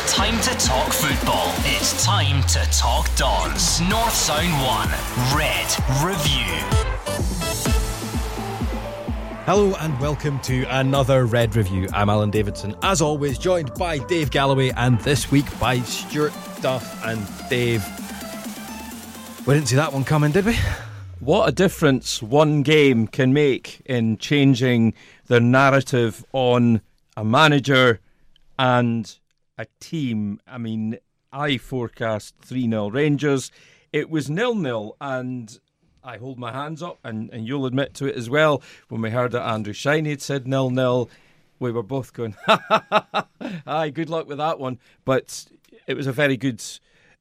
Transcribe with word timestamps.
It's 0.00 0.14
time 0.14 0.40
to 0.42 0.50
talk 0.64 0.92
football. 0.92 1.52
It's 1.64 2.04
time 2.04 2.40
to 2.46 2.60
talk 2.70 3.12
Dons. 3.16 3.80
North 3.80 4.14
Sound 4.14 4.52
1, 4.64 4.88
Red 5.36 5.66
Review. 6.04 6.54
Hello 9.44 9.74
and 9.80 9.98
welcome 9.98 10.38
to 10.42 10.62
another 10.70 11.26
Red 11.26 11.56
Review. 11.56 11.88
I'm 11.92 12.08
Alan 12.08 12.30
Davidson, 12.30 12.76
as 12.84 13.02
always, 13.02 13.38
joined 13.38 13.74
by 13.74 13.98
Dave 13.98 14.30
Galloway 14.30 14.70
and 14.76 15.00
this 15.00 15.32
week 15.32 15.46
by 15.58 15.80
Stuart 15.80 16.32
Duff 16.60 17.04
and 17.04 17.20
Dave. 17.50 17.84
We 19.48 19.54
didn't 19.54 19.66
see 19.66 19.76
that 19.76 19.92
one 19.92 20.04
coming, 20.04 20.30
did 20.30 20.46
we? 20.46 20.56
What 21.18 21.48
a 21.48 21.52
difference 21.52 22.22
one 22.22 22.62
game 22.62 23.08
can 23.08 23.32
make 23.32 23.82
in 23.84 24.16
changing 24.18 24.94
the 25.26 25.40
narrative 25.40 26.24
on 26.32 26.82
a 27.16 27.24
manager 27.24 27.98
and 28.60 29.18
a 29.58 29.66
team. 29.80 30.40
I 30.46 30.58
mean, 30.58 30.98
I 31.32 31.58
forecast 31.58 32.34
3 32.42 32.68
0 32.70 32.90
Rangers. 32.90 33.50
It 33.92 34.08
was 34.08 34.30
nil 34.30 34.54
nil, 34.54 34.96
and 35.00 35.58
I 36.02 36.16
hold 36.16 36.38
my 36.38 36.52
hands 36.52 36.82
up, 36.82 36.98
and, 37.04 37.30
and 37.30 37.46
you'll 37.46 37.66
admit 37.66 37.94
to 37.94 38.06
it 38.06 38.16
as 38.16 38.30
well. 38.30 38.62
When 38.88 39.02
we 39.02 39.10
heard 39.10 39.32
that 39.32 39.46
Andrew 39.46 39.72
Shinnie 39.72 40.10
had 40.10 40.22
said 40.22 40.46
nil 40.46 40.70
nil, 40.70 41.10
we 41.58 41.72
were 41.72 41.82
both 41.82 42.12
going, 42.12 42.36
aye, 43.66 43.90
good 43.90 44.08
luck 44.08 44.28
with 44.28 44.38
that 44.38 44.58
one. 44.58 44.78
But 45.04 45.46
it 45.86 45.94
was 45.94 46.06
a 46.06 46.12
very 46.12 46.36
good 46.36 46.62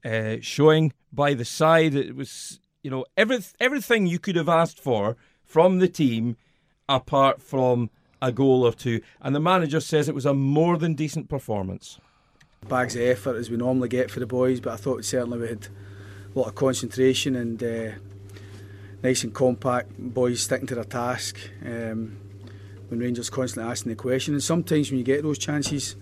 uh, 0.06 0.38
showing 0.42 0.94
by 1.12 1.34
the 1.34 1.46
side. 1.46 1.96
It 1.96 2.16
was 2.16 2.60
you 2.88 2.92
know, 2.92 3.06
every, 3.18 3.40
everything 3.60 4.08
you 4.08 4.18
could 4.18 4.38
have 4.38 4.48
asked 4.48 4.80
for 4.80 5.18
from 5.44 5.80
the 5.80 5.90
team, 5.90 6.38
apart 6.88 7.42
from 7.42 7.90
a 8.22 8.32
goal 8.32 8.64
or 8.64 8.72
two. 8.72 9.02
And 9.20 9.36
the 9.36 9.42
manager 9.42 9.82
says 9.82 10.08
it 10.08 10.16
was 10.16 10.26
a 10.26 10.34
more 10.34 10.78
than 10.78 10.94
decent 10.94 11.28
performance. 11.28 12.00
Bags 12.68 12.96
of 12.96 13.02
effort 13.02 13.36
as 13.36 13.50
we 13.50 13.58
normally 13.58 13.90
get 13.90 14.12
for 14.12 14.20
the 14.20 14.26
boys, 14.26 14.60
but 14.60 14.74
I 14.74 14.76
thought 14.78 15.06
certainly 15.06 15.40
we 15.40 15.48
had 15.48 15.68
a 16.36 16.40
lot 16.40 16.48
of 16.48 16.56
concentration 16.56 17.36
and 17.36 17.64
uh, 17.64 17.92
nice 19.04 19.24
and 19.24 19.34
compact 19.34 19.92
boys 19.98 20.42
sticking 20.42 20.68
to 20.68 20.76
their 20.76 20.84
task. 20.84 21.38
Um, 21.66 22.18
when 22.90 23.00
Rangers 23.00 23.30
constantly 23.30 23.70
asking 23.70 23.92
the 23.92 23.96
question, 23.96 24.34
and 24.34 24.44
sometimes 24.44 24.90
when 24.90 24.98
you 24.98 25.06
get 25.06 25.24
those 25.24 25.38
chances, 25.38 25.96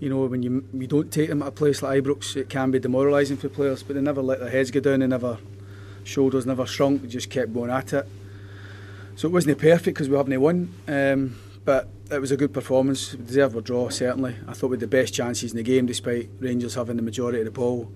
you 0.00 0.08
know, 0.08 0.26
when 0.26 0.42
you 0.42 0.64
you 0.72 0.86
don't 0.86 1.12
take 1.12 1.28
them 1.28 1.42
at 1.42 1.48
a 1.48 1.52
place 1.52 1.82
like 1.82 2.02
Ibrox, 2.02 2.36
it 2.36 2.48
can 2.48 2.70
be 2.70 2.78
demoralising 2.78 3.36
for 3.36 3.48
players. 3.48 3.82
But 3.82 3.94
they 3.94 4.02
never 4.02 4.22
let 4.22 4.38
their 4.38 4.50
heads 4.50 4.70
go 4.70 4.80
down. 4.80 5.00
They 5.00 5.06
never 5.06 5.38
shoulders 6.08 6.46
never 6.46 6.66
shrunk, 6.66 7.02
we 7.02 7.08
just 7.08 7.30
kept 7.30 7.52
going 7.52 7.70
at 7.70 7.92
it. 7.92 8.06
So 9.14 9.28
it 9.28 9.32
wasn't 9.32 9.58
perfect 9.58 9.84
because 9.84 10.08
we 10.08 10.16
haven't 10.16 10.40
won, 10.40 10.72
um, 10.88 11.36
but 11.68 11.86
it 12.10 12.18
was 12.18 12.30
a 12.30 12.36
good 12.38 12.54
performance. 12.54 13.12
We 13.12 13.26
deserved 13.26 13.54
a 13.54 13.60
draw, 13.60 13.90
certainly. 13.90 14.34
I 14.46 14.54
thought 14.54 14.70
we 14.70 14.76
had 14.76 14.80
the 14.80 14.86
best 14.86 15.12
chances 15.12 15.50
in 15.50 15.58
the 15.58 15.62
game 15.62 15.84
despite 15.84 16.30
Rangers 16.38 16.74
having 16.74 16.96
the 16.96 17.02
majority 17.02 17.40
of 17.40 17.44
the 17.44 17.50
ball. 17.50 17.92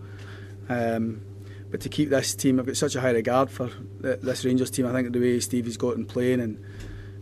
Um, 0.69 1.23
but 1.71 1.81
to 1.81 1.89
keep 1.89 2.11
this 2.11 2.35
team, 2.35 2.61
I've 2.61 2.67
got 2.67 2.77
such 2.77 2.97
a 2.97 3.01
high 3.01 3.13
regard 3.13 3.51
for 3.51 3.71
this 4.03 4.45
Rangers 4.45 4.71
team. 4.71 4.87
I 4.87 4.93
think 4.93 5.11
the 5.11 5.19
way 5.19 5.41
Stevie's 5.41 5.79
got 5.79 5.97
in 5.97 6.05
playing 6.05 6.43
and 6.43 6.63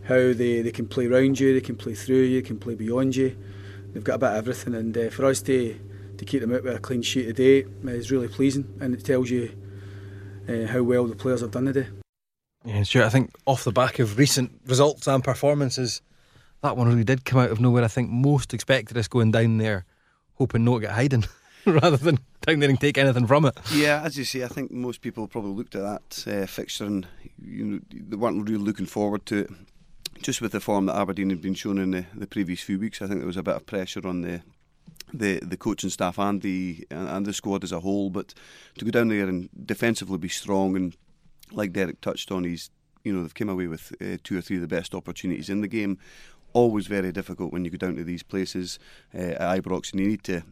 how 0.09 0.17
they, 0.17 0.61
they 0.63 0.73
can 0.73 0.89
play 0.89 1.07
around 1.07 1.39
you, 1.39 1.55
they 1.55 1.61
can 1.61 1.77
play 1.77 1.95
through 1.95 2.23
you, 2.23 2.43
they 2.43 2.49
can 2.49 2.59
play 2.59 2.75
beyond 2.75 3.15
you. 3.15 3.37
They've 3.93 4.03
got 4.03 4.17
a 4.17 4.19
bit 4.19 4.31
of 4.31 4.37
everything, 4.39 4.75
and 4.75 4.99
uh, 4.99 5.11
for 5.11 5.27
us 5.27 5.43
to 5.43 5.79
to 6.19 6.25
keep 6.25 6.41
them 6.41 6.53
out 6.53 6.65
with 6.65 6.75
a 6.75 6.81
clean 6.81 7.03
sheet 7.03 7.27
today 7.27 7.65
is 7.85 8.11
really 8.11 8.27
pleasing, 8.27 8.77
and 8.81 8.93
it 8.93 9.05
tells 9.05 9.31
you 9.31 9.57
uh, 10.49 10.67
how 10.67 10.83
well 10.83 11.07
the 11.07 11.15
players 11.15 11.43
have 11.43 11.53
done 11.53 11.67
today. 11.67 11.87
Yeah, 12.65 12.83
sure. 12.83 13.05
I 13.05 13.09
think 13.09 13.31
off 13.47 13.63
the 13.63 13.71
back 13.71 14.01
of 14.01 14.19
recent 14.19 14.51
results 14.67 15.07
and 15.07 15.23
performances, 15.23 16.03
that 16.63 16.77
one 16.77 16.89
really 16.89 17.05
did 17.05 17.25
come 17.25 17.41
out 17.41 17.51
of 17.51 17.61
nowhere. 17.61 17.85
I 17.85 17.89
think 17.89 18.11
most 18.11 18.53
expected 18.55 18.97
us 18.97 19.09
going 19.09 19.31
down 19.31 19.59
there 19.59 19.87
hoping 20.35 20.65
not 20.65 20.77
to 20.77 20.81
get 20.81 20.93
hiding 20.93 21.25
rather 21.67 21.99
than 21.99 22.19
down 22.41 22.61
there 22.61 22.71
and 22.71 22.81
take 22.81 22.99
anything 22.99 23.27
from 23.27 23.45
it. 23.45 23.59
Yeah, 23.73 24.03
as 24.03 24.17
you 24.17 24.25
say, 24.25 24.43
I 24.43 24.49
think 24.49 24.71
most 24.71 25.03
people 25.03 25.29
probably 25.29 25.53
looked 25.53 25.75
at 25.75 25.83
that 25.83 26.43
uh, 26.43 26.47
fixture 26.47 26.85
and 26.85 27.07
you 27.43 27.65
know, 27.65 27.81
they 27.93 28.17
weren't 28.17 28.49
really 28.49 28.63
looking 28.63 28.87
forward 28.87 29.27
to 29.27 29.41
it. 29.41 29.51
Just 30.23 30.41
with 30.41 30.53
the 30.53 30.61
form 30.61 30.87
that 30.87 30.97
Aberdeen 30.97 31.31
had 31.31 31.41
been 31.41 31.55
shown 31.55 31.79
in 31.79 31.93
the, 31.93 32.07
the 32.15 32.27
previous 32.27 32.61
few 32.61 32.79
weeks, 32.79 33.01
I 33.01 33.07
think 33.07 33.21
there 33.21 33.27
was 33.27 33.37
a 33.37 33.43
bit 33.43 33.57
of 33.57 33.67
pressure 33.67 34.07
on 34.07 34.23
the 34.23 34.43
the 35.13 35.41
the 35.41 35.57
coaching 35.57 35.91
staff 35.91 36.19
and 36.19 36.41
the 36.43 36.87
and 36.91 37.27
the 37.27 37.33
squad 37.33 37.65
as 37.65 37.73
a 37.73 37.81
whole. 37.81 38.11
But 38.11 38.35
to 38.79 38.85
go 38.85 38.91
down 38.91 39.09
there 39.09 39.27
and 39.27 39.49
defensively 39.65 40.19
be 40.19 40.29
strong 40.29 40.77
and 40.77 40.95
like 41.53 41.73
Derek 41.73 42.03
touched 42.03 42.31
on, 42.31 42.45
he's 42.45 42.71
you 43.03 43.13
know 43.15 43.23
they've 43.23 43.35
come 43.35 43.49
away 43.49 43.67
with 43.67 43.95
uh, 44.01 44.19
two 44.23 44.37
or 44.37 44.43
three 44.43 44.57
of 44.57 44.63
the 44.63 44.69
best 44.69 44.95
opportunities 44.95 45.49
in 45.49 45.63
the 45.63 45.69
game. 45.69 45.99
Always 46.53 46.87
very 46.87 47.13
difficult 47.13 47.53
when 47.53 47.65
you 47.65 47.71
go 47.71 47.79
down 47.79 47.97
to 47.97 48.05
these 48.05 48.23
places 48.23 48.79
uh, 49.15 49.19
at 49.19 49.63
Ibrox, 49.63 49.93
and 49.93 50.01
you 50.01 50.09
need 50.09 50.25
to 50.25 50.43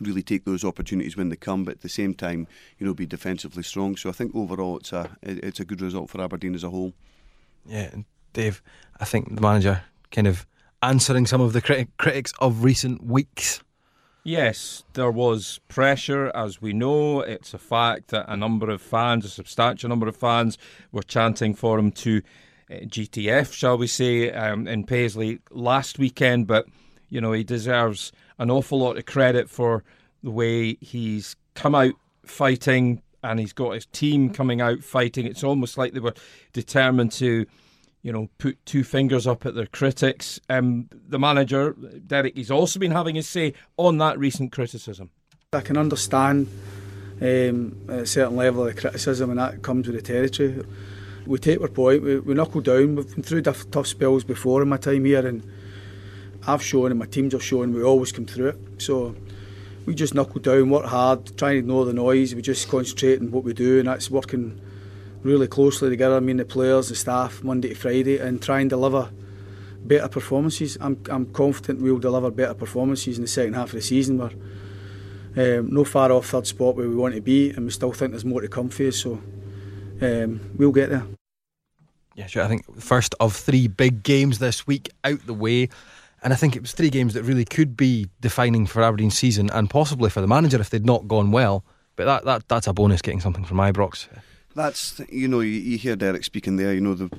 really 0.00 0.22
take 0.22 0.44
those 0.44 0.64
opportunities 0.64 1.16
when 1.16 1.28
they 1.28 1.36
come, 1.36 1.64
but 1.64 1.74
at 1.74 1.80
the 1.80 1.88
same 1.88 2.14
time, 2.14 2.46
you 2.78 2.86
know, 2.86 2.94
be 2.94 3.06
defensively 3.06 3.62
strong. 3.62 3.96
So 3.96 4.08
I 4.08 4.12
think 4.12 4.34
overall, 4.34 4.78
it's 4.78 4.92
a 4.92 5.10
it's 5.22 5.60
a 5.60 5.64
good 5.64 5.80
result 5.80 6.10
for 6.10 6.20
Aberdeen 6.20 6.54
as 6.54 6.64
a 6.64 6.70
whole. 6.70 6.92
Yeah, 7.66 7.90
and 7.92 8.04
Dave, 8.32 8.62
I 9.00 9.04
think 9.04 9.34
the 9.34 9.40
manager 9.40 9.82
kind 10.10 10.26
of 10.26 10.46
answering 10.82 11.26
some 11.26 11.40
of 11.40 11.52
the 11.52 11.62
criti- 11.62 11.88
critics 11.98 12.32
of 12.40 12.62
recent 12.62 13.02
weeks 13.04 13.62
Yes, 14.26 14.84
there 14.94 15.10
was 15.10 15.60
pressure, 15.68 16.32
as 16.34 16.62
we 16.62 16.72
know. 16.72 17.20
It's 17.20 17.52
a 17.52 17.58
fact 17.58 18.08
that 18.08 18.24
a 18.26 18.34
number 18.34 18.70
of 18.70 18.80
fans, 18.80 19.26
a 19.26 19.28
substantial 19.28 19.90
number 19.90 20.08
of 20.08 20.16
fans, 20.16 20.56
were 20.92 21.02
chanting 21.02 21.54
for 21.54 21.78
him 21.78 21.92
to 21.92 22.22
GTF, 22.70 23.52
shall 23.52 23.78
we 23.78 23.86
say, 23.86 24.30
um, 24.32 24.66
in 24.66 24.84
Paisley 24.84 25.40
last 25.50 25.98
weekend. 25.98 26.46
But, 26.46 26.66
you 27.08 27.20
know, 27.20 27.32
he 27.32 27.44
deserves 27.44 28.12
an 28.38 28.50
awful 28.50 28.78
lot 28.78 28.96
of 28.96 29.06
credit 29.06 29.48
for 29.48 29.84
the 30.22 30.30
way 30.30 30.74
he's 30.80 31.36
come 31.54 31.74
out 31.74 31.94
fighting 32.24 33.02
and 33.22 33.40
he's 33.40 33.52
got 33.52 33.72
his 33.72 33.86
team 33.86 34.30
coming 34.30 34.60
out 34.60 34.82
fighting. 34.82 35.26
It's 35.26 35.44
almost 35.44 35.78
like 35.78 35.92
they 35.92 36.00
were 36.00 36.14
determined 36.52 37.12
to 37.12 37.46
you 38.04 38.12
know, 38.12 38.28
put 38.36 38.64
two 38.66 38.84
fingers 38.84 39.26
up 39.26 39.46
at 39.46 39.54
their 39.54 39.66
critics. 39.66 40.38
Um, 40.50 40.90
the 40.92 41.18
manager, 41.18 41.72
Derek, 42.06 42.36
he's 42.36 42.50
also 42.50 42.78
been 42.78 42.90
having 42.90 43.14
his 43.14 43.26
say 43.26 43.54
on 43.78 43.96
that 43.98 44.18
recent 44.18 44.52
criticism. 44.52 45.10
I 45.54 45.62
can 45.62 45.78
understand 45.78 46.48
um, 47.22 47.80
a 47.88 48.04
certain 48.04 48.36
level 48.36 48.66
of 48.66 48.76
criticism, 48.76 49.30
and 49.30 49.38
that 49.38 49.62
comes 49.62 49.86
with 49.86 49.96
the 49.96 50.02
territory. 50.02 50.62
We 51.26 51.38
take 51.38 51.60
our 51.60 51.68
point, 51.68 52.02
we, 52.02 52.20
we 52.20 52.34
knuckle 52.34 52.60
down. 52.60 52.96
We've 52.96 53.14
been 53.14 53.22
through 53.22 53.42
tough 53.42 53.86
spells 53.86 54.24
before 54.24 54.60
in 54.62 54.68
my 54.68 54.76
time 54.76 55.06
here, 55.06 55.26
and 55.26 55.42
I've 56.46 56.62
shown, 56.62 56.90
and 56.90 57.00
my 57.00 57.06
teams 57.06 57.32
have 57.32 57.42
shown, 57.42 57.72
we 57.72 57.82
always 57.82 58.12
come 58.12 58.26
through 58.26 58.48
it. 58.48 58.58
So 58.78 59.16
we 59.86 59.94
just 59.94 60.14
knuckle 60.14 60.40
down, 60.40 60.68
work 60.68 60.84
hard, 60.84 61.36
try 61.38 61.50
and 61.50 61.58
ignore 61.60 61.86
the 61.86 61.94
noise. 61.94 62.34
We 62.34 62.42
just 62.42 62.68
concentrate 62.68 63.20
on 63.20 63.30
what 63.30 63.44
we 63.44 63.54
do, 63.54 63.78
and 63.78 63.88
that's 63.88 64.10
working 64.10 64.60
really 65.22 65.46
closely 65.46 65.88
together, 65.88 66.16
I 66.16 66.20
mean 66.20 66.36
the 66.36 66.44
players, 66.44 66.90
the 66.90 66.94
staff, 66.94 67.42
Monday 67.42 67.70
to 67.70 67.74
Friday, 67.74 68.18
and 68.18 68.42
try 68.42 68.60
and 68.60 68.68
deliver 68.68 69.10
better 69.82 70.08
performances. 70.08 70.76
I'm, 70.80 71.02
I'm 71.10 71.26
confident 71.32 71.80
we'll 71.80 71.98
deliver 71.98 72.30
better 72.30 72.52
performances 72.52 73.16
in 73.16 73.22
the 73.22 73.28
second 73.28 73.54
half 73.54 73.68
of 73.68 73.76
the 73.76 73.80
season. 73.80 74.18
We're 74.18 75.58
um, 75.58 75.70
no 75.72 75.84
far 75.84 76.12
off 76.12 76.26
third 76.26 76.46
spot 76.46 76.76
where 76.76 76.86
we 76.86 76.94
want 76.94 77.14
to 77.14 77.22
be, 77.22 77.50
and 77.50 77.64
we 77.64 77.70
still 77.70 77.92
think 77.92 78.10
there's 78.10 78.26
more 78.26 78.42
to 78.42 78.48
come 78.48 78.68
for 78.68 78.86
us, 78.86 78.96
so 78.96 79.22
um, 80.00 80.40
we'll 80.56 80.72
get 80.72 80.90
there. 80.90 81.04
Yeah, 82.14 82.26
sure. 82.26 82.44
I 82.44 82.48
think 82.48 82.80
first 82.80 83.14
of 83.20 83.34
three 83.34 83.66
big 83.66 84.02
games 84.02 84.38
this 84.38 84.66
week 84.66 84.90
out 85.02 85.24
the 85.26 85.34
way. 85.34 85.68
And 86.22 86.32
I 86.32 86.36
think 86.36 86.56
it 86.56 86.62
was 86.62 86.72
three 86.72 86.90
games 86.90 87.12
that 87.14 87.22
really 87.22 87.44
could 87.44 87.76
be 87.76 88.08
defining 88.20 88.66
for 88.66 88.82
Aberdeen's 88.82 89.18
season 89.18 89.50
and 89.50 89.68
possibly 89.68 90.08
for 90.08 90.20
the 90.20 90.26
manager 90.26 90.60
if 90.60 90.70
they'd 90.70 90.86
not 90.86 91.06
gone 91.06 91.32
well. 91.32 91.64
But 91.96 92.06
that, 92.06 92.24
that 92.24 92.48
that's 92.48 92.66
a 92.66 92.72
bonus 92.72 93.02
getting 93.02 93.20
something 93.20 93.44
from 93.44 93.58
Ibrox. 93.58 94.08
That's 94.54 95.00
you 95.08 95.28
know 95.28 95.40
you, 95.40 95.50
you 95.50 95.78
hear 95.78 95.96
Derek 95.96 96.24
speaking 96.24 96.56
there. 96.56 96.72
You 96.72 96.80
know 96.80 96.94
the 96.94 97.10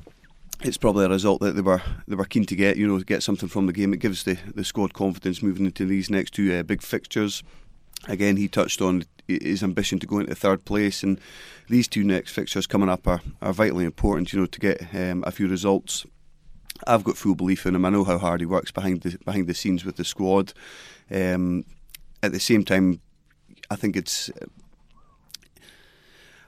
it's 0.63 0.77
probably 0.77 1.05
a 1.05 1.09
result 1.09 1.41
that 1.41 1.55
they 1.55 1.61
were 1.61 1.81
they 2.07 2.15
were 2.15 2.25
keen 2.25 2.45
to 2.45 2.55
get. 2.55 2.77
You 2.77 2.87
know, 2.87 2.99
get 2.99 3.23
something 3.23 3.49
from 3.49 3.67
the 3.67 3.73
game. 3.73 3.93
It 3.93 3.99
gives 3.99 4.23
the, 4.23 4.37
the 4.53 4.63
squad 4.63 4.93
confidence 4.93 5.43
moving 5.43 5.65
into 5.65 5.85
these 5.85 6.09
next 6.09 6.33
two 6.33 6.53
uh, 6.53 6.63
big 6.63 6.81
fixtures. 6.81 7.43
Again, 8.07 8.37
he 8.37 8.47
touched 8.47 8.81
on 8.81 9.03
his 9.27 9.63
ambition 9.63 9.99
to 9.99 10.07
go 10.07 10.19
into 10.19 10.35
third 10.35 10.65
place, 10.65 11.03
and 11.03 11.19
these 11.69 11.87
two 11.87 12.03
next 12.03 12.31
fixtures 12.31 12.67
coming 12.67 12.89
up 12.89 13.07
are, 13.07 13.21
are 13.41 13.53
vitally 13.53 13.85
important. 13.85 14.31
You 14.31 14.41
know, 14.41 14.45
to 14.45 14.59
get 14.59 14.93
um, 14.93 15.23
a 15.25 15.31
few 15.31 15.47
results. 15.47 16.05
I've 16.85 17.05
got 17.05 17.17
full 17.17 17.35
belief 17.35 17.65
in 17.65 17.73
him. 17.73 17.85
I 17.85 17.89
know 17.89 18.03
how 18.03 18.17
hard 18.17 18.41
he 18.41 18.45
works 18.45 18.71
behind 18.71 19.01
the 19.01 19.17
behind 19.23 19.47
the 19.47 19.53
scenes 19.53 19.85
with 19.85 19.95
the 19.95 20.03
squad. 20.03 20.53
Um, 21.09 21.63
at 22.21 22.33
the 22.33 22.39
same 22.39 22.65
time, 22.65 22.99
I 23.69 23.75
think 23.75 23.95
it's 23.95 24.29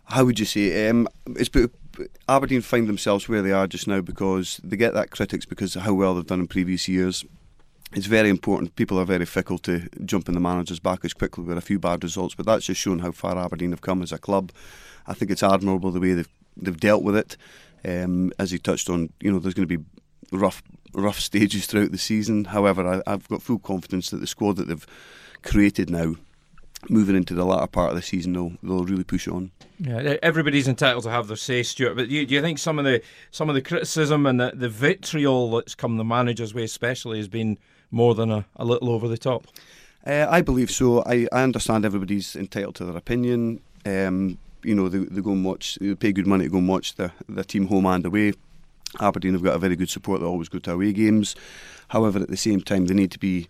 how 0.05 0.25
would 0.25 0.39
you 0.39 0.45
say? 0.45 0.89
Um, 0.89 1.07
it's 1.27 1.49
Aberdeen 2.29 2.61
find 2.61 2.87
themselves 2.87 3.27
where 3.27 3.41
they 3.41 3.51
are 3.51 3.67
just 3.67 3.87
now 3.87 4.01
because 4.01 4.59
they 4.63 4.77
get 4.77 4.93
that 4.93 5.11
critics 5.11 5.45
because 5.45 5.75
of 5.75 5.81
how 5.83 5.93
well 5.93 6.15
they've 6.15 6.25
done 6.25 6.41
in 6.41 6.47
previous 6.47 6.87
years. 6.87 7.25
It's 7.93 8.05
very 8.05 8.29
important. 8.29 8.75
People 8.75 8.99
are 8.99 9.05
very 9.05 9.25
fickle 9.25 9.57
to 9.59 9.87
jump 10.03 10.27
in 10.27 10.33
the 10.33 10.41
manager's 10.41 10.79
back 10.79 11.05
as 11.05 11.13
quickly 11.13 11.45
with 11.45 11.57
a 11.57 11.61
few 11.61 11.79
bad 11.79 12.03
results, 12.03 12.35
but 12.35 12.45
that's 12.45 12.65
just 12.65 12.81
shown 12.81 12.99
how 12.99 13.11
far 13.11 13.37
Aberdeen 13.37 13.71
have 13.71 13.81
come 13.81 14.01
as 14.01 14.11
a 14.11 14.17
club. 14.17 14.51
I 15.05 15.13
think 15.13 15.31
it's 15.31 15.43
admirable 15.43 15.91
the 15.91 15.99
way 15.99 16.13
they've 16.13 16.29
they've 16.57 16.79
dealt 16.79 17.03
with 17.03 17.15
it. 17.15 17.37
Um, 17.85 18.33
as 18.39 18.51
he 18.51 18.59
touched 18.59 18.89
on, 18.89 19.13
you 19.21 19.31
know, 19.31 19.39
there's 19.39 19.53
going 19.53 19.67
to 19.67 19.77
be 19.77 19.85
rough 20.31 20.61
rough 20.93 21.19
stages 21.19 21.65
throughout 21.65 21.91
the 21.91 21.97
season. 21.97 22.45
However, 22.45 23.01
I, 23.05 23.11
have 23.11 23.27
got 23.29 23.41
full 23.41 23.59
confidence 23.59 24.09
that 24.09 24.17
the 24.17 24.27
squad 24.27 24.57
that 24.57 24.67
they've 24.67 24.85
created 25.43 25.89
now, 25.89 26.15
moving 26.89 27.15
into 27.15 27.33
the 27.33 27.45
latter 27.45 27.67
part 27.67 27.91
of 27.91 27.95
the 27.95 28.01
season, 28.01 28.33
they'll 28.33 28.53
they'll 28.63 28.85
really 28.85 29.03
push 29.03 29.27
on. 29.27 29.51
Yeah, 29.79 30.15
everybody's 30.23 30.67
entitled 30.67 31.03
to 31.03 31.11
have 31.11 31.27
their 31.27 31.37
say, 31.37 31.61
Stuart. 31.61 31.95
But 31.95 32.09
do 32.09 32.15
you, 32.15 32.25
do 32.25 32.33
you 32.33 32.41
think 32.41 32.57
some 32.57 32.79
of 32.79 32.85
the 32.85 33.01
some 33.31 33.47
of 33.47 33.55
the 33.55 33.61
criticism 33.61 34.25
and 34.25 34.39
the, 34.39 34.51
the 34.53 34.69
vitriol 34.69 35.51
that's 35.51 35.75
come 35.75 35.97
the 35.97 36.03
manager's 36.03 36.53
way, 36.53 36.63
especially, 36.63 37.17
has 37.19 37.27
been 37.27 37.57
more 37.91 38.15
than 38.15 38.31
a, 38.31 38.45
a 38.55 38.65
little 38.65 38.89
over 38.89 39.07
the 39.07 39.17
top? 39.17 39.47
Uh, 40.05 40.25
I 40.29 40.41
believe 40.41 40.71
so. 40.71 41.03
I, 41.03 41.27
I 41.31 41.43
understand 41.43 41.85
everybody's 41.85 42.35
entitled 42.35 42.75
to 42.75 42.85
their 42.85 42.97
opinion. 42.97 43.61
Um, 43.85 44.37
you 44.63 44.75
know, 44.75 44.89
they, 44.89 44.99
they 44.99 45.21
go 45.21 45.31
and 45.31 45.45
watch, 45.45 45.77
they 45.81 45.95
pay 45.95 46.11
good 46.11 46.27
money 46.27 46.45
to 46.45 46.49
go 46.49 46.57
and 46.57 46.67
watch 46.67 46.95
the 46.95 47.11
the 47.27 47.43
team 47.43 47.67
home 47.67 47.85
and 47.85 48.05
away. 48.05 48.33
Aberdeen 48.99 49.33
have 49.33 49.43
got 49.43 49.55
a 49.55 49.59
very 49.59 49.75
good 49.75 49.89
support. 49.89 50.21
They 50.21 50.25
always 50.27 50.49
go 50.49 50.59
to 50.59 50.71
away 50.71 50.93
games. 50.93 51.35
However, 51.89 52.19
at 52.19 52.29
the 52.29 52.37
same 52.37 52.61
time, 52.61 52.85
they 52.85 52.93
need 52.93 53.11
to 53.11 53.19
be 53.19 53.47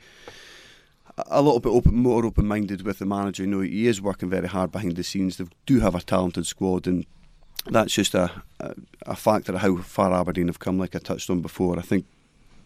a 1.28 1.42
little 1.42 1.60
bit 1.60 1.70
open, 1.70 1.96
more 1.96 2.26
open-minded 2.26 2.82
with 2.82 3.00
the 3.00 3.06
manager. 3.06 3.44
You 3.44 3.50
know, 3.50 3.62
he 3.62 3.88
is 3.88 4.02
working 4.02 4.30
very 4.30 4.48
hard 4.48 4.72
behind 4.72 4.96
the 4.96 5.04
scenes. 5.04 5.38
They 5.38 5.46
do 5.66 5.80
have 5.80 5.96
a 5.96 6.02
talented 6.02 6.46
squad, 6.46 6.88
and 6.88 7.06
that's 7.68 7.94
just 7.94 8.16
a, 8.16 8.32
a, 8.60 8.76
a 9.04 9.16
factor 9.16 9.54
of 9.54 9.62
how 9.62 9.78
far 9.78 10.14
Aberdeen 10.14 10.48
have 10.48 10.60
come. 10.60 10.78
Like 10.78 10.96
I 10.96 11.00
touched 11.00 11.30
on 11.30 11.42
before, 11.42 11.78
I 11.78 11.82
think 11.82 12.06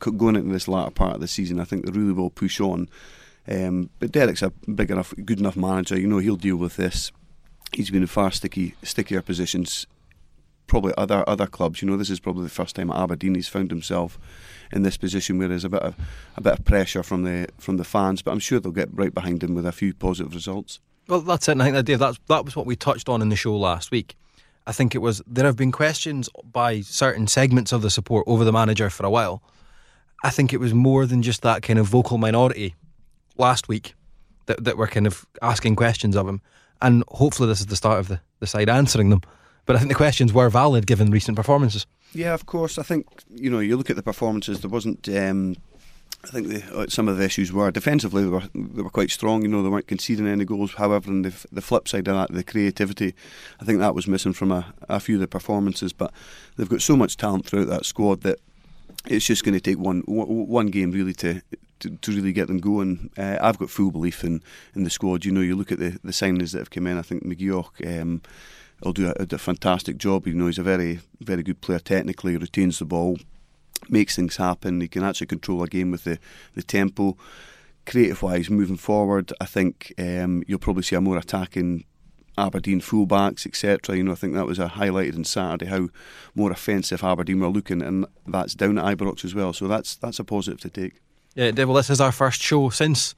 going 0.02 0.36
into 0.36 0.52
this 0.52 0.68
latter 0.68 0.92
part 0.92 1.16
of 1.16 1.22
the 1.22 1.28
season, 1.28 1.60
I 1.60 1.64
think 1.64 1.86
they 1.86 1.92
really 1.92 2.14
will 2.14 2.30
push 2.30 2.60
on. 2.60 2.90
Um, 3.48 3.90
but 4.00 4.12
Derek's 4.12 4.42
a 4.42 4.50
big 4.50 4.92
enough, 4.92 5.14
good 5.26 5.40
enough 5.40 5.56
manager. 5.56 6.00
You 6.00 6.08
know, 6.08 6.20
he'll 6.20 6.36
deal 6.36 6.58
with 6.58 6.76
this. 6.76 7.12
He's 7.72 7.90
been 7.90 8.02
in 8.02 8.08
far 8.08 8.32
sticky, 8.32 8.76
stickier 8.84 9.22
positions. 9.22 9.88
Probably 10.68 10.94
other 10.98 11.28
other 11.28 11.48
clubs. 11.48 11.82
You 11.82 11.90
know, 11.90 11.98
this 11.98 12.10
is 12.10 12.20
probably 12.20 12.44
the 12.44 12.50
first 12.50 12.76
time 12.76 12.92
Aberdeen 12.92 13.36
he's 13.36 13.48
found 13.48 13.72
himself 13.72 14.18
in 14.72 14.84
this 14.84 14.96
position 14.96 15.38
where 15.38 15.48
there's 15.50 15.66
a 15.66 15.70
bit 15.70 15.82
of 15.82 15.96
a 16.38 16.42
bit 16.42 16.60
of 16.60 16.66
pressure 16.66 17.04
from 17.04 17.24
the 17.24 17.50
from 17.58 17.78
the 17.78 17.84
fans. 17.84 18.22
But 18.22 18.32
I'm 18.32 18.40
sure 18.40 18.60
they'll 18.60 18.72
get 18.72 18.90
right 18.94 19.14
behind 19.14 19.44
him 19.44 19.54
with 19.54 19.66
a 19.66 19.72
few 19.72 19.94
positive 19.94 20.34
results. 20.34 20.80
Well, 21.08 21.22
that's 21.22 21.50
it. 21.50 21.54
And 21.54 21.62
I 21.62 21.66
think 21.66 21.76
that 21.76 21.84
Dave, 21.84 22.00
that's 22.00 22.20
that 22.28 22.46
was 22.46 22.56
what 22.56 22.66
we 22.66 22.76
touched 22.76 23.10
on 23.10 23.22
in 23.22 23.30
the 23.30 23.36
show 23.36 23.56
last 23.56 23.92
week. 23.92 24.16
I 24.66 24.72
think 24.72 24.96
it 24.96 25.00
was 25.00 25.22
there 25.28 25.46
have 25.46 25.58
been 25.58 25.72
questions 25.72 26.30
by 26.44 26.82
certain 26.82 27.28
segments 27.28 27.74
of 27.74 27.82
the 27.82 27.90
support 27.90 28.26
over 28.28 28.46
the 28.46 28.54
manager 28.54 28.90
for 28.90 29.06
a 29.06 29.10
while. 29.10 29.42
I 30.24 30.30
think 30.30 30.54
it 30.54 30.60
was 30.60 30.74
more 30.74 31.06
than 31.06 31.22
just 31.22 31.42
that 31.42 31.64
kind 31.64 31.80
of 31.80 31.88
vocal 31.88 32.18
minority 32.18 32.76
last 33.38 33.68
week 33.68 33.96
that, 34.46 34.64
that 34.64 34.78
were 34.78 34.88
kind 34.88 35.08
of 35.08 35.26
asking 35.42 35.76
questions 35.76 36.16
of 36.16 36.28
him. 36.28 36.42
And 36.82 37.04
hopefully, 37.10 37.48
this 37.48 37.60
is 37.60 37.68
the 37.68 37.76
start 37.76 38.00
of 38.00 38.08
the, 38.08 38.22
the 38.40 38.48
side 38.48 38.70
answering 38.70 39.10
them. 39.10 39.22
But 39.66 39.76
I 39.76 39.80
think 39.80 39.90
the 39.90 39.96
questions 39.96 40.34
were 40.34 40.50
valid 40.50 40.88
given 40.88 41.12
recent 41.12 41.36
performances. 41.36 41.86
Yeah, 42.14 42.34
of 42.34 42.46
course. 42.46 42.78
I 42.78 42.84
think 42.84 43.08
you 43.30 43.50
know 43.50 43.60
you 43.60 43.78
look 43.78 43.90
at 43.90 43.96
the 43.96 44.04
performances. 44.04 44.62
There 44.62 44.70
wasn't. 44.70 45.08
Um, 45.10 45.56
I 46.24 46.28
think 46.28 46.48
the, 46.50 46.78
uh, 46.78 46.86
some 46.88 47.08
of 47.08 47.18
the 47.18 47.24
issues 47.24 47.52
were 47.52 47.72
defensively 47.72 48.24
they 48.24 48.30
were 48.30 48.44
they 48.54 48.82
were 48.82 48.90
quite 48.90 49.12
strong. 49.12 49.44
You 49.44 49.48
know 49.48 49.64
they 49.64 49.70
weren't 49.70 49.88
conceding 49.88 50.28
any 50.28 50.46
goals. 50.46 50.74
However, 50.74 51.10
on 51.10 51.22
the 51.22 51.48
the 51.52 51.62
flip 51.62 51.88
side 51.88 52.08
of 52.08 52.16
that, 52.16 52.36
the 52.36 52.44
creativity, 52.44 53.14
I 53.60 53.66
think 53.66 53.80
that 53.80 53.96
was 53.96 54.08
missing 54.08 54.34
from 54.34 54.52
a, 54.52 54.74
a 54.90 55.00
few 55.00 55.16
of 55.16 55.22
the 55.22 55.28
performances. 55.28 55.94
But 55.94 56.12
they've 56.58 56.68
got 56.68 56.82
so 56.82 56.98
much 56.98 57.16
talent 57.16 57.46
throughout 57.46 57.68
that 57.68 57.86
squad 57.86 58.22
that 58.22 58.40
it's 59.08 59.26
just 59.26 59.44
going 59.44 59.56
to 59.56 59.62
take 59.62 59.80
one 59.80 60.02
one 60.02 60.68
game 60.68 60.92
really 60.92 61.14
to 61.14 61.42
to, 61.80 61.90
to 61.90 62.12
really 62.12 62.34
get 62.34 62.48
them 62.48 62.60
going. 62.60 63.10
Uh, 63.18 63.38
I've 63.42 63.58
got 63.58 63.70
full 63.70 63.92
belief 63.92 64.24
in, 64.24 64.42
in 64.76 64.84
the 64.84 64.90
squad. 64.90 65.26
You 65.26 65.32
know, 65.32 65.42
you 65.42 65.56
look 65.56 65.72
at 65.72 65.80
the, 65.80 66.00
the 66.04 66.12
signings 66.12 66.52
that 66.52 66.60
have 66.60 66.70
come 66.70 66.88
in. 66.88 66.98
I 66.98 67.02
think 67.02 67.26
McGeouch 67.26 68.02
um, 68.02 68.22
will 68.84 68.94
do 68.94 69.08
a, 69.08 69.26
a, 69.30 69.38
fantastic 69.38 69.98
job. 69.98 70.28
You 70.28 70.34
know, 70.34 70.46
he's 70.46 70.60
a 70.60 70.64
very 70.64 71.00
very 71.20 71.44
good 71.44 71.62
player 71.62 71.80
technically. 71.80 72.38
Retains 72.38 72.80
the 72.80 72.86
ball, 72.86 73.18
makes 73.90 74.16
things 74.16 74.38
happen. 74.38 74.82
He 74.82 74.88
can 74.88 75.04
actually 75.04 75.28
control 75.28 75.64
a 75.64 75.68
game 75.68 75.92
with 75.92 76.04
the 76.04 76.20
the 76.56 76.64
tempo. 76.64 77.18
Creative 77.84 78.22
wise, 78.22 78.48
moving 78.48 78.78
forward, 78.78 79.34
I 79.42 79.46
think 79.46 79.92
um, 79.98 80.44
you'll 80.48 80.60
probably 80.60 80.84
see 80.84 80.96
a 80.96 81.02
more 81.02 81.18
attacking 81.18 81.86
Aberdeen 82.42 82.82
fullbacks, 82.82 83.46
etc. 83.46 83.96
You 83.96 84.04
know, 84.04 84.12
I 84.12 84.16
think 84.16 84.34
that 84.34 84.48
was 84.48 84.60
a 84.60 84.68
highlighted 84.68 85.16
on 85.16 85.24
Saturday 85.24 85.66
how 85.68 85.90
more 86.36 86.52
offensive 86.52 87.04
Aberdeen 87.04 87.40
were 87.40 87.48
looking, 87.48 87.82
and 87.82 88.06
that's 88.28 88.56
down 88.56 88.78
at 88.78 88.98
Ibrox 88.98 89.24
as 89.24 89.36
well. 89.36 89.54
So 89.54 89.68
that's 89.68 89.96
that's 89.96 90.20
a 90.20 90.24
positive 90.24 90.60
to 90.62 90.70
take. 90.70 91.02
Yeah, 91.36 91.52
Devil, 91.52 91.76
this 91.76 91.90
is 91.90 92.02
our 92.02 92.12
first 92.12 92.42
show 92.42 92.70
since 92.70 93.16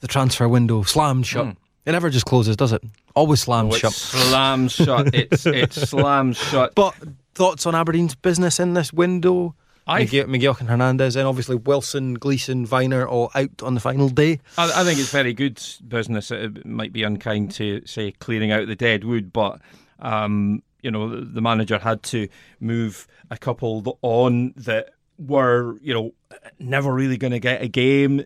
the 0.00 0.08
transfer 0.08 0.48
window 0.48 0.82
slammed 0.82 1.26
shut. 1.26 1.46
Mm. 1.46 1.56
It 1.86 1.92
never 1.92 2.10
just 2.10 2.26
closes, 2.26 2.56
does 2.56 2.72
it? 2.72 2.82
Always 3.14 3.40
slams 3.40 3.74
oh, 3.74 3.78
shut. 3.78 3.92
Slams 3.92 4.72
shut. 4.72 5.14
It's 5.14 5.46
it 5.46 5.72
slams 5.72 6.36
shut. 6.36 6.74
But 6.74 6.94
thoughts 7.34 7.64
on 7.64 7.74
Aberdeen's 7.74 8.14
business 8.14 8.58
in 8.58 8.74
this 8.74 8.92
window? 8.92 9.54
I 9.86 10.04
McGeouch 10.04 10.60
and 10.60 10.68
Hernandez, 10.68 11.14
and 11.14 11.28
obviously 11.28 11.54
Wilson, 11.54 12.14
Gleeson, 12.14 12.66
Vyner 12.66 13.08
all 13.08 13.30
out 13.34 13.62
on 13.62 13.74
the 13.74 13.80
final 13.80 14.08
day. 14.08 14.40
I, 14.58 14.80
I, 14.80 14.84
think 14.84 14.98
it's 14.98 15.12
very 15.12 15.32
good 15.32 15.62
business. 15.86 16.32
It 16.32 16.66
might 16.66 16.92
be 16.92 17.04
unkind 17.04 17.52
to 17.52 17.86
say 17.86 18.10
clearing 18.10 18.50
out 18.50 18.66
the 18.66 18.74
dead 18.74 19.04
wood, 19.04 19.32
but 19.32 19.60
um, 20.00 20.62
you 20.82 20.90
know 20.90 21.20
the, 21.20 21.40
manager 21.40 21.78
had 21.78 22.02
to 22.04 22.28
move 22.58 23.06
a 23.30 23.38
couple 23.38 23.98
on 24.02 24.54
that 24.56 24.90
were 25.18 25.78
you 25.80 25.94
know 25.94 26.14
never 26.58 26.92
really 26.92 27.16
going 27.16 27.32
to 27.32 27.38
get 27.38 27.62
a 27.62 27.68
game. 27.68 28.24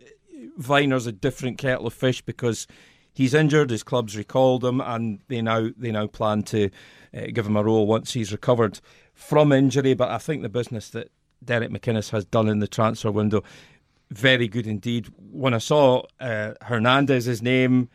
Vyner's 0.59 1.07
a 1.07 1.13
different 1.13 1.59
kettle 1.59 1.87
of 1.87 1.95
fish 1.95 2.23
because 2.23 2.67
he's 3.13 3.35
injured. 3.35 3.71
His 3.71 3.83
club's 3.83 4.17
recalled 4.17 4.65
him, 4.65 4.81
and 4.81 5.21
they 5.29 5.43
now 5.43 5.69
they 5.77 5.93
now 5.93 6.07
plan 6.07 6.43
to 6.45 6.71
uh, 7.15 7.27
give 7.33 7.47
him 7.47 7.57
a 7.57 7.63
role 7.63 7.87
once 7.87 8.15
he's 8.15 8.33
recovered 8.33 8.81
from 9.13 9.53
injury. 9.53 9.93
But 9.93 10.11
I 10.11 10.17
think 10.17 10.41
the 10.41 10.49
business 10.49 10.89
that 10.91 11.11
Derek 11.45 11.71
McInnes 11.71 12.11
has 12.11 12.25
done 12.25 12.49
in 12.49 12.59
the 12.59 12.69
transfer 12.69 13.11
window, 13.11 13.43
very 14.11 14.49
good 14.49 14.67
indeed. 14.67 15.09
When 15.17 15.55
I 15.55 15.59
saw 15.59 16.05
uh, 16.19 16.55
Hernandez's 16.63 17.43
name, 17.43 17.89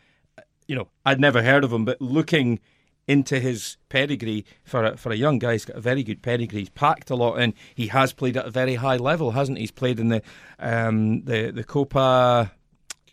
you 0.66 0.76
know 0.76 0.88
I'd 1.04 1.20
never 1.20 1.42
heard 1.42 1.64
of 1.64 1.72
him, 1.72 1.84
but 1.84 2.00
looking 2.00 2.60
into 3.08 3.38
his 3.38 3.76
pedigree 3.88 4.44
for 4.64 4.84
a, 4.84 4.96
for 4.96 5.12
a 5.12 5.16
young 5.16 5.38
guy. 5.38 5.52
He's 5.52 5.64
got 5.64 5.76
a 5.76 5.80
very 5.80 6.02
good 6.02 6.22
pedigree. 6.22 6.60
He's 6.60 6.68
packed 6.70 7.10
a 7.10 7.14
lot 7.14 7.36
in. 7.36 7.54
He 7.74 7.88
has 7.88 8.12
played 8.12 8.36
at 8.36 8.46
a 8.46 8.50
very 8.50 8.74
high 8.74 8.96
level, 8.96 9.32
hasn't 9.32 9.58
he? 9.58 9.62
He's 9.62 9.70
played 9.70 10.00
in 10.00 10.08
the 10.08 10.22
um, 10.58 11.22
the 11.24 11.50
the 11.50 11.64
Copa 11.64 12.52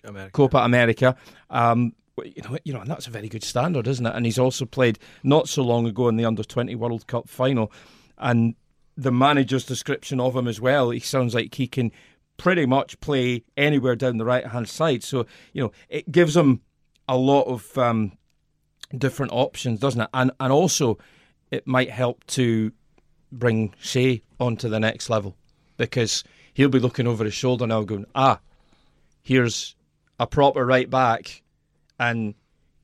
America. 0.04 0.32
Copa 0.32 0.58
America. 0.60 1.16
Um, 1.50 1.94
you 2.24 2.42
know, 2.44 2.58
you 2.64 2.74
know, 2.74 2.82
and 2.82 2.90
that's 2.90 3.08
a 3.08 3.12
very 3.12 3.28
good 3.28 3.44
standard, 3.44 3.88
isn't 3.88 4.06
it? 4.06 4.16
And 4.16 4.26
he's 4.26 4.40
also 4.40 4.66
played 4.66 5.00
not 5.24 5.50
so 5.50 5.64
long 5.64 5.88
ago 5.88 6.08
in 6.08 6.16
the 6.16 6.26
Under 6.26 6.44
Twenty 6.44 6.76
World 6.76 7.08
Cup 7.08 7.28
final, 7.30 7.72
and 8.18 8.56
the 8.95 9.12
manager's 9.12 9.66
description 9.66 10.19
of 10.19 10.36
him 10.36 10.48
as 10.48 10.62
well. 10.62 10.90
He 10.90 11.00
sounds 11.00 11.34
like 11.34 11.56
he 11.56 11.68
can 11.68 11.92
pretty 12.38 12.66
much 12.66 13.00
play 13.00 13.44
anywhere 13.56 13.95
down 13.95 14.18
the 14.18 14.25
right 14.25 14.48
hand 14.48 14.68
side. 14.69 15.03
So 15.03 15.25
you 15.53 15.63
know, 15.63 15.72
it 15.89 16.12
gives 16.12 16.36
him 16.36 16.62
a 17.08 17.18
lot 17.18 17.44
of 17.44 17.77
um, 17.77 18.18
different 18.98 19.32
options, 19.32 19.79
doesn't 19.79 20.01
it? 20.01 20.10
And 20.13 20.32
and 20.39 20.51
also, 20.51 20.98
it 21.51 21.68
might 21.68 21.89
help 21.89 22.25
to 22.27 22.72
bring 23.32 23.74
Shay 23.79 24.22
onto 24.39 24.70
the 24.70 24.79
next 24.79 25.10
level 25.10 25.36
because 25.77 26.24
he'll 26.53 26.70
be 26.70 26.79
looking 26.79 27.08
over 27.08 27.24
his 27.24 27.34
shoulder 27.34 27.65
now, 27.65 27.82
going, 27.82 28.06
ah, 28.15 28.39
here's 29.22 29.75
a 30.20 30.27
proper 30.27 30.65
right 30.65 30.89
back, 30.89 31.41
and 32.00 32.36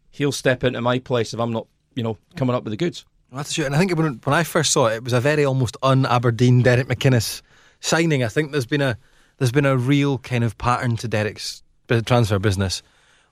he'll 0.09 0.31
step 0.31 0.63
into 0.63 0.81
my 0.81 0.99
place 0.99 1.33
if 1.33 1.39
I'm 1.39 1.51
not, 1.51 1.67
you 1.95 2.03
know, 2.03 2.17
coming 2.35 2.55
up 2.55 2.63
with 2.63 2.71
the 2.71 2.77
goods. 2.77 3.05
That's 3.31 3.53
true. 3.53 3.65
And 3.65 3.75
I 3.75 3.77
think 3.77 3.95
when, 3.95 4.19
when 4.23 4.33
I 4.33 4.43
first 4.43 4.71
saw 4.71 4.87
it, 4.87 4.95
it 4.95 5.03
was 5.03 5.13
a 5.13 5.21
very 5.21 5.45
almost 5.45 5.77
un 5.83 6.05
Aberdeen 6.05 6.63
Derek 6.63 6.87
McInnes 6.87 7.41
signing. 7.79 8.23
I 8.23 8.27
think 8.27 8.51
there's 8.51 8.65
been 8.65 8.81
a 8.81 8.97
there's 9.37 9.51
been 9.51 9.65
a 9.65 9.77
real 9.77 10.17
kind 10.17 10.43
of 10.43 10.57
pattern 10.57 10.97
to 10.97 11.07
Derek's 11.07 11.63
transfer 12.05 12.39
business, 12.39 12.81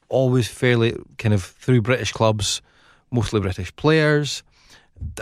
always 0.10 0.48
fairly 0.48 0.96
kind 1.18 1.34
of 1.34 1.44
through 1.44 1.82
British 1.82 2.12
clubs 2.12 2.62
mostly 3.12 3.39
British 3.39 3.75
players, 3.75 4.44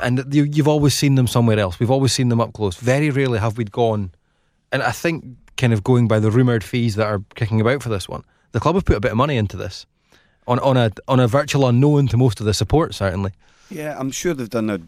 and 0.01 0.23
you, 0.33 0.43
you've 0.43 0.67
always 0.67 0.93
seen 0.93 1.15
them 1.15 1.27
somewhere 1.27 1.59
else. 1.59 1.79
We've 1.79 1.91
always 1.91 2.13
seen 2.13 2.29
them 2.29 2.41
up 2.41 2.53
close. 2.53 2.75
Very 2.77 3.09
rarely 3.09 3.39
have 3.39 3.57
we 3.57 3.65
gone, 3.65 4.11
and 4.71 4.81
I 4.81 4.91
think 4.91 5.25
kind 5.57 5.73
of 5.73 5.83
going 5.83 6.07
by 6.07 6.19
the 6.19 6.31
rumoured 6.31 6.63
fees 6.63 6.95
that 6.95 7.07
are 7.07 7.21
kicking 7.35 7.61
about 7.61 7.81
for 7.81 7.89
this 7.89 8.09
one, 8.09 8.23
the 8.51 8.59
club 8.59 8.75
have 8.75 8.85
put 8.85 8.97
a 8.97 8.99
bit 8.99 9.11
of 9.11 9.17
money 9.17 9.37
into 9.37 9.57
this 9.57 9.85
on 10.47 10.59
on 10.59 10.77
a 10.77 10.91
on 11.07 11.19
a 11.19 11.27
virtual 11.27 11.67
unknown 11.67 12.07
to 12.07 12.17
most 12.17 12.39
of 12.39 12.45
the 12.45 12.53
support 12.53 12.93
certainly. 12.93 13.31
Yeah, 13.69 13.95
I'm 13.97 14.11
sure 14.11 14.33
they've 14.33 14.49
done 14.49 14.69
a 14.69 14.79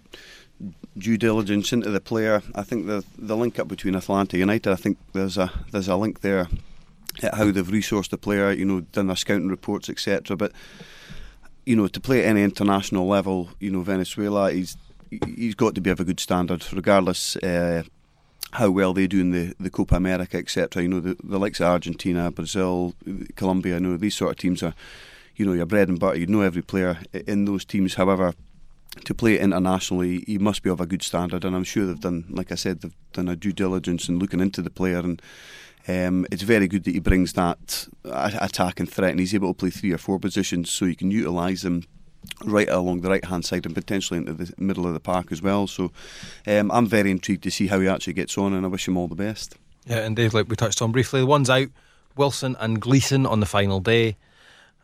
due 0.97 1.17
diligence 1.17 1.71
into 1.71 1.89
the 1.89 2.01
player. 2.01 2.41
I 2.55 2.63
think 2.63 2.87
the 2.87 3.03
the 3.17 3.37
link 3.37 3.59
up 3.59 3.67
between 3.67 3.95
Atlanta 3.95 4.37
United. 4.37 4.71
I 4.71 4.75
think 4.75 4.97
there's 5.13 5.37
a 5.37 5.51
there's 5.71 5.87
a 5.87 5.95
link 5.95 6.21
there 6.21 6.47
at 7.23 7.35
how 7.35 7.51
they've 7.51 7.67
resourced 7.67 8.09
the 8.09 8.17
player. 8.17 8.51
You 8.51 8.65
know, 8.65 8.81
done 8.81 9.07
their 9.07 9.15
scouting 9.15 9.49
reports, 9.49 9.89
etc. 9.89 10.35
But 10.37 10.51
you 11.65 11.75
know, 11.75 11.87
to 11.87 11.99
play 11.99 12.21
at 12.21 12.27
any 12.27 12.43
international 12.43 13.07
level, 13.07 13.49
you 13.59 13.71
know, 13.71 13.81
Venezuela, 13.81 14.51
he's 14.51 14.77
he's 15.25 15.55
got 15.55 15.75
to 15.75 15.81
be 15.81 15.89
of 15.89 15.99
a 15.99 16.05
good 16.05 16.19
standard, 16.19 16.65
regardless 16.73 17.35
uh, 17.37 17.83
how 18.51 18.69
well 18.69 18.93
they 18.93 19.07
do 19.07 19.19
in 19.19 19.31
the, 19.31 19.53
the 19.59 19.69
Copa 19.69 19.95
America, 19.95 20.37
etc. 20.37 20.81
You 20.81 20.89
know, 20.89 20.99
the, 20.99 21.17
the 21.23 21.39
likes 21.39 21.59
of 21.59 21.67
Argentina, 21.67 22.31
Brazil, 22.31 22.93
Colombia, 23.35 23.75
you 23.75 23.79
know, 23.81 23.97
these 23.97 24.15
sort 24.15 24.31
of 24.31 24.37
teams 24.37 24.63
are, 24.63 24.73
you 25.35 25.45
know, 25.45 25.53
your 25.53 25.65
bread 25.65 25.89
and 25.89 25.99
butter. 25.99 26.17
You 26.17 26.27
know 26.27 26.41
every 26.41 26.61
player 26.61 26.99
in 27.13 27.45
those 27.45 27.65
teams. 27.65 27.95
However, 27.95 28.33
to 29.05 29.13
play 29.13 29.39
internationally, 29.39 30.23
he 30.27 30.37
must 30.37 30.63
be 30.63 30.69
of 30.69 30.81
a 30.81 30.85
good 30.85 31.03
standard, 31.03 31.45
and 31.45 31.55
I'm 31.55 31.63
sure 31.63 31.85
they've 31.85 31.99
done, 31.99 32.25
like 32.29 32.51
I 32.51 32.55
said, 32.55 32.81
they've 32.81 32.95
done 33.13 33.27
a 33.27 33.35
due 33.35 33.53
diligence 33.53 34.09
and 34.09 34.19
looking 34.19 34.39
into 34.39 34.61
the 34.61 34.69
player 34.69 34.99
and 34.99 35.21
Um, 35.89 36.25
it's 36.31 36.43
very 36.43 36.67
good 36.67 36.83
that 36.83 36.93
he 36.93 36.99
brings 36.99 37.31
that 37.33 37.87
attack 38.03 38.81
and 38.81 38.91
threat, 38.91 39.11
and 39.11 39.19
he's 39.21 39.33
able 39.33 39.53
to 39.53 39.57
play 39.57 39.69
three 39.69 39.93
or 39.93 39.97
four 39.97 40.19
positions, 40.19 40.69
so 40.69 40.83
you 40.85 40.97
can 40.97 41.11
utilise 41.11 41.61
them 41.61 41.83
right 42.43 42.67
along 42.67 43.01
the 43.01 43.09
right 43.09 43.23
hand 43.23 43.45
side 43.45 43.65
and 43.65 43.73
potentially 43.73 44.17
into 44.17 44.33
the 44.33 44.53
middle 44.57 44.85
of 44.85 44.93
the 44.93 44.99
park 44.99 45.31
as 45.31 45.41
well. 45.41 45.65
So 45.65 45.91
um, 46.45 46.71
I'm 46.71 46.87
very 46.87 47.09
intrigued 47.09 47.43
to 47.43 47.51
see 47.51 47.67
how 47.67 47.79
he 47.79 47.87
actually 47.87 48.13
gets 48.13 48.37
on, 48.37 48.53
and 48.53 48.65
I 48.65 48.69
wish 48.69 48.85
him 48.85 48.97
all 48.97 49.07
the 49.07 49.15
best. 49.15 49.55
Yeah, 49.85 49.99
and 49.99 50.13
Dave, 50.13 50.33
like 50.33 50.49
we 50.49 50.57
touched 50.57 50.81
on 50.81 50.91
briefly, 50.91 51.21
the 51.21 51.25
one's 51.25 51.49
out 51.49 51.69
Wilson 52.17 52.57
and 52.59 52.81
Gleeson 52.81 53.25
on 53.25 53.39
the 53.39 53.45
final 53.45 53.79
day. 53.79 54.17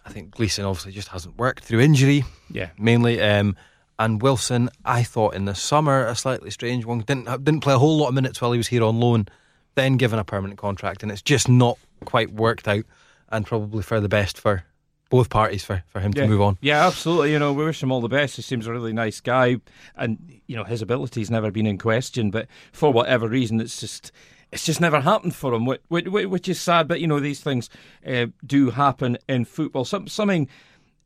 I 0.06 0.10
think 0.14 0.32
Gleeson 0.32 0.64
obviously 0.64 0.94
just 0.94 1.10
hasn't 1.10 1.38
worked 1.38 1.66
through 1.66 1.82
injury. 1.82 2.24
Yeah, 2.50 2.70
mainly. 2.78 3.20
Um, 3.20 3.58
and 4.00 4.22
Wilson, 4.22 4.70
I 4.86 5.04
thought 5.04 5.36
in 5.36 5.46
the 5.46 5.56
summer 5.56 6.06
a 6.06 6.16
slightly 6.16 6.50
strange 6.50 6.86
one. 6.86 7.00
Didn't 7.00 7.26
didn't 7.44 7.62
play 7.62 7.74
a 7.74 7.80
whole 7.80 7.98
lot 7.98 8.10
of 8.10 8.14
minutes 8.14 8.42
while 8.42 8.52
he 8.52 8.58
was 8.58 8.68
here 8.68 8.84
on 8.84 9.00
loan. 9.00 9.28
Then 9.76 9.98
given 9.98 10.20
a 10.20 10.24
permanent 10.24 10.60
contract, 10.60 11.04
and 11.04 11.12
it's 11.12 11.22
just 11.22 11.50
not 11.50 11.78
quite 12.06 12.32
worked 12.34 12.68
out. 12.68 12.86
And 13.30 13.46
probably 13.46 13.82
for 13.82 14.00
the 14.00 14.10
best 14.10 14.38
for 14.38 14.64
both 15.10 15.30
parties 15.30 15.64
for, 15.64 15.84
for 15.88 16.00
him 16.00 16.12
yeah. 16.16 16.24
to 16.24 16.28
move 16.28 16.42
on. 16.42 16.58
Yeah, 16.62 16.88
absolutely. 16.88 17.32
You 17.32 17.40
know, 17.40 17.54
we 17.54 17.66
wish 17.66 17.82
him 17.82 17.92
all 17.92 18.02
the 18.02 18.08
best. 18.08 18.36
He 18.36 18.42
seems 18.42 18.68
a 18.68 18.72
really 18.72 18.94
nice 18.94 19.20
guy, 19.20 19.58
and 19.96 20.42
you 20.48 20.56
know 20.56 20.64
his 20.64 20.82
ability's 20.82 21.32
never 21.32 21.52
been 21.52 21.66
in 21.66 21.78
question. 21.78 22.32
But 22.32 22.48
for 22.72 22.92
whatever 22.92 23.28
reason, 23.28 23.60
it's 23.60 23.80
just 23.80 24.12
it's 24.52 24.66
just 24.66 24.80
never 24.80 25.02
happened 25.02 25.36
for 25.36 25.54
him, 25.54 25.66
which, 25.66 25.82
which 25.90 26.48
is 26.48 26.62
sad. 26.62 26.88
But 26.88 27.02
you 27.02 27.08
know, 27.08 27.20
these 27.20 27.42
things 27.42 27.70
uh, 28.08 28.28
do 28.46 28.70
happen 28.70 29.18
in 29.28 29.46
football. 29.46 29.84
Some, 29.84 30.08
something 30.08 30.48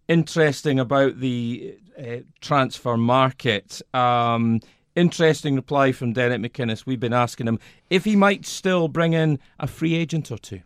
interesting 0.08 0.80
about 0.80 1.20
the 1.20 1.78
uh, 1.98 2.18
transfer 2.42 2.98
market. 2.98 3.82
Um, 3.94 4.62
interesting 4.96 5.56
reply 5.56 5.92
from 5.92 6.14
Derek 6.14 6.42
McInnes. 6.42 6.86
We've 6.86 7.00
been 7.00 7.14
asking 7.14 7.48
him 7.48 7.60
if 7.90 8.06
he 8.06 8.16
might 8.16 8.46
still 8.46 8.88
bring 8.88 9.14
in 9.14 9.40
a 9.60 9.68
free 9.68 9.96
agent 9.96 10.32
or 10.32 10.38
two. 10.38 10.62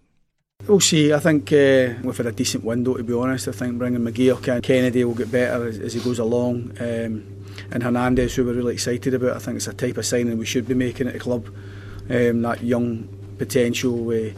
We'll 0.68 0.80
see. 0.80 1.12
I 1.12 1.20
think 1.20 1.52
uh, 1.52 1.96
we've 2.04 2.16
had 2.16 2.28
a 2.28 2.32
decent 2.32 2.64
window, 2.64 2.96
to 2.96 3.04
be 3.04 3.14
honest. 3.14 3.48
I 3.48 3.52
think 3.52 3.80
bringing 3.80 4.02
McGee 4.02 4.36
or 4.36 4.62
Kennedy 4.62 5.04
will 5.04 5.16
get 5.16 5.32
better 5.32 5.68
as, 5.68 5.80
as 5.80 5.94
he 5.94 6.00
goes 6.00 6.20
along. 6.20 6.78
Um, 6.80 7.46
and 7.72 7.82
Hernandez, 7.82 8.36
who 8.36 8.46
we're 8.46 8.54
really 8.54 8.76
excited 8.76 9.14
about, 9.14 9.36
I 9.36 9.40
think 9.40 9.58
it's 9.58 9.68
a 9.68 9.74
type 9.74 9.98
of 9.98 10.06
signing 10.06 10.38
we 10.38 10.46
should 10.46 10.68
be 10.68 10.76
making 10.76 11.08
at 11.08 11.14
the 11.14 11.20
club 11.20 11.48
um, 12.10 12.44
that 12.44 12.62
young 12.62 13.10
potential 13.40 13.98
with 13.98 14.38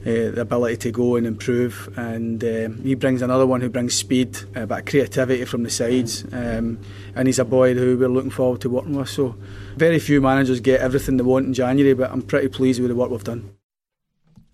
uh, 0.00 0.32
the 0.32 0.40
ability 0.40 0.76
to 0.76 0.90
go 0.90 1.16
and 1.16 1.26
improve. 1.26 1.92
And 1.96 2.42
um, 2.42 2.82
he 2.82 2.94
brings 2.94 3.22
another 3.22 3.46
one 3.46 3.60
who 3.60 3.68
brings 3.68 3.94
speed, 3.94 4.36
a 4.54 4.66
bit 4.66 4.78
of 4.78 4.84
creativity 4.86 5.44
from 5.44 5.62
the 5.62 5.70
sides. 5.70 6.24
Um, 6.32 6.80
and 7.14 7.28
he's 7.28 7.38
a 7.38 7.44
boy 7.44 7.74
who 7.74 7.98
we're 7.98 8.08
looking 8.08 8.30
forward 8.30 8.60
to 8.62 8.70
working 8.70 8.96
with. 8.96 9.08
So, 9.08 9.36
very 9.76 9.98
few 9.98 10.20
managers 10.20 10.60
get 10.60 10.80
everything 10.80 11.16
they 11.16 11.22
want 11.22 11.46
in 11.46 11.54
January, 11.54 11.94
but 11.94 12.10
I'm 12.10 12.22
pretty 12.22 12.48
pleased 12.48 12.80
with 12.80 12.90
the 12.90 12.94
work 12.94 13.10
we've 13.10 13.24
done. 13.24 13.54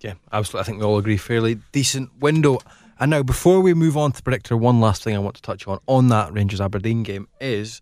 Yeah, 0.01 0.15
absolutely. 0.33 0.61
I 0.61 0.65
think 0.65 0.79
we 0.79 0.85
all 0.85 0.99
agree. 0.99 1.17
Fairly 1.17 1.59
decent 1.73 2.11
window. 2.21 2.59
And 2.99 3.11
now, 3.11 3.23
before 3.23 3.61
we 3.61 3.75
move 3.75 3.97
on 3.97 4.13
to 4.13 4.23
predictor, 4.23 4.57
one 4.57 4.81
last 4.81 5.03
thing 5.03 5.15
I 5.15 5.19
want 5.19 5.37
to 5.37 5.43
touch 5.43 5.67
on 5.69 5.79
on 5.87 6.09
that 6.09 6.33
Rangers 6.33 6.61
Aberdeen 6.61 7.03
game 7.03 7.29
is: 7.41 7.81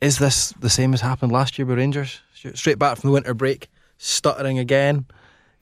is 0.00 0.18
this 0.18 0.52
the 0.60 0.70
same 0.70 0.94
as 0.94 1.00
happened 1.00 1.32
last 1.32 1.58
year 1.58 1.66
with 1.66 1.78
Rangers? 1.78 2.20
Straight 2.54 2.78
back 2.78 2.98
from 2.98 3.08
the 3.08 3.14
winter 3.14 3.34
break, 3.34 3.68
stuttering 3.98 4.58
again. 4.58 5.06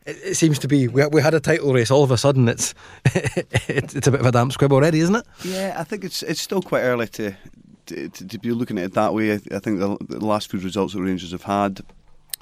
It, 0.07 0.37
seems 0.37 0.59
to 0.61 0.69
be 0.69 0.88
we, 0.88 1.07
we 1.09 1.21
had 1.21 1.35
a 1.35 1.40
title 1.40 1.75
race. 1.75 1.90
All 1.90 2.02
of 2.02 2.11
a 2.11 2.17
sudden, 2.17 2.49
it's, 2.49 2.75
it's 3.05 3.95
it's 3.95 4.07
a 4.07 4.11
bit 4.11 4.21
of 4.21 4.26
a 4.26 4.33
damp 4.33 4.52
squib 4.52 4.73
already, 4.73 5.00
isn't 5.00 5.17
it? 5.17 5.26
Yeah, 5.45 5.76
I 5.78 5.85
think 5.85 6.05
it's 6.05 6.23
it's 6.23 6.40
still 6.40 6.62
quite 6.62 6.81
early 6.81 7.09
to 7.09 7.35
to, 7.87 8.09
to 8.09 8.38
be 8.38 8.52
looking 8.52 8.78
at 8.78 8.85
it 8.85 8.95
that 8.95 9.12
way. 9.12 9.33
I, 9.33 9.40
I 9.52 9.59
think 9.59 9.81
the, 9.81 9.97
the, 10.00 10.25
last 10.25 10.50
few 10.50 10.61
results 10.61 10.95
that 10.95 11.02
Rangers 11.02 11.33
have 11.33 11.45
had. 11.45 11.81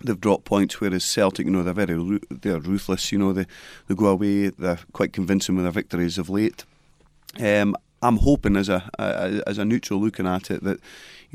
They've 0.05 0.21
dropped 0.21 0.45
points, 0.45 0.81
whereas 0.81 1.05
Celtic, 1.05 1.47
you 1.47 1.53
know, 1.53 1.63
they're 1.63 1.73
very 1.73 2.21
they're 2.31 2.61
ruthless. 2.61 3.11
You 3.11 3.19
know, 3.19 3.33
they 3.33 3.47
they 3.89 3.95
go 3.95 4.07
away. 4.07 4.51
They're 4.51 4.79
quite 4.93 5.13
convincing 5.13 5.57
with 5.57 5.65
their 5.65 5.73
victories 5.73 6.19
of 6.19 6.29
late. 6.29 6.65
Um, 7.41 7.77
I'm 8.03 8.19
hoping 8.19 8.57
as 8.57 8.69
a, 8.69 8.89
a, 8.99 9.43
as 9.47 9.59
a 9.59 9.65
neutral 9.65 10.01
looking 10.01 10.27
at 10.27 10.51
it 10.51 10.63
that 10.65 10.81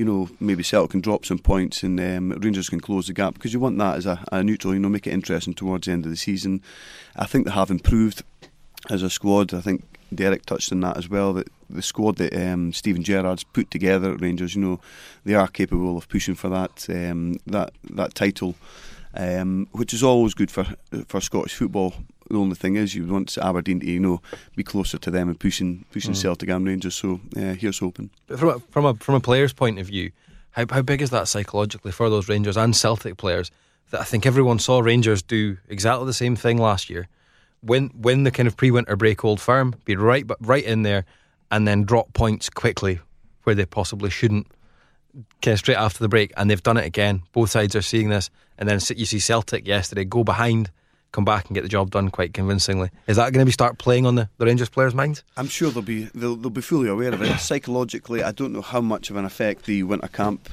you 0.01 0.05
know 0.05 0.27
maybe 0.39 0.63
Celtic 0.63 0.89
can 0.89 1.01
drop 1.01 1.27
some 1.27 1.37
points 1.37 1.83
and 1.83 1.99
um, 1.99 2.31
Rangers 2.31 2.69
can 2.69 2.79
close 2.79 3.05
the 3.05 3.13
gap 3.13 3.35
because 3.35 3.53
you 3.53 3.59
want 3.59 3.77
that 3.77 3.97
as 3.97 4.07
a, 4.07 4.25
a, 4.31 4.43
neutral 4.43 4.73
you 4.73 4.79
know 4.79 4.89
make 4.89 5.05
it 5.05 5.13
interesting 5.13 5.53
towards 5.53 5.85
the 5.85 5.91
end 5.91 6.05
of 6.05 6.11
the 6.11 6.17
season. 6.17 6.63
I 7.15 7.27
think 7.27 7.45
they 7.45 7.51
have 7.51 7.69
improved 7.69 8.23
as 8.89 9.03
a 9.03 9.11
squad. 9.11 9.53
I 9.53 9.61
think 9.61 9.83
Derek 10.13 10.43
touched 10.47 10.71
on 10.71 10.79
that 10.79 10.97
as 10.97 11.07
well. 11.07 11.33
That 11.33 11.49
the 11.69 11.83
squad 11.83 12.15
that 12.15 12.35
um, 12.35 12.73
Steven 12.73 13.03
Gerrard's 13.03 13.43
put 13.43 13.69
together 13.69 14.11
at 14.11 14.21
Rangers, 14.21 14.55
you 14.55 14.61
know, 14.61 14.79
they 15.23 15.35
are 15.35 15.47
capable 15.47 15.99
of 15.99 16.09
pushing 16.09 16.33
for 16.33 16.49
that 16.49 16.87
um, 16.89 17.35
that 17.45 17.71
that 17.91 18.15
title, 18.15 18.55
um, 19.13 19.67
which 19.71 19.93
is 19.93 20.01
always 20.01 20.33
good 20.33 20.49
for 20.49 20.65
for 21.05 21.21
Scottish 21.21 21.53
football 21.53 21.93
the 22.31 22.39
only 22.39 22.55
thing 22.55 22.75
is, 22.75 22.95
you 22.95 23.05
want 23.05 23.37
Aberdeen 23.37 23.79
to 23.81 23.85
you 23.85 23.99
know 23.99 24.21
be 24.55 24.63
closer 24.63 24.97
to 24.97 25.11
them 25.11 25.29
and 25.29 25.39
pushing 25.39 25.85
pushing 25.91 26.13
mm. 26.13 26.21
Celtic 26.21 26.49
and 26.49 26.65
Rangers. 26.65 26.95
So 26.95 27.19
uh, 27.37 27.53
here's 27.53 27.79
hoping. 27.79 28.09
But 28.27 28.39
from 28.39 28.49
a, 28.49 28.59
from 28.59 28.85
a 28.85 28.93
from 28.95 29.15
a 29.15 29.19
player's 29.19 29.53
point 29.53 29.79
of 29.79 29.87
view, 29.87 30.11
how 30.51 30.65
how 30.69 30.81
big 30.81 31.01
is 31.01 31.09
that 31.09 31.27
psychologically 31.27 31.91
for 31.91 32.09
those 32.09 32.29
Rangers 32.29 32.57
and 32.57 32.75
Celtic 32.75 33.17
players? 33.17 33.51
That 33.91 34.01
I 34.01 34.03
think 34.05 34.25
everyone 34.25 34.59
saw 34.59 34.79
Rangers 34.79 35.21
do 35.21 35.57
exactly 35.67 36.05
the 36.05 36.13
same 36.13 36.35
thing 36.35 36.57
last 36.57 36.89
year. 36.89 37.07
Win 37.61 37.91
win 37.93 38.23
the 38.23 38.31
kind 38.31 38.47
of 38.47 38.57
pre-winter 38.57 38.95
break 38.95 39.23
Old 39.23 39.41
Firm, 39.41 39.75
be 39.85 39.95
right 39.95 40.25
but 40.25 40.37
right 40.41 40.63
in 40.63 40.83
there, 40.83 41.05
and 41.51 41.67
then 41.67 41.83
drop 41.83 42.13
points 42.13 42.49
quickly 42.49 42.99
where 43.43 43.55
they 43.55 43.65
possibly 43.65 44.09
shouldn't. 44.09 44.47
Kind 45.41 45.53
of 45.53 45.59
straight 45.59 45.75
after 45.75 45.99
the 45.99 46.07
break, 46.07 46.31
and 46.37 46.49
they've 46.49 46.63
done 46.63 46.77
it 46.77 46.85
again. 46.85 47.23
Both 47.33 47.49
sides 47.49 47.75
are 47.75 47.81
seeing 47.81 48.07
this, 48.07 48.29
and 48.57 48.69
then 48.69 48.79
you 48.95 49.05
see 49.05 49.19
Celtic 49.19 49.67
yesterday 49.67 50.05
go 50.05 50.23
behind 50.23 50.71
come 51.11 51.25
back 51.25 51.47
and 51.47 51.55
get 51.55 51.63
the 51.63 51.69
job 51.69 51.91
done 51.91 52.09
quite 52.09 52.33
convincingly. 52.33 52.89
Is 53.07 53.17
that 53.17 53.33
going 53.33 53.41
to 53.41 53.45
be 53.45 53.51
start 53.51 53.77
playing 53.77 54.05
on 54.05 54.15
the, 54.15 54.29
the 54.37 54.45
Rangers 54.45 54.69
players' 54.69 54.95
minds? 54.95 55.23
I'm 55.37 55.47
sure 55.47 55.71
they'll 55.71 55.83
be 55.83 56.05
they'll, 56.15 56.35
they'll 56.35 56.49
be 56.49 56.61
fully 56.61 56.89
aware 56.89 57.13
of 57.13 57.21
it. 57.21 57.37
Psychologically, 57.39 58.23
I 58.23 58.31
don't 58.31 58.53
know 58.53 58.61
how 58.61 58.81
much 58.81 59.09
of 59.09 59.15
an 59.15 59.25
effect 59.25 59.65
the 59.65 59.83
winter 59.83 60.07
camp 60.07 60.49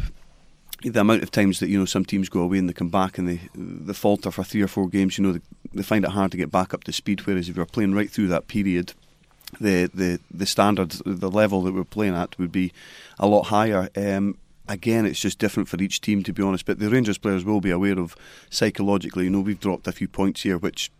the 0.83 1.00
amount 1.00 1.23
of 1.23 1.31
times 1.31 1.61
that 1.61 1.69
you 1.69 1.79
know 1.79 1.85
some 1.85 2.05
teams 2.05 2.29
go 2.29 2.41
away 2.41 2.59
and 2.59 2.69
they 2.69 2.73
come 2.73 2.88
back 2.88 3.19
and 3.19 3.29
they 3.29 3.41
they 3.55 3.93
falter 3.93 4.31
for 4.31 4.45
three 4.45 4.62
or 4.62 4.69
four 4.69 4.88
games, 4.88 5.19
you 5.19 5.25
know, 5.25 5.33
they, 5.33 5.41
they 5.75 5.83
find 5.83 6.05
it 6.05 6.12
hard 6.12 6.31
to 6.31 6.37
get 6.37 6.50
back 6.50 6.73
up 6.73 6.85
to 6.85 6.93
speed. 6.93 7.27
Whereas 7.27 7.49
if 7.49 7.57
you're 7.57 7.67
playing 7.67 7.95
right 7.95 8.11
through 8.11 8.29
that 8.29 8.49
period, 8.49 8.93
the 9.61 9.91
the 9.93 10.21
the 10.31 10.47
standard, 10.47 10.91
the 11.05 11.31
level 11.31 11.62
that 11.62 11.75
we're 11.75 11.85
playing 11.85 12.15
at 12.15 12.38
would 12.38 12.53
be 12.53 12.73
a 13.19 13.27
lot 13.27 13.47
higher. 13.47 13.88
Um, 13.97 14.38
again, 14.69 15.07
it's 15.07 15.21
just 15.21 15.39
different 15.39 15.69
for 15.69 15.81
each 15.83 16.01
team, 16.01 16.23
to 16.25 16.33
be 16.33 16.43
honest. 16.43 16.67
But 16.67 16.79
the 16.79 16.91
Rangers 16.91 17.19
players 17.19 17.45
will 17.45 17.61
be 17.61 17.71
aware 17.71 17.99
of 17.99 18.17
psychologically. 18.51 19.25
You 19.25 19.31
know, 19.31 19.41
we've 19.41 19.59
dropped 19.59 19.87
a 19.87 19.93
few 19.93 20.09
points 20.09 20.43
here, 20.43 20.59
which 20.59 20.91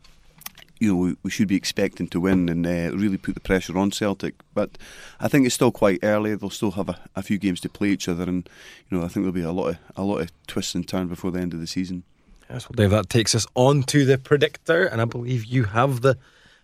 you 0.81 0.95
know 0.95 1.17
we, 1.23 1.31
should 1.31 1.49
be 1.49 1.57
expecting 1.57 2.09
to 2.09 2.21
win 2.21 2.49
and 2.49 2.67
uh, 2.67 2.97
really 2.97 3.17
put 3.17 3.35
the 3.35 3.41
pressure 3.41 3.77
on 3.79 3.93
Celtic. 3.93 4.35
But 4.55 4.79
I 5.21 5.29
think 5.29 5.47
it's 5.47 5.55
still 5.55 5.73
quite 5.73 6.01
early. 6.03 6.35
They'll 6.35 6.51
still 6.51 6.73
have 6.73 6.89
a, 6.89 6.99
a, 7.17 7.23
few 7.23 7.39
games 7.39 7.61
to 7.61 7.69
play 7.69 7.89
each 7.89 8.09
other, 8.09 8.25
and 8.25 8.49
you 8.89 8.99
know 8.99 9.05
I 9.05 9.09
think 9.09 9.25
there'll 9.25 9.33
be 9.33 9.43
a 9.43 9.53
lot 9.53 9.69
of 9.69 9.79
a 9.97 10.03
lot 10.03 10.21
of 10.21 10.33
twists 10.47 10.75
and 10.75 10.87
turns 10.87 11.11
before 11.11 11.31
the 11.31 11.41
end 11.41 11.55
of 11.55 11.61
the 11.61 11.67
season. 11.67 12.05
Yes, 12.51 12.69
well, 12.69 12.75
Dave, 12.77 12.91
that 12.91 13.11
takes 13.11 13.35
us 13.35 13.47
on 13.55 13.83
to 13.85 14.07
the 14.07 14.17
predictor, 14.17 14.87
and 14.87 15.03
I 15.03 15.05
believe 15.05 15.45
you 15.45 15.65
have 15.65 16.01
the 16.01 16.17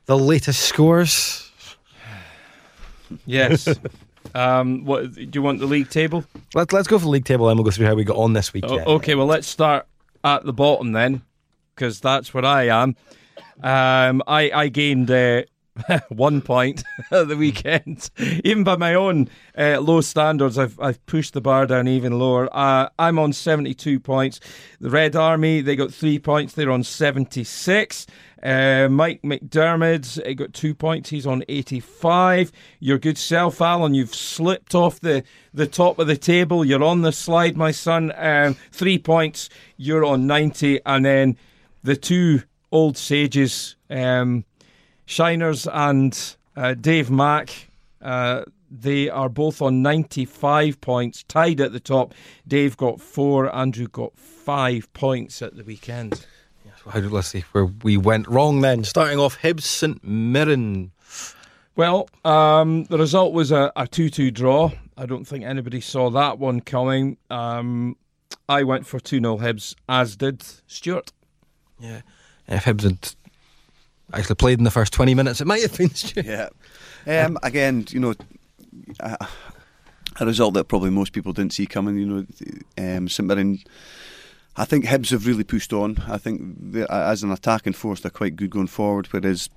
the 0.06 0.18
latest 0.18 0.60
scores. 0.60 1.50
Yes. 3.26 3.68
Um, 4.34 4.84
what 4.84 5.14
do 5.14 5.28
you 5.32 5.42
want 5.42 5.60
the 5.60 5.66
league 5.66 5.90
table? 5.90 6.24
Let's 6.54 6.72
let's 6.72 6.88
go 6.88 6.98
for 6.98 7.04
the 7.04 7.10
league 7.10 7.24
table, 7.24 7.48
and 7.48 7.58
we'll 7.58 7.64
go 7.64 7.70
through 7.70 7.86
how 7.86 7.94
we 7.94 8.04
got 8.04 8.16
on 8.16 8.32
this 8.32 8.52
week. 8.52 8.64
Okay, 8.64 9.14
well 9.14 9.26
let's 9.26 9.46
start 9.46 9.86
at 10.22 10.44
the 10.44 10.52
bottom 10.52 10.92
then, 10.92 11.22
because 11.74 12.00
that's 12.00 12.32
where 12.32 12.44
I 12.44 12.68
am. 12.68 12.96
Um, 13.62 14.22
I 14.26 14.50
I 14.52 14.68
gained 14.68 15.10
uh, 15.10 15.42
one 16.08 16.40
point 16.40 16.84
at 17.10 17.28
the 17.28 17.36
weekend, 17.36 18.10
even 18.44 18.64
by 18.64 18.76
my 18.76 18.94
own 18.94 19.28
uh, 19.58 19.80
low 19.80 20.00
standards. 20.00 20.58
I've 20.58 20.78
I've 20.80 21.04
pushed 21.06 21.34
the 21.34 21.40
bar 21.40 21.66
down 21.66 21.88
even 21.88 22.18
lower. 22.18 22.48
Uh, 22.56 22.88
I'm 22.98 23.18
on 23.18 23.32
seventy 23.32 23.74
two 23.74 23.98
points. 24.00 24.40
The 24.80 24.90
Red 24.90 25.16
Army 25.16 25.60
they 25.60 25.76
got 25.76 25.92
three 25.92 26.18
points. 26.18 26.54
They're 26.54 26.70
on 26.70 26.84
seventy 26.84 27.44
six. 27.44 28.06
Uh, 28.44 28.88
Mike 28.90 29.22
McDermott 29.22 30.24
he 30.24 30.34
got 30.34 30.52
two 30.52 30.74
points. 30.74 31.08
He's 31.08 31.26
on 31.26 31.42
85. 31.48 32.52
Your 32.78 32.98
good 32.98 33.16
self, 33.16 33.60
Alan, 33.62 33.94
you've 33.94 34.14
slipped 34.14 34.74
off 34.74 35.00
the, 35.00 35.24
the 35.54 35.66
top 35.66 35.98
of 35.98 36.06
the 36.06 36.16
table. 36.18 36.62
You're 36.62 36.84
on 36.84 37.00
the 37.00 37.10
slide, 37.10 37.56
my 37.56 37.70
son. 37.70 38.12
Um, 38.16 38.54
three 38.70 38.98
points. 38.98 39.48
You're 39.78 40.04
on 40.04 40.26
90. 40.26 40.80
And 40.84 41.06
then 41.06 41.38
the 41.82 41.96
two 41.96 42.42
old 42.70 42.98
sages, 42.98 43.76
um, 43.88 44.44
Shiners 45.06 45.66
and 45.72 46.36
uh, 46.56 46.74
Dave 46.74 47.10
Mack, 47.10 47.68
uh, 48.02 48.44
they 48.70 49.08
are 49.08 49.28
both 49.28 49.62
on 49.62 49.82
95 49.82 50.80
points, 50.80 51.22
tied 51.24 51.60
at 51.60 51.72
the 51.72 51.80
top. 51.80 52.14
Dave 52.46 52.76
got 52.76 53.00
four, 53.00 53.54
Andrew 53.54 53.86
got 53.86 54.16
five 54.18 54.92
points 54.92 55.42
at 55.42 55.56
the 55.56 55.64
weekend 55.64 56.26
how 56.90 57.00
did 57.00 57.12
let's 57.12 57.28
see 57.28 57.44
where 57.52 57.66
we 57.66 57.96
went 57.96 58.28
wrong 58.28 58.60
then. 58.60 58.84
Starting 58.84 59.18
off, 59.18 59.40
Hibs 59.40 59.62
St 59.62 60.02
Mirren. 60.04 60.92
Well, 61.76 62.08
um, 62.24 62.84
the 62.84 62.98
result 62.98 63.32
was 63.32 63.50
a, 63.50 63.72
a 63.76 63.86
2 63.86 64.10
2 64.10 64.30
draw. 64.30 64.70
I 64.96 65.06
don't 65.06 65.24
think 65.24 65.44
anybody 65.44 65.80
saw 65.80 66.10
that 66.10 66.38
one 66.38 66.60
coming. 66.60 67.16
Um, 67.30 67.96
I 68.48 68.62
went 68.62 68.86
for 68.86 69.00
2 69.00 69.20
0 69.20 69.38
Hibs, 69.38 69.74
as 69.88 70.16
did 70.16 70.44
Stuart. 70.66 71.12
Yeah. 71.78 72.02
If 72.46 72.64
Hibs 72.64 72.82
had 72.82 73.14
actually 74.12 74.34
played 74.36 74.58
in 74.58 74.64
the 74.64 74.70
first 74.70 74.92
20 74.92 75.14
minutes, 75.14 75.40
it 75.40 75.46
might 75.46 75.62
have 75.62 75.76
been. 75.76 75.90
yeah. 76.24 76.48
Um, 77.06 77.38
again, 77.42 77.86
you 77.90 78.00
know, 78.00 78.14
a, 79.00 79.26
a, 80.20 80.26
result 80.26 80.54
that 80.54 80.64
probably 80.64 80.90
most 80.90 81.12
people 81.12 81.32
didn't 81.32 81.52
see 81.52 81.66
coming. 81.66 81.98
You 81.98 82.06
know, 82.06 82.26
um, 82.78 83.08
St 83.08 83.26
Mirren. 83.26 83.60
I 84.56 84.64
think 84.64 84.84
Hibs 84.84 85.10
have 85.10 85.26
really 85.26 85.42
pushed 85.42 85.72
on. 85.72 86.02
I 86.06 86.16
think 86.16 86.76
as 86.88 87.22
an 87.24 87.32
attacking 87.32 87.72
force, 87.72 88.00
they're 88.00 88.10
quite 88.10 88.36
good 88.36 88.50
going 88.50 88.68
forward. 88.68 89.08
Whereas 89.08 89.50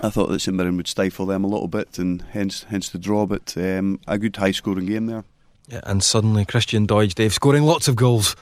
I 0.00 0.10
thought 0.10 0.28
that 0.28 0.40
St 0.40 0.56
Mirren 0.56 0.76
would 0.76 0.86
stifle 0.86 1.26
them 1.26 1.44
a 1.44 1.48
little 1.48 1.68
bit, 1.68 1.98
and 1.98 2.22
hence 2.30 2.64
hence 2.64 2.88
the 2.88 2.98
draw. 2.98 3.26
But 3.26 3.54
um, 3.56 4.00
a 4.06 4.18
good 4.18 4.36
high 4.36 4.52
scoring 4.52 4.86
game 4.86 5.06
there. 5.06 5.24
Yeah, 5.68 5.80
and 5.82 6.02
suddenly 6.02 6.44
Christian 6.44 6.86
Doidge, 6.86 7.14
Dave, 7.14 7.34
scoring 7.34 7.64
lots 7.64 7.88
of 7.88 7.96
goals. 7.96 8.36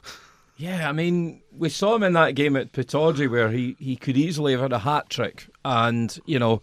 Yeah, 0.56 0.88
I 0.88 0.92
mean, 0.92 1.42
we 1.56 1.68
saw 1.68 1.96
him 1.96 2.04
in 2.04 2.12
that 2.12 2.34
game 2.34 2.56
at 2.56 2.72
Pittodrie 2.72 3.30
where 3.30 3.50
he, 3.50 3.76
he 3.78 3.96
could 3.96 4.16
easily 4.16 4.52
have 4.52 4.60
had 4.60 4.72
a 4.72 4.78
hat 4.78 5.10
trick, 5.10 5.48
and 5.64 6.16
you 6.26 6.38
know, 6.38 6.62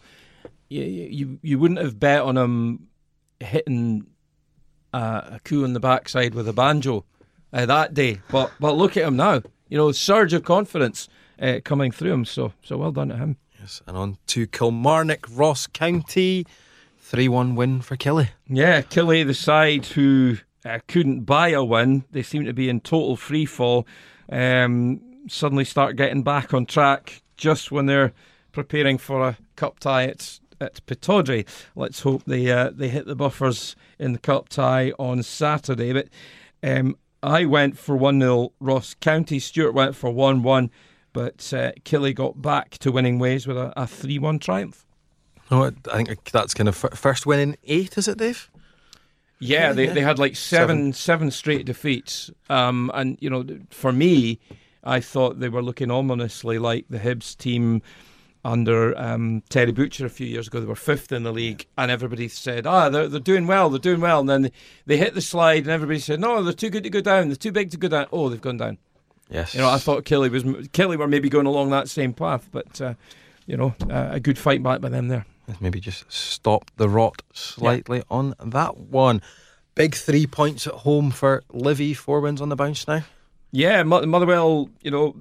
you 0.69 0.83
you, 0.83 1.39
you 1.41 1.59
wouldn't 1.59 1.81
have 1.81 1.99
bet 1.99 2.21
on 2.21 2.37
him 2.37 2.87
hitting 3.39 4.05
uh, 4.93 5.21
a 5.33 5.39
coo 5.43 5.63
on 5.63 5.73
the 5.73 5.79
backside 5.79 6.33
with 6.33 6.47
a 6.47 6.53
banjo 6.53 7.03
uh, 7.51 7.65
that 7.65 7.93
day. 7.93 8.21
But 8.31 8.51
but 8.59 8.73
look 8.73 8.95
at 8.95 9.03
him 9.03 9.17
now, 9.17 9.41
you 9.67 9.77
know, 9.77 9.91
surge 9.91 10.33
of 10.33 10.43
confidence 10.43 11.09
uh, 11.41 11.59
coming 11.63 11.91
through 11.91 12.13
him. 12.13 12.25
So 12.25 12.53
so 12.63 12.77
well 12.77 12.91
done 12.91 13.09
to 13.09 13.17
him. 13.17 13.37
Yes, 13.59 13.81
and 13.87 13.97
on 13.97 14.17
to 14.27 14.47
Kilmarnock, 14.47 15.27
Ross 15.29 15.67
County, 15.67 16.45
three 16.99 17.27
one 17.27 17.55
win 17.55 17.81
for 17.81 17.97
Killie. 17.97 18.29
Yeah, 18.47 18.81
Killie, 18.81 19.25
the 19.25 19.33
side 19.33 19.85
who 19.85 20.37
uh, 20.65 20.79
couldn't 20.87 21.21
buy 21.21 21.49
a 21.49 21.63
win. 21.63 22.05
They 22.11 22.23
seem 22.23 22.45
to 22.45 22.53
be 22.53 22.69
in 22.69 22.81
total 22.81 23.15
free 23.15 23.45
fall. 23.45 23.87
Um, 24.31 25.01
suddenly 25.27 25.65
start 25.65 25.95
getting 25.95 26.23
back 26.23 26.53
on 26.53 26.65
track 26.65 27.21
just 27.37 27.71
when 27.71 27.85
they're 27.85 28.13
preparing 28.51 28.97
for 28.97 29.27
a 29.27 29.37
cup 29.55 29.79
tie 29.79 30.05
at 30.05 30.39
at 30.59 30.85
Pittodrie. 30.85 31.47
Let's 31.75 32.01
hope 32.01 32.23
they 32.25 32.51
uh, 32.51 32.69
they 32.71 32.89
hit 32.89 33.07
the 33.07 33.15
buffers 33.15 33.75
in 33.97 34.13
the 34.13 34.19
cup 34.19 34.49
tie 34.49 34.91
on 34.99 35.23
Saturday. 35.23 35.91
But 35.93 36.09
um, 36.63 36.95
I 37.23 37.45
went 37.45 37.77
for 37.77 37.95
one 37.95 38.19
0 38.19 38.53
Ross 38.59 38.93
County. 38.93 39.39
Stuart 39.39 39.73
went 39.73 39.95
for 39.95 40.11
one 40.11 40.43
one, 40.43 40.69
but 41.13 41.51
uh, 41.53 41.71
Killie 41.83 42.15
got 42.15 42.41
back 42.41 42.77
to 42.79 42.91
winning 42.91 43.17
ways 43.17 43.47
with 43.47 43.57
a 43.57 43.87
three 43.87 44.19
one 44.19 44.37
triumph. 44.37 44.85
Oh, 45.49 45.71
I 45.91 46.03
think 46.03 46.31
that's 46.31 46.53
kind 46.53 46.69
of 46.69 46.75
first 46.75 47.25
win 47.25 47.39
in 47.39 47.57
eight, 47.65 47.97
is 47.97 48.07
it, 48.07 48.19
Dave? 48.19 48.50
Yeah, 49.41 49.73
they, 49.73 49.87
they 49.87 50.01
had 50.01 50.19
like 50.19 50.35
seven, 50.35 50.77
seven. 50.77 50.93
seven 50.93 51.31
straight 51.31 51.65
defeats. 51.65 52.31
Um, 52.49 52.91
and, 52.93 53.17
you 53.19 53.29
know, 53.29 53.45
for 53.71 53.91
me, 53.91 54.39
I 54.83 54.99
thought 54.99 55.39
they 55.39 55.49
were 55.49 55.63
looking 55.63 55.91
ominously 55.91 56.59
like 56.59 56.85
the 56.89 56.99
Hibs 56.99 57.35
team 57.35 57.81
under 58.43 58.97
um, 58.97 59.43
Terry 59.49 59.71
Butcher 59.71 60.05
a 60.05 60.09
few 60.09 60.27
years 60.27 60.47
ago. 60.47 60.59
They 60.59 60.65
were 60.65 60.75
fifth 60.75 61.11
in 61.11 61.23
the 61.23 61.31
league, 61.31 61.65
and 61.77 61.91
everybody 61.91 62.27
said, 62.27 62.65
"Ah, 62.65 62.89
they're, 62.89 63.07
they're 63.07 63.19
doing 63.19 63.45
well, 63.45 63.69
they're 63.69 63.79
doing 63.79 64.01
well." 64.01 64.21
And 64.21 64.29
then 64.29 64.41
they, 64.43 64.51
they 64.85 64.97
hit 64.97 65.13
the 65.13 65.21
slide, 65.21 65.63
and 65.63 65.69
everybody 65.69 65.99
said, 65.99 66.19
"No, 66.19 66.41
they're 66.41 66.53
too 66.53 66.69
good 66.69 66.83
to 66.83 66.89
go 66.89 67.01
down. 67.01 67.27
They're 67.27 67.35
too 67.35 67.51
big 67.51 67.69
to 67.71 67.77
go 67.77 67.87
down." 67.87 68.07
Oh, 68.11 68.29
they've 68.29 68.41
gone 68.41 68.57
down. 68.57 68.77
Yes. 69.29 69.53
You 69.53 69.61
know, 69.61 69.69
I 69.69 69.77
thought 69.77 70.05
Kelly 70.05 70.29
was 70.29 70.43
Killie 70.43 70.97
were 70.97 71.07
maybe 71.07 71.29
going 71.29 71.45
along 71.45 71.69
that 71.69 71.87
same 71.87 72.13
path, 72.13 72.49
but 72.51 72.81
uh, 72.81 72.95
you 73.45 73.57
know, 73.57 73.75
uh, 73.89 74.09
a 74.11 74.19
good 74.19 74.37
fight 74.37 74.63
back 74.63 74.81
by 74.81 74.89
them 74.89 75.07
there. 75.07 75.25
Maybe 75.59 75.79
just 75.79 76.11
stop 76.11 76.71
the 76.77 76.89
rot 76.89 77.21
slightly 77.33 77.99
yeah. 77.99 78.03
on 78.09 78.35
that 78.43 78.77
one. 78.77 79.21
Big 79.75 79.95
three 79.95 80.27
points 80.27 80.67
at 80.67 80.73
home 80.73 81.11
for 81.11 81.43
Livy. 81.51 81.93
Four 81.93 82.21
wins 82.21 82.41
on 82.41 82.49
the 82.49 82.55
bounce 82.55 82.87
now. 82.87 83.03
Yeah, 83.51 83.83
Motherwell, 83.83 84.69
you 84.81 84.91
know, 84.91 85.15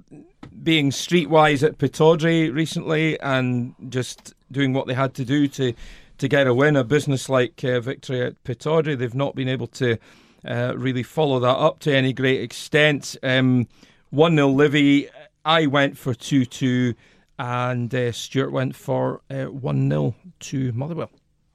being 0.63 0.91
streetwise 0.91 1.67
at 1.67 1.79
Pittodrie 1.79 2.55
recently 2.55 3.19
and 3.21 3.75
just 3.89 4.35
doing 4.53 4.73
what 4.73 4.87
they 4.87 4.95
had 4.95 5.15
to 5.15 5.25
do 5.25 5.49
to 5.49 5.73
to 6.19 6.29
get 6.29 6.47
a 6.47 6.53
win, 6.53 6.77
a 6.77 6.85
business-like 6.85 7.65
uh, 7.65 7.81
victory 7.81 8.23
at 8.23 8.45
Pittodrie. 8.45 8.97
They've 8.99 9.15
not 9.15 9.35
been 9.35 9.49
able 9.49 9.69
to 9.69 9.97
uh, 10.45 10.75
really 10.77 11.03
follow 11.03 11.41
that 11.41 11.57
up 11.57 11.79
to 11.81 11.97
any 11.97 12.13
great 12.13 12.43
extent. 12.43 13.17
Um, 13.23 13.69
1 14.11 14.35
0 14.35 14.49
Livy. 14.49 15.09
I 15.45 15.67
went 15.67 15.97
for 15.97 16.13
2 16.13 16.45
2 16.45 16.95
and 17.41 17.95
uh, 17.95 18.13
Stuart 18.13 18.53
went 18.53 18.77
for 18.77 19.23
uh, 19.31 19.47
1 19.47 19.89
0 19.89 20.15
to 20.41 20.73
Motherwell. 20.73 21.11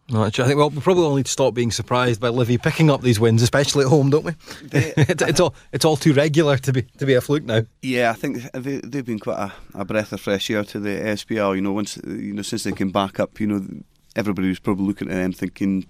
No, 0.09 0.23
I 0.23 0.29
think 0.29 0.55
well, 0.55 0.69
we 0.69 0.81
probably 0.81 1.03
all 1.03 1.15
need 1.15 1.25
to 1.25 1.31
stop 1.31 1.53
being 1.53 1.71
surprised 1.71 2.21
by 2.21 2.29
Livy 2.29 2.57
picking 2.59 2.91
up 2.91 3.01
these 3.01 3.19
wins, 3.19 3.41
especially 3.41 3.85
at 3.85 3.89
home, 3.89 4.09
don't 4.09 4.25
we? 4.25 4.33
It's, 4.71 5.21
it's, 5.21 5.39
all 5.39 5.55
it's 5.71 5.85
all 5.85 5.97
too 5.97 6.13
regular 6.13 6.57
to 6.57 6.73
be 6.73 6.83
to 6.83 7.05
be 7.05 7.13
a 7.15 7.21
fluke 7.21 7.43
now. 7.43 7.63
Yeah, 7.81 8.11
I 8.11 8.13
think 8.13 8.51
they 8.51 8.77
they've 8.77 9.05
been 9.05 9.19
quite 9.19 9.39
a, 9.39 9.53
a 9.73 9.85
breath 9.85 10.11
of 10.11 10.21
fresh 10.21 10.49
air 10.51 10.63
to 10.63 10.79
the 10.79 10.89
SPL. 10.89 11.55
You 11.55 11.61
know, 11.61 11.71
once 11.71 11.97
you 12.05 12.33
know 12.33 12.43
since 12.43 12.63
they 12.63 12.71
came 12.71 12.91
back 12.91 13.19
up, 13.19 13.39
you 13.39 13.47
know, 13.47 13.65
everybody 14.15 14.47
was 14.47 14.59
probably 14.59 14.85
looking 14.85 15.09
at 15.09 15.15
them 15.15 15.33
thinking, 15.33 15.87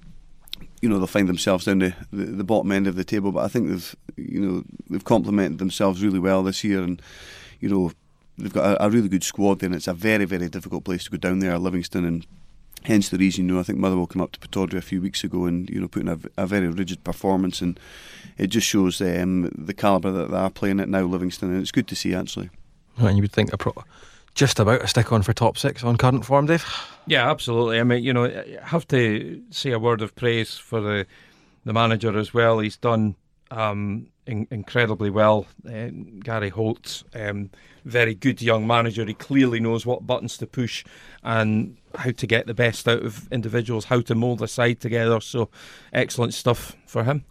you 0.82 0.88
know, 0.88 0.98
they'll 0.98 1.08
find 1.08 1.28
themselves 1.28 1.66
down 1.66 1.80
the, 1.80 1.94
the, 2.14 2.26
the 2.26 2.44
bottom 2.46 2.72
end 2.72 2.88
of 2.88 2.96
the 2.96 3.04
table. 3.04 3.34
But 3.34 3.44
I 3.44 3.48
think 3.50 3.70
they've 3.70 3.96
you 4.16 4.40
know 4.40 4.64
they've 4.90 5.04
complemented 5.04 5.60
themselves 5.60 6.02
really 6.02 6.20
well 6.20 6.42
this 6.42 6.64
year, 6.64 6.84
and 6.84 7.02
you 7.60 7.68
know 7.68 7.92
they've 8.38 8.54
got 8.54 8.66
a, 8.66 8.86
a 8.86 8.90
really 8.90 9.10
good 9.10 9.24
squad. 9.24 9.60
Then 9.60 9.74
it's 9.74 9.88
a 9.88 9.94
very 9.94 10.26
very 10.26 10.50
difficult 10.50 10.84
place 10.84 11.06
to 11.06 11.12
go 11.12 11.18
down 11.18 11.40
there, 11.40 11.58
Livingston 11.58 12.06
and 12.06 12.26
Hence 12.86 13.10
the 13.10 13.18
reason, 13.18 13.48
you 13.48 13.54
know, 13.56 13.60
I 13.60 13.64
think 13.64 13.80
Motherwell 13.80 14.06
came 14.06 14.22
up 14.22 14.32
to 14.34 14.40
Pittodrie 14.40 14.78
a 14.78 14.82
few 14.82 15.02
weeks 15.02 15.24
ago 15.24 15.46
and, 15.46 15.68
you 15.70 15.82
know, 15.82 15.88
putting 15.88 16.08
a, 16.08 16.20
a 16.38 16.46
very 16.46 16.68
rigid 16.68 17.04
performance 17.04 17.60
and 17.60 17.80
it 18.38 18.48
just 18.48 18.68
shows 18.68 19.02
um, 19.02 19.52
the 19.58 19.74
calibre 19.74 20.12
that 20.12 20.30
they 20.30 20.38
are 20.38 20.52
playing 20.52 20.80
at 20.80 20.88
now, 20.88 21.02
Livingston, 21.02 21.52
and 21.52 21.62
it's 21.62 21.72
good 21.72 21.88
to 21.88 21.96
see, 21.96 22.14
actually. 22.14 22.52
And 22.98 23.18
you 23.18 23.24
would 23.24 23.32
think 23.32 23.50
they're 23.50 23.58
pro- 23.58 23.84
just 24.36 24.60
about 24.60 24.84
a 24.84 24.88
stick 24.88 25.12
on 25.12 25.24
for 25.24 25.34
top 25.34 25.58
six 25.58 25.84
on 25.84 25.98
current 25.98 26.26
form, 26.26 26.46
Dave? 26.46 26.64
Yeah, 27.08 27.30
absolutely. 27.30 27.80
I 27.80 27.84
mean, 27.84 28.04
you 28.04 28.14
know, 28.14 28.26
I 28.26 28.60
have 28.62 28.88
to 28.90 29.42
say 29.50 29.72
a 29.72 29.80
word 29.80 30.04
of 30.04 30.16
praise 30.16 30.56
for 30.56 30.80
the, 30.80 31.08
the 31.66 31.74
manager 31.74 32.16
as 32.16 32.36
well. 32.36 32.60
He's 32.60 32.78
done 32.78 33.16
um, 33.52 34.08
in, 34.26 34.48
incredibly 34.52 35.10
well. 35.10 35.46
Uh, 35.68 35.90
Gary 36.20 36.50
Holt, 36.50 37.04
um, 37.14 37.50
very 37.84 38.16
good 38.16 38.42
young 38.42 38.66
manager. 38.66 39.06
He 39.06 39.14
clearly 39.14 39.60
knows 39.60 39.86
what 39.86 40.08
buttons 40.08 40.38
to 40.38 40.48
push 40.48 40.84
and 41.24 41.78
how 41.96 42.12
to 42.12 42.28
get 42.28 42.48
the 42.48 42.54
best 42.54 42.88
out 42.88 43.04
of 43.04 43.32
individuals, 43.32 43.86
how 43.86 44.02
to 44.02 44.16
mould 44.16 44.42
a 44.42 44.48
side 44.48 44.80
together. 44.80 45.22
So, 45.22 45.50
excellent 45.94 46.34
stuff 46.34 46.76
for 46.86 47.04
him. 47.04 47.26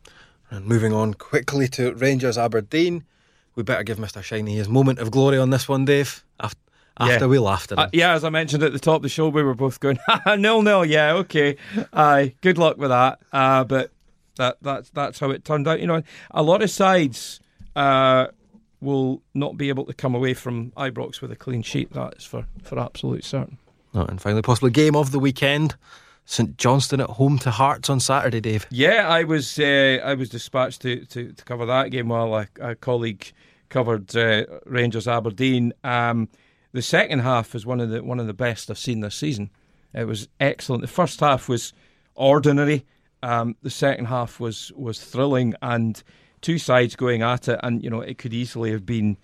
And 0.51 0.67
moving 0.67 0.93
on 0.93 1.15
quickly 1.15 1.69
to 1.69 1.95
Rangers 1.95 2.39
Aberdeen, 2.39 3.05
we 3.55 3.63
better 3.63 3.83
give 3.83 3.99
Mr. 3.99 4.23
Shinnie 4.23 4.57
his 4.57 4.69
moment 4.69 4.99
of 4.99 5.11
glory 5.11 5.39
on 5.39 5.51
this 5.51 5.69
one, 5.69 5.85
Dave. 5.85 6.25
After, 6.39 6.61
after 6.99 7.25
yeah. 7.25 7.27
we 7.27 7.39
laughed 7.39 7.73
at 7.73 7.79
him. 7.79 7.85
Uh, 7.85 7.91
yeah, 7.93 8.13
as 8.13 8.25
I 8.25 8.31
mentioned 8.31 8.63
at 8.63 8.73
the 8.73 8.79
top 8.79 8.97
of 8.97 9.03
the 9.03 9.09
show, 9.09 9.29
we 9.29 9.43
were 9.43 9.55
both 9.55 9.81
going, 9.81 9.99
nil 10.39 10.63
nil. 10.63 10.85
Yeah, 10.85 11.15
okay. 11.15 11.57
Aye, 11.93 12.35
good 12.41 12.59
luck 12.59 12.77
with 12.77 12.91
that. 12.91 13.21
Uh, 13.33 13.65
but 13.65 13.91
that 14.37 14.59
that's 14.63 14.91
that's 14.91 15.19
how 15.19 15.31
it 15.31 15.45
turned 15.45 15.69
out. 15.69 15.81
You 15.81 15.87
know, 15.87 16.03
a 16.31 16.43
lot 16.43 16.63
of 16.63 16.71
sides 16.71 17.41
uh, 17.77 18.29
will 18.81 19.23
not 19.35 19.57
be 19.57 19.69
able 19.69 19.85
to 19.87 19.95
come 19.95 20.15
away 20.15 20.35
from 20.35 20.71
Ibrox 20.73 21.21
with 21.21 21.33
a 21.33 21.37
clean 21.37 21.63
sheet. 21.63 21.93
That 21.93 22.15
is 22.17 22.25
for 22.25 22.47
for 22.63 22.79
absolute 22.79 23.25
certain. 23.25 23.59
Oh, 23.95 24.05
and 24.05 24.21
finally, 24.21 24.43
possibly 24.43 24.71
game 24.71 24.97
of 24.97 25.13
the 25.13 25.19
weekend. 25.19 25.77
St 26.27 26.57
Johnstone 26.57 27.01
at 27.01 27.11
home 27.11 27.39
to 27.41 27.51
Hearts 27.51 27.91
on 27.91 28.01
Saturday, 28.01 28.41
Dave. 28.41 28.67
Yeah, 28.71 29.09
I 29.09 29.25
was 29.25 29.59
uh, 29.59 30.01
I 30.03 30.15
was 30.15 30.31
dispatched 30.31 30.81
to, 30.83 31.05
to, 31.07 31.33
to, 31.33 31.45
cover 31.45 31.67
that 31.67 31.91
game 31.91 32.09
while 32.09 32.35
a, 32.35 32.49
a 32.61 32.75
colleague 32.75 33.31
covered 33.69 34.17
uh, 34.17 34.45
Rangers 34.65 35.07
Aberdeen. 35.07 35.75
Um, 35.85 36.29
the 36.73 36.81
second 36.83 37.21
half 37.21 37.53
was 37.53 37.67
one 37.67 37.81
of 37.81 37.91
the 37.91 38.03
one 38.03 38.21
of 38.21 38.27
the 38.27 38.35
best 38.35 38.71
I've 38.71 38.79
seen 38.79 39.01
this 39.01 39.15
season. 39.15 39.51
It 39.93 40.07
was 40.07 40.29
excellent. 40.41 40.81
The 40.81 40.89
first 40.89 41.21
half 41.21 41.49
was 41.49 41.73
ordinary. 42.15 42.85
Um, 43.25 43.57
the 43.63 43.71
second 43.71 44.05
half 44.05 44.39
was 44.39 44.71
was 44.77 45.03
thrilling 45.03 45.55
and 45.63 46.03
two 46.43 46.59
sides 46.59 46.95
going 46.95 47.23
at 47.23 47.49
it, 47.49 47.59
and 47.63 47.83
you 47.83 47.89
know 47.89 48.03
it 48.03 48.19
could 48.19 48.35
easily 48.35 48.71
have 48.71 48.85
been, 48.85 49.17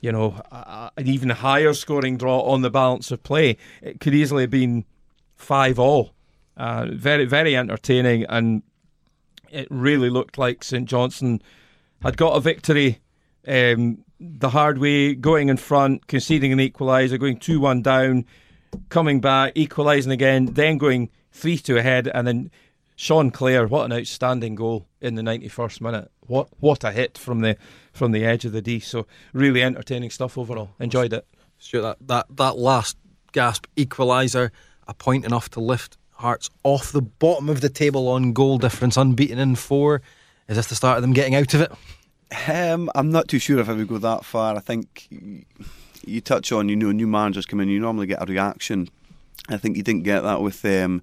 you 0.00 0.10
know, 0.10 0.40
a, 0.50 0.90
an 0.96 1.06
even 1.06 1.28
higher 1.28 1.74
scoring 1.74 2.16
draw 2.16 2.40
on 2.40 2.62
the 2.62 2.70
balance 2.70 3.10
of 3.10 3.22
play. 3.22 3.58
It 3.82 4.00
could 4.00 4.14
easily 4.14 4.44
have 4.44 4.50
been 4.50 4.86
five 5.36 5.78
all. 5.78 6.14
Uh, 6.56 6.86
very 6.92 7.26
very 7.26 7.54
entertaining, 7.54 8.24
and 8.30 8.62
it 9.50 9.68
really 9.70 10.08
looked 10.08 10.38
like 10.38 10.64
St 10.64 10.88
Johnstone 10.88 11.42
had 12.02 12.16
got 12.16 12.38
a 12.38 12.40
victory 12.40 13.00
um, 13.46 14.02
the 14.18 14.48
hard 14.48 14.78
way, 14.78 15.14
going 15.14 15.50
in 15.50 15.58
front, 15.58 16.06
conceding 16.06 16.54
an 16.54 16.58
equaliser, 16.58 17.20
going 17.20 17.38
two 17.38 17.60
one 17.60 17.82
down, 17.82 18.24
coming 18.88 19.20
back, 19.20 19.52
equalising 19.56 20.10
again, 20.10 20.46
then 20.46 20.78
going 20.78 21.10
three 21.32 21.58
two 21.58 21.76
ahead, 21.76 22.08
and 22.14 22.26
then 22.26 22.50
Sean 23.00 23.30
Clare, 23.30 23.66
what 23.66 23.86
an 23.86 23.94
outstanding 23.94 24.54
goal 24.54 24.86
in 25.00 25.14
the 25.14 25.22
91st 25.22 25.80
minute. 25.80 26.10
What 26.26 26.48
what 26.60 26.84
a 26.84 26.92
hit 26.92 27.16
from 27.16 27.40
the 27.40 27.56
from 27.94 28.12
the 28.12 28.26
edge 28.26 28.44
of 28.44 28.52
the 28.52 28.60
D. 28.60 28.78
So 28.78 29.06
really 29.32 29.62
entertaining 29.62 30.10
stuff 30.10 30.36
overall. 30.36 30.72
Enjoyed 30.78 31.14
it. 31.14 31.26
Sure, 31.56 31.80
that, 31.80 31.96
that, 32.08 32.26
that 32.36 32.58
last 32.58 32.98
gasp 33.32 33.64
equaliser, 33.74 34.50
a 34.86 34.92
point 34.92 35.24
enough 35.24 35.48
to 35.52 35.60
lift 35.60 35.96
Hearts 36.10 36.50
off 36.62 36.92
the 36.92 37.00
bottom 37.00 37.48
of 37.48 37.62
the 37.62 37.70
table 37.70 38.06
on 38.06 38.34
goal 38.34 38.58
difference, 38.58 38.98
unbeaten 38.98 39.38
in 39.38 39.54
four. 39.56 40.02
Is 40.46 40.58
this 40.58 40.66
the 40.66 40.74
start 40.74 40.98
of 40.98 41.02
them 41.02 41.14
getting 41.14 41.34
out 41.34 41.54
of 41.54 41.62
it? 41.62 41.72
Um, 42.50 42.90
I'm 42.94 43.10
not 43.10 43.28
too 43.28 43.38
sure 43.38 43.60
if 43.60 43.70
I 43.70 43.72
would 43.72 43.88
go 43.88 43.96
that 43.96 44.26
far. 44.26 44.56
I 44.56 44.60
think 44.60 45.08
you 46.04 46.20
touch 46.20 46.52
on, 46.52 46.68
you 46.68 46.76
know, 46.76 46.92
new 46.92 47.06
managers 47.06 47.46
come 47.46 47.60
in, 47.60 47.70
you 47.70 47.80
normally 47.80 48.08
get 48.08 48.22
a 48.22 48.30
reaction. 48.30 48.90
I 49.48 49.56
think 49.56 49.78
you 49.78 49.82
didn't 49.82 50.02
get 50.02 50.20
that 50.20 50.42
with 50.42 50.62
um, 50.66 51.00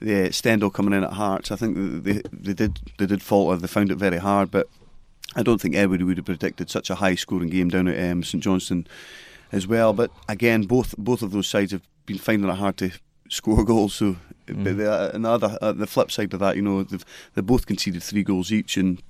the 0.00 0.32
Stendel 0.32 0.70
coming 0.70 0.94
in 0.94 1.04
at 1.04 1.12
Hearts. 1.12 1.50
I 1.50 1.56
think 1.56 2.04
they, 2.04 2.22
they 2.32 2.54
did 2.54 2.80
they 2.98 3.06
did 3.06 3.22
falter. 3.22 3.56
They 3.56 3.66
found 3.66 3.90
it 3.90 3.96
very 3.96 4.18
hard, 4.18 4.50
but 4.50 4.68
I 5.36 5.42
don't 5.42 5.60
think 5.60 5.74
anybody 5.74 6.04
would 6.04 6.16
have 6.16 6.26
predicted 6.26 6.70
such 6.70 6.90
a 6.90 6.96
high 6.96 7.14
scoring 7.14 7.50
game 7.50 7.68
down 7.68 7.88
at 7.88 8.10
um, 8.10 8.22
St 8.24 8.42
Johnstone 8.42 8.86
as 9.52 9.66
well. 9.66 9.92
But 9.92 10.10
again, 10.28 10.62
both 10.62 10.94
both 10.98 11.22
of 11.22 11.32
those 11.32 11.48
sides 11.48 11.72
have 11.72 11.82
been 12.06 12.18
finding 12.18 12.50
it 12.50 12.54
hard 12.54 12.76
to 12.78 12.90
score 13.28 13.64
goals. 13.66 13.94
So, 13.94 14.16
mm. 14.46 14.64
but 14.64 14.76
the, 14.76 15.14
another 15.14 15.58
uh, 15.60 15.72
the 15.72 15.86
flip 15.86 16.10
side 16.10 16.32
of 16.34 16.40
that, 16.40 16.56
you 16.56 16.62
know, 16.62 16.82
they've 16.82 17.04
they 17.34 17.42
both 17.42 17.66
conceded 17.66 18.02
three 18.02 18.22
goals 18.22 18.50
each, 18.50 18.76
and 18.76 19.02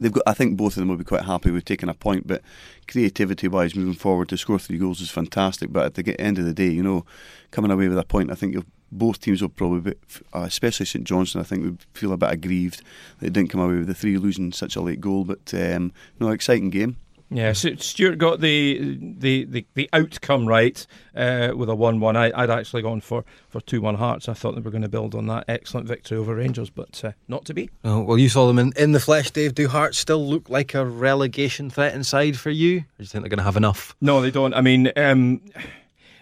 they've 0.00 0.12
got. 0.12 0.24
I 0.26 0.34
think 0.34 0.56
both 0.56 0.76
of 0.76 0.80
them 0.80 0.88
will 0.88 0.96
be 0.96 1.04
quite 1.04 1.24
happy 1.24 1.50
with 1.50 1.64
taking 1.64 1.88
a 1.88 1.94
point. 1.94 2.26
But 2.26 2.42
creativity 2.86 3.48
wise, 3.48 3.74
moving 3.74 3.94
forward 3.94 4.28
to 4.28 4.36
score 4.36 4.58
three 4.58 4.78
goals 4.78 5.00
is 5.00 5.10
fantastic. 5.10 5.72
But 5.72 5.86
at 5.86 5.94
the 5.94 6.20
end 6.20 6.38
of 6.38 6.44
the 6.44 6.54
day, 6.54 6.68
you 6.68 6.82
know, 6.82 7.04
coming 7.50 7.70
away 7.70 7.88
with 7.88 7.98
a 7.98 8.04
point, 8.04 8.30
I 8.30 8.34
think 8.34 8.56
both 8.90 9.20
teams 9.20 9.42
will 9.42 9.48
probably, 9.48 9.92
be, 9.92 9.98
uh, 10.34 10.40
especially 10.40 10.86
St 10.86 11.04
Johnstone, 11.04 11.42
I 11.42 11.44
think 11.44 11.64
would 11.64 11.86
feel 11.92 12.12
a 12.12 12.16
bit 12.16 12.32
aggrieved 12.32 12.78
that 13.18 13.26
they 13.26 13.30
didn't 13.30 13.50
come 13.50 13.60
away 13.60 13.78
with 13.78 13.86
the 13.86 13.94
three, 13.94 14.16
losing 14.16 14.52
such 14.52 14.76
a 14.76 14.80
late 14.80 15.00
goal. 15.00 15.24
But 15.24 15.52
um, 15.54 15.92
no, 16.20 16.30
exciting 16.30 16.70
game. 16.70 16.96
Yeah, 17.30 17.52
so 17.52 17.74
Stuart 17.74 18.16
got 18.16 18.40
the 18.40 18.98
the, 19.00 19.44
the, 19.44 19.66
the 19.74 19.90
outcome 19.92 20.46
right 20.46 20.86
uh, 21.14 21.52
with 21.54 21.68
a 21.68 21.74
one-one. 21.74 22.16
I, 22.16 22.28
would 22.28 22.50
actually 22.50 22.80
gone 22.80 23.02
for 23.02 23.24
for 23.50 23.60
two-one 23.60 23.96
Hearts. 23.96 24.30
I 24.30 24.32
thought 24.32 24.54
they 24.54 24.62
were 24.62 24.70
going 24.70 24.82
to 24.82 24.88
build 24.88 25.14
on 25.14 25.26
that 25.26 25.44
excellent 25.46 25.86
victory 25.86 26.16
over 26.16 26.34
Rangers, 26.36 26.70
but 26.70 27.04
uh, 27.04 27.12
not 27.28 27.44
to 27.46 27.54
be. 27.54 27.68
Oh, 27.84 28.00
well, 28.00 28.18
you 28.18 28.30
saw 28.30 28.46
them 28.46 28.58
in, 28.58 28.72
in 28.76 28.92
the 28.92 29.00
flesh, 29.00 29.30
Dave. 29.30 29.54
Do 29.54 29.68
Hearts 29.68 29.98
still 29.98 30.26
look 30.26 30.48
like 30.48 30.74
a 30.74 30.86
relegation 30.86 31.68
threat 31.68 31.94
inside 31.94 32.38
for 32.38 32.50
you? 32.50 32.78
Or 32.78 32.80
do 32.80 32.84
you 33.00 33.06
think 33.06 33.22
they're 33.22 33.28
going 33.30 33.38
to 33.38 33.44
have 33.44 33.58
enough? 33.58 33.94
No, 34.00 34.22
they 34.22 34.30
don't. 34.30 34.54
I 34.54 34.62
mean, 34.62 34.90
um, 34.96 35.42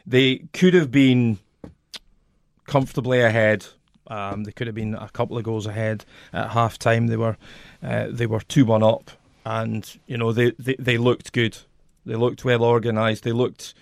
they 0.05 0.39
could 0.53 0.75
have 0.75 0.91
been 0.91 1.39
comfortably 2.67 3.21
ahead. 3.21 3.67
Um, 4.09 4.45
they 4.45 4.53
could 4.53 4.69
have 4.69 4.77
been 4.77 4.95
a 4.95 5.09
couple 5.09 5.37
of 5.37 5.43
goals 5.43 5.67
ahead 5.67 6.05
at 6.33 6.51
half 6.51 6.79
time. 6.79 7.09
They 7.09 7.17
were 7.17 7.37
uh, 7.83 8.07
they 8.11 8.27
were 8.27 8.41
two 8.41 8.65
one 8.65 8.83
up 8.83 9.11
and 9.47 9.99
you 10.07 10.19
know 10.19 10.33
they, 10.33 10.51
they, 10.59 10.75
they 10.79 10.99
looked 10.99 11.33
good. 11.33 11.57
They 12.05 12.17
looked 12.17 12.45
well 12.45 12.65
organised. 12.65 13.23
They 13.23 13.33
looked 13.33 13.75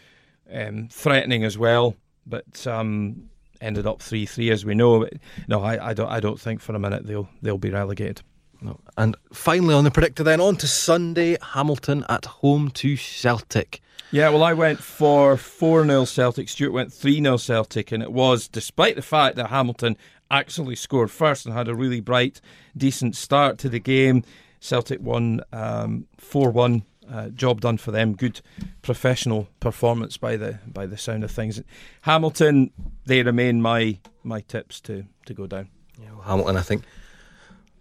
um, 0.53 0.88
threatening 0.90 1.42
as 1.42 1.59
well, 1.59 1.97
but 2.27 2.66
um, 2.66 3.31
ended 3.61 3.87
up 3.87 4.03
three 4.03 4.27
three 4.27 4.51
as 4.51 4.64
we 4.64 4.75
know. 4.75 5.09
No, 5.49 5.62
I, 5.62 5.90
I 5.90 5.94
don't 5.94 6.09
I 6.09 6.20
don't 6.20 6.38
think 6.38 6.61
for 6.61 6.75
a 6.75 6.79
minute 6.79 7.07
they'll 7.07 7.29
they'll 7.42 7.59
be 7.59 7.70
relegated. 7.70 8.20
No. 8.61 8.79
And 8.97 9.16
finally 9.33 9.75
on 9.75 9.85
the 9.85 9.90
predictor, 9.90 10.23
then 10.23 10.40
on 10.40 10.57
to 10.57 10.68
Sunday, 10.68 11.37
Hamilton 11.40 12.05
at 12.09 12.27
home 12.27 12.70
to 12.73 12.97
Celtic. 12.97 13.81
Yeah, 14.11 14.28
well, 14.28 14.44
I 14.44 14.52
went 14.52 14.78
for 14.78 15.37
4 15.37 15.85
0 15.85 16.04
Celtic. 16.04 16.48
Stuart 16.48 16.70
went 16.70 16.92
3 16.92 17.20
0 17.20 17.37
Celtic, 17.37 17.90
and 17.90 18.02
it 18.02 18.12
was 18.12 18.46
despite 18.46 18.96
the 18.96 19.02
fact 19.02 19.37
that 19.37 19.50
Hamilton 19.50 19.96
actually 20.30 20.76
scored 20.76 21.11
first 21.11 21.46
and 21.46 21.54
had 21.54 21.68
a 21.68 21.74
really 21.74 22.00
bright, 22.00 22.40
decent 22.76 23.16
start 23.16 23.59
to 23.59 23.68
the 23.68 23.80
game. 23.80 24.22
Celtic 24.61 25.00
won 25.00 25.40
um, 25.52 26.07
four 26.16 26.48
um, 26.48 26.54
one. 26.54 26.83
Uh, 27.11 27.28
job 27.28 27.61
done 27.61 27.76
for 27.76 27.90
them. 27.90 28.14
Good 28.14 28.40
professional 28.80 29.48
performance 29.61 30.16
by 30.16 30.37
the 30.37 30.59
by 30.66 30.87
the 30.87 30.96
sound 30.96 31.22
of 31.22 31.30
things. 31.30 31.61
Hamilton, 32.02 32.70
they 33.04 33.22
remain 33.22 33.61
my 33.61 33.98
my 34.22 34.40
tips 34.40 34.80
to 34.83 35.04
to 35.26 35.35
go 35.35 35.46
down. 35.46 35.68
Yeah, 36.00 36.12
well, 36.12 36.22
Hamilton, 36.22 36.57
I 36.57 36.62
think, 36.62 36.85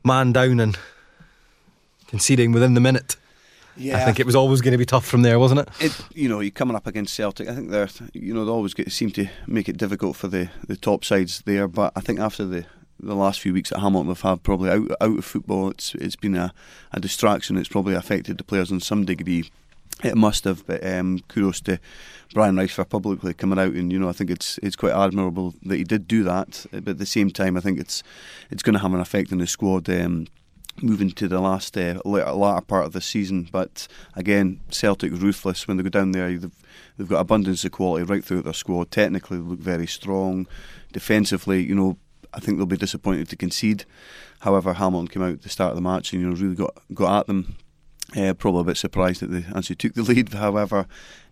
man 0.03 0.33
down 0.33 0.59
and 0.59 0.77
conceding 2.07 2.51
within 2.51 2.73
the 2.73 2.81
minute. 2.81 3.15
Yeah, 3.75 3.97
I 3.97 4.05
think 4.05 4.19
it 4.19 4.25
was 4.25 4.35
always 4.35 4.61
going 4.61 4.73
to 4.73 4.77
be 4.77 4.85
tough 4.85 5.05
from 5.05 5.21
there, 5.23 5.39
wasn't 5.39 5.61
it? 5.61 5.69
it 5.79 6.05
you 6.13 6.29
know, 6.29 6.39
you're 6.39 6.51
coming 6.51 6.75
up 6.75 6.87
against 6.87 7.13
Celtic. 7.13 7.47
I 7.47 7.55
think 7.55 7.69
they're, 7.69 7.89
you 8.13 8.33
know, 8.33 8.45
they 8.45 8.51
always 8.51 8.73
get, 8.73 8.91
seem 8.91 9.09
to 9.11 9.27
make 9.47 9.67
it 9.67 9.77
difficult 9.77 10.15
for 10.15 10.27
the, 10.27 10.49
the 10.67 10.77
top 10.77 11.03
sides 11.03 11.41
there. 11.45 11.67
But 11.67 11.93
I 11.95 12.01
think 12.01 12.19
after 12.19 12.45
the, 12.45 12.65
the 12.99 13.15
last 13.15 13.39
few 13.39 13.53
weeks 13.53 13.71
at 13.71 13.79
Hamilton 13.79 14.07
they've 14.07 14.21
had 14.21 14.43
probably 14.43 14.69
out 14.69 14.91
out 15.01 15.17
of 15.17 15.25
football. 15.25 15.69
It's 15.69 15.95
it's 15.95 16.15
been 16.15 16.35
a, 16.35 16.53
a 16.91 16.99
distraction. 16.99 17.57
It's 17.57 17.69
probably 17.69 17.95
affected 17.95 18.37
the 18.37 18.43
players 18.43 18.71
in 18.71 18.79
some 18.79 19.05
degree. 19.05 19.49
It 20.03 20.17
must 20.17 20.43
have, 20.45 20.65
but 20.65 20.85
um, 20.85 21.19
kudos 21.27 21.61
to 21.61 21.79
Brian 22.33 22.57
Rice 22.57 22.73
for 22.73 22.83
publicly 22.83 23.33
coming 23.33 23.59
out, 23.59 23.73
and 23.73 23.91
you 23.91 23.99
know 23.99 24.09
I 24.09 24.13
think 24.13 24.29
it's 24.29 24.57
it's 24.63 24.75
quite 24.75 24.93
admirable 24.93 25.53
that 25.63 25.77
he 25.77 25.83
did 25.83 26.07
do 26.07 26.23
that. 26.23 26.65
But 26.71 26.87
at 26.87 26.97
the 26.97 27.05
same 27.05 27.29
time, 27.29 27.57
I 27.57 27.61
think 27.61 27.79
it's 27.79 28.03
it's 28.49 28.63
going 28.63 28.73
to 28.73 28.81
have 28.81 28.93
an 28.93 28.99
effect 28.99 29.31
on 29.31 29.37
the 29.37 29.47
squad. 29.47 29.89
Um, 29.89 30.27
moving 30.81 31.11
to 31.11 31.27
the 31.27 31.39
last 31.39 31.77
uh, 31.77 31.99
latter 32.03 32.65
part 32.65 32.85
of 32.85 32.93
the 32.93 33.01
season. 33.01 33.47
But 33.51 33.87
again, 34.15 34.59
Celtic 34.69 35.11
ruthless 35.11 35.67
when 35.67 35.77
they 35.77 35.83
go 35.83 35.89
down 35.89 36.11
there. 36.11 36.29
They've, 36.29 36.51
they've 36.97 37.07
got 37.07 37.19
abundance 37.19 37.63
of 37.63 37.71
quality 37.71 38.03
right 38.03 38.23
throughout 38.23 38.45
their 38.45 38.53
squad. 38.53 38.91
Technically, 38.91 39.37
they 39.37 39.43
look 39.43 39.59
very 39.59 39.87
strong. 39.87 40.47
Defensively, 40.91 41.63
you 41.63 41.75
know, 41.75 41.97
I 42.33 42.39
think 42.39 42.57
they'll 42.57 42.65
be 42.65 42.77
disappointed 42.77 43.29
to 43.29 43.35
concede. 43.35 43.85
However, 44.39 44.73
Hamilton 44.73 45.07
came 45.07 45.23
out 45.23 45.33
at 45.33 45.41
the 45.43 45.49
start 45.49 45.71
of 45.71 45.75
the 45.75 45.81
match 45.81 46.11
and 46.11 46.21
you 46.21 46.29
know 46.29 46.35
really 46.35 46.55
got 46.55 46.75
got 46.93 47.19
at 47.21 47.27
them. 47.27 47.55
Uh, 48.15 48.33
probably 48.33 48.61
a 48.61 48.65
bit 48.65 48.77
surprised 48.77 49.21
that 49.21 49.27
they 49.27 49.45
actually 49.55 49.75
took 49.75 49.93
the 49.93 50.03
lead. 50.03 50.33
However, 50.33 50.87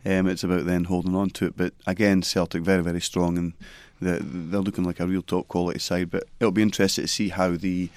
um, 0.06 0.28
it's 0.28 0.44
about 0.44 0.66
then 0.66 0.86
holding 0.86 1.16
on 1.16 1.30
to 1.32 1.46
it. 1.48 1.58
But 1.58 1.74
again, 1.86 2.22
Celtic 2.22 2.64
very 2.64 2.84
very 2.84 3.02
strong 3.02 3.38
and 3.38 3.54
they're, 4.02 4.20
they're 4.20 4.62
looking 4.62 4.84
like 4.84 5.00
a 5.00 5.08
real 5.08 5.22
top 5.22 5.48
quality 5.48 5.80
side. 5.80 6.10
But 6.12 6.24
it'll 6.40 6.52
be 6.52 6.62
interesting 6.62 7.04
to 7.04 7.08
see 7.08 7.30
how 7.30 7.52
the 7.52 7.90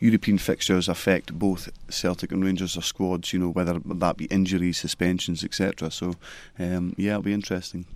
European 0.00 0.38
fixtures 0.38 0.88
affect 0.88 1.32
both 1.38 1.70
Celtic 1.88 2.32
and 2.32 2.44
Rangers' 2.44 2.82
squads. 2.84 3.32
You 3.32 3.38
know 3.38 3.50
whether 3.50 3.78
that 3.84 4.16
be 4.16 4.26
injuries, 4.26 4.78
suspensions, 4.78 5.44
etc. 5.44 5.90
So 5.90 6.14
um, 6.58 6.94
yeah, 6.96 7.12
it'll 7.12 7.22
be 7.22 7.32
interesting. 7.32 7.86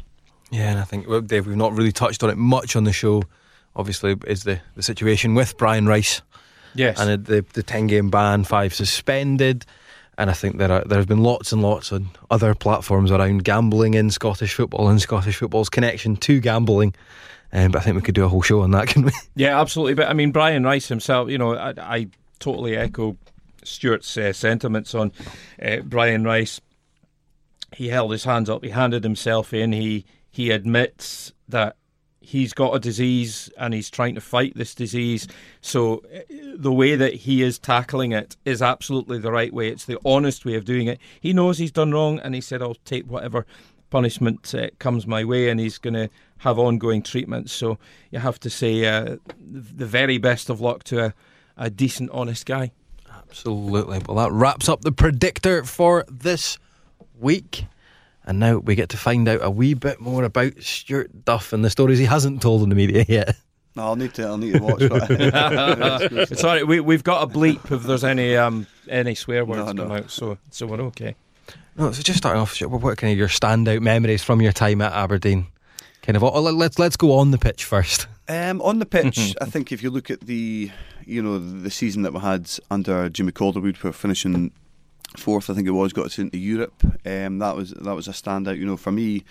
Yeah, 0.50 0.70
and 0.70 0.78
I 0.78 0.84
think 0.84 1.08
well, 1.08 1.20
Dave, 1.20 1.46
we've 1.46 1.56
not 1.56 1.72
really 1.72 1.92
touched 1.92 2.22
on 2.22 2.30
it 2.30 2.38
much 2.38 2.76
on 2.76 2.84
the 2.84 2.92
show 2.92 3.22
obviously 3.76 4.16
is 4.26 4.42
the, 4.44 4.60
the 4.74 4.82
situation 4.82 5.34
with 5.34 5.56
Brian 5.56 5.86
Rice. 5.86 6.22
Yes. 6.74 7.00
And 7.00 7.24
the, 7.24 7.44
the 7.52 7.62
10 7.62 7.86
game 7.86 8.10
ban, 8.10 8.44
five 8.44 8.74
suspended. 8.74 9.64
And 10.18 10.30
I 10.30 10.32
think 10.32 10.56
there 10.56 10.72
are 10.72 10.82
there 10.84 10.98
have 10.98 11.06
been 11.06 11.22
lots 11.22 11.52
and 11.52 11.60
lots 11.62 11.92
on 11.92 12.08
other 12.30 12.54
platforms 12.54 13.10
around 13.10 13.44
gambling 13.44 13.94
in 13.94 14.10
Scottish 14.10 14.54
football 14.54 14.88
and 14.88 15.00
Scottish 15.00 15.36
football's 15.36 15.68
connection 15.68 16.16
to 16.16 16.40
gambling. 16.40 16.94
Um, 17.52 17.70
but 17.70 17.80
I 17.80 17.84
think 17.84 17.96
we 17.96 18.02
could 18.02 18.14
do 18.14 18.24
a 18.24 18.28
whole 18.28 18.42
show 18.42 18.60
on 18.60 18.72
that, 18.72 18.88
can 18.88 19.02
we? 19.02 19.12
Yeah, 19.34 19.60
absolutely. 19.60 19.94
But 19.94 20.08
I 20.08 20.12
mean, 20.12 20.32
Brian 20.32 20.64
Rice 20.64 20.88
himself, 20.88 21.30
you 21.30 21.38
know, 21.38 21.54
I, 21.54 21.74
I 21.78 22.08
totally 22.38 22.76
echo 22.76 23.16
Stuart's 23.64 24.16
uh, 24.16 24.32
sentiments 24.32 24.94
on 24.94 25.12
uh, 25.62 25.78
Brian 25.84 26.24
Rice. 26.24 26.60
He 27.74 27.88
held 27.88 28.12
his 28.12 28.24
hands 28.24 28.48
up. 28.48 28.64
He 28.64 28.70
handed 28.70 29.04
himself 29.04 29.52
in. 29.52 29.72
He 29.72 30.04
he 30.30 30.50
admits 30.50 31.32
that 31.48 31.76
he's 32.26 32.52
got 32.52 32.74
a 32.74 32.80
disease 32.80 33.48
and 33.56 33.72
he's 33.72 33.88
trying 33.88 34.16
to 34.16 34.20
fight 34.20 34.52
this 34.56 34.74
disease. 34.74 35.28
So 35.60 36.02
uh, 36.12 36.20
the 36.56 36.72
way 36.72 36.96
that 36.96 37.14
he 37.14 37.42
is 37.42 37.56
tackling 37.58 38.10
it 38.10 38.36
is 38.44 38.60
absolutely 38.60 39.18
the 39.18 39.30
right 39.30 39.52
way. 39.52 39.68
It's 39.68 39.84
the 39.84 39.98
honest 40.04 40.44
way 40.44 40.56
of 40.56 40.64
doing 40.64 40.88
it. 40.88 40.98
He 41.20 41.32
knows 41.32 41.58
he's 41.58 41.70
done 41.70 41.92
wrong 41.92 42.18
and 42.18 42.34
he 42.34 42.40
said, 42.40 42.62
I'll 42.62 42.74
take 42.84 43.06
whatever 43.06 43.46
punishment 43.90 44.52
uh, 44.54 44.70
comes 44.80 45.06
my 45.06 45.22
way 45.22 45.48
and 45.48 45.60
he's 45.60 45.78
going 45.78 45.94
to 45.94 46.10
have 46.38 46.58
ongoing 46.58 47.02
treatments. 47.02 47.52
So 47.52 47.78
you 48.10 48.18
have 48.18 48.38
to 48.40 48.50
say 48.50 48.84
uh, 48.84 49.16
the 49.38 49.86
very 49.86 50.18
best 50.18 50.50
of 50.50 50.60
luck 50.60 50.84
to 50.84 51.06
a, 51.06 51.14
a 51.56 51.70
decent, 51.70 52.10
honest 52.10 52.46
guy. 52.46 52.72
Absolutely. 53.10 54.00
Well, 54.06 54.16
that 54.16 54.32
wraps 54.32 54.68
up 54.68 54.82
the 54.82 54.92
predictor 54.92 55.64
for 55.64 56.04
this 56.08 56.58
week. 57.18 57.64
And 58.24 58.40
now 58.40 58.58
we 58.58 58.74
get 58.74 58.88
to 58.90 58.96
find 58.96 59.28
out 59.28 59.40
a 59.42 59.50
wee 59.50 59.74
bit 59.74 60.00
more 60.00 60.24
about 60.24 60.60
Stuart 60.60 61.24
Duff 61.24 61.52
and 61.52 61.64
the 61.64 61.70
stories 61.70 61.98
he 61.98 62.06
hasn't 62.06 62.42
told 62.42 62.62
in 62.62 62.68
the 62.68 62.74
media 62.74 63.04
yet. 63.08 63.36
No, 63.76 63.82
I'll 63.82 63.96
need 63.96 64.14
to. 64.14 64.24
I'll 64.24 64.38
need 64.38 64.54
to 64.54 64.62
watch. 64.62 64.88
But 64.88 66.38
Sorry, 66.38 66.64
we 66.64 66.80
we've 66.80 67.04
got 67.04 67.22
a 67.22 67.26
bleep 67.26 67.70
if 67.70 67.82
there's 67.82 68.04
any 68.04 68.34
um 68.34 68.66
any 68.88 69.14
swear 69.14 69.44
words 69.44 69.74
no, 69.74 69.84
come 69.84 69.92
out, 69.92 70.10
so 70.10 70.38
so 70.50 70.66
we're 70.66 70.80
okay. 70.80 71.14
No, 71.76 71.92
so 71.92 72.02
just 72.02 72.18
starting 72.18 72.40
off, 72.40 72.58
what 72.62 72.96
kind 72.96 73.12
of 73.12 73.18
your 73.18 73.28
standout 73.28 73.82
memories 73.82 74.22
from 74.24 74.40
your 74.40 74.52
time 74.52 74.80
at 74.80 74.92
Aberdeen? 74.92 75.48
Kind 76.06 76.16
of. 76.16 76.22
Oh, 76.22 76.40
let's 76.40 76.78
let's 76.78 76.96
go 76.96 77.18
on 77.18 77.32
the 77.32 77.38
pitch 77.38 77.64
first. 77.64 78.06
Um, 78.28 78.60
on 78.62 78.80
the 78.80 78.86
pitch, 78.86 79.36
I 79.40 79.44
think 79.44 79.70
if 79.70 79.84
you 79.84 79.90
look 79.90 80.10
at 80.10 80.22
the 80.22 80.72
you 81.04 81.22
know 81.22 81.38
the 81.38 81.70
season 81.70 82.02
that 82.02 82.12
we 82.12 82.18
had 82.18 82.50
under 82.72 83.08
Jimmy 83.08 83.30
Calderwood, 83.30 83.80
we're 83.84 83.92
finishing 83.92 84.50
fourth, 85.16 85.48
I 85.48 85.54
think 85.54 85.68
it 85.68 85.70
was, 85.70 85.92
got 85.92 86.06
us 86.06 86.18
into 86.18 86.36
Europe. 86.36 86.74
Um, 87.06 87.38
that 87.38 87.54
was 87.54 87.70
that 87.70 87.94
was 87.94 88.08
a 88.08 88.10
standout. 88.10 88.58
You 88.58 88.66
know, 88.66 88.76
for 88.76 88.90
me, 88.90 89.22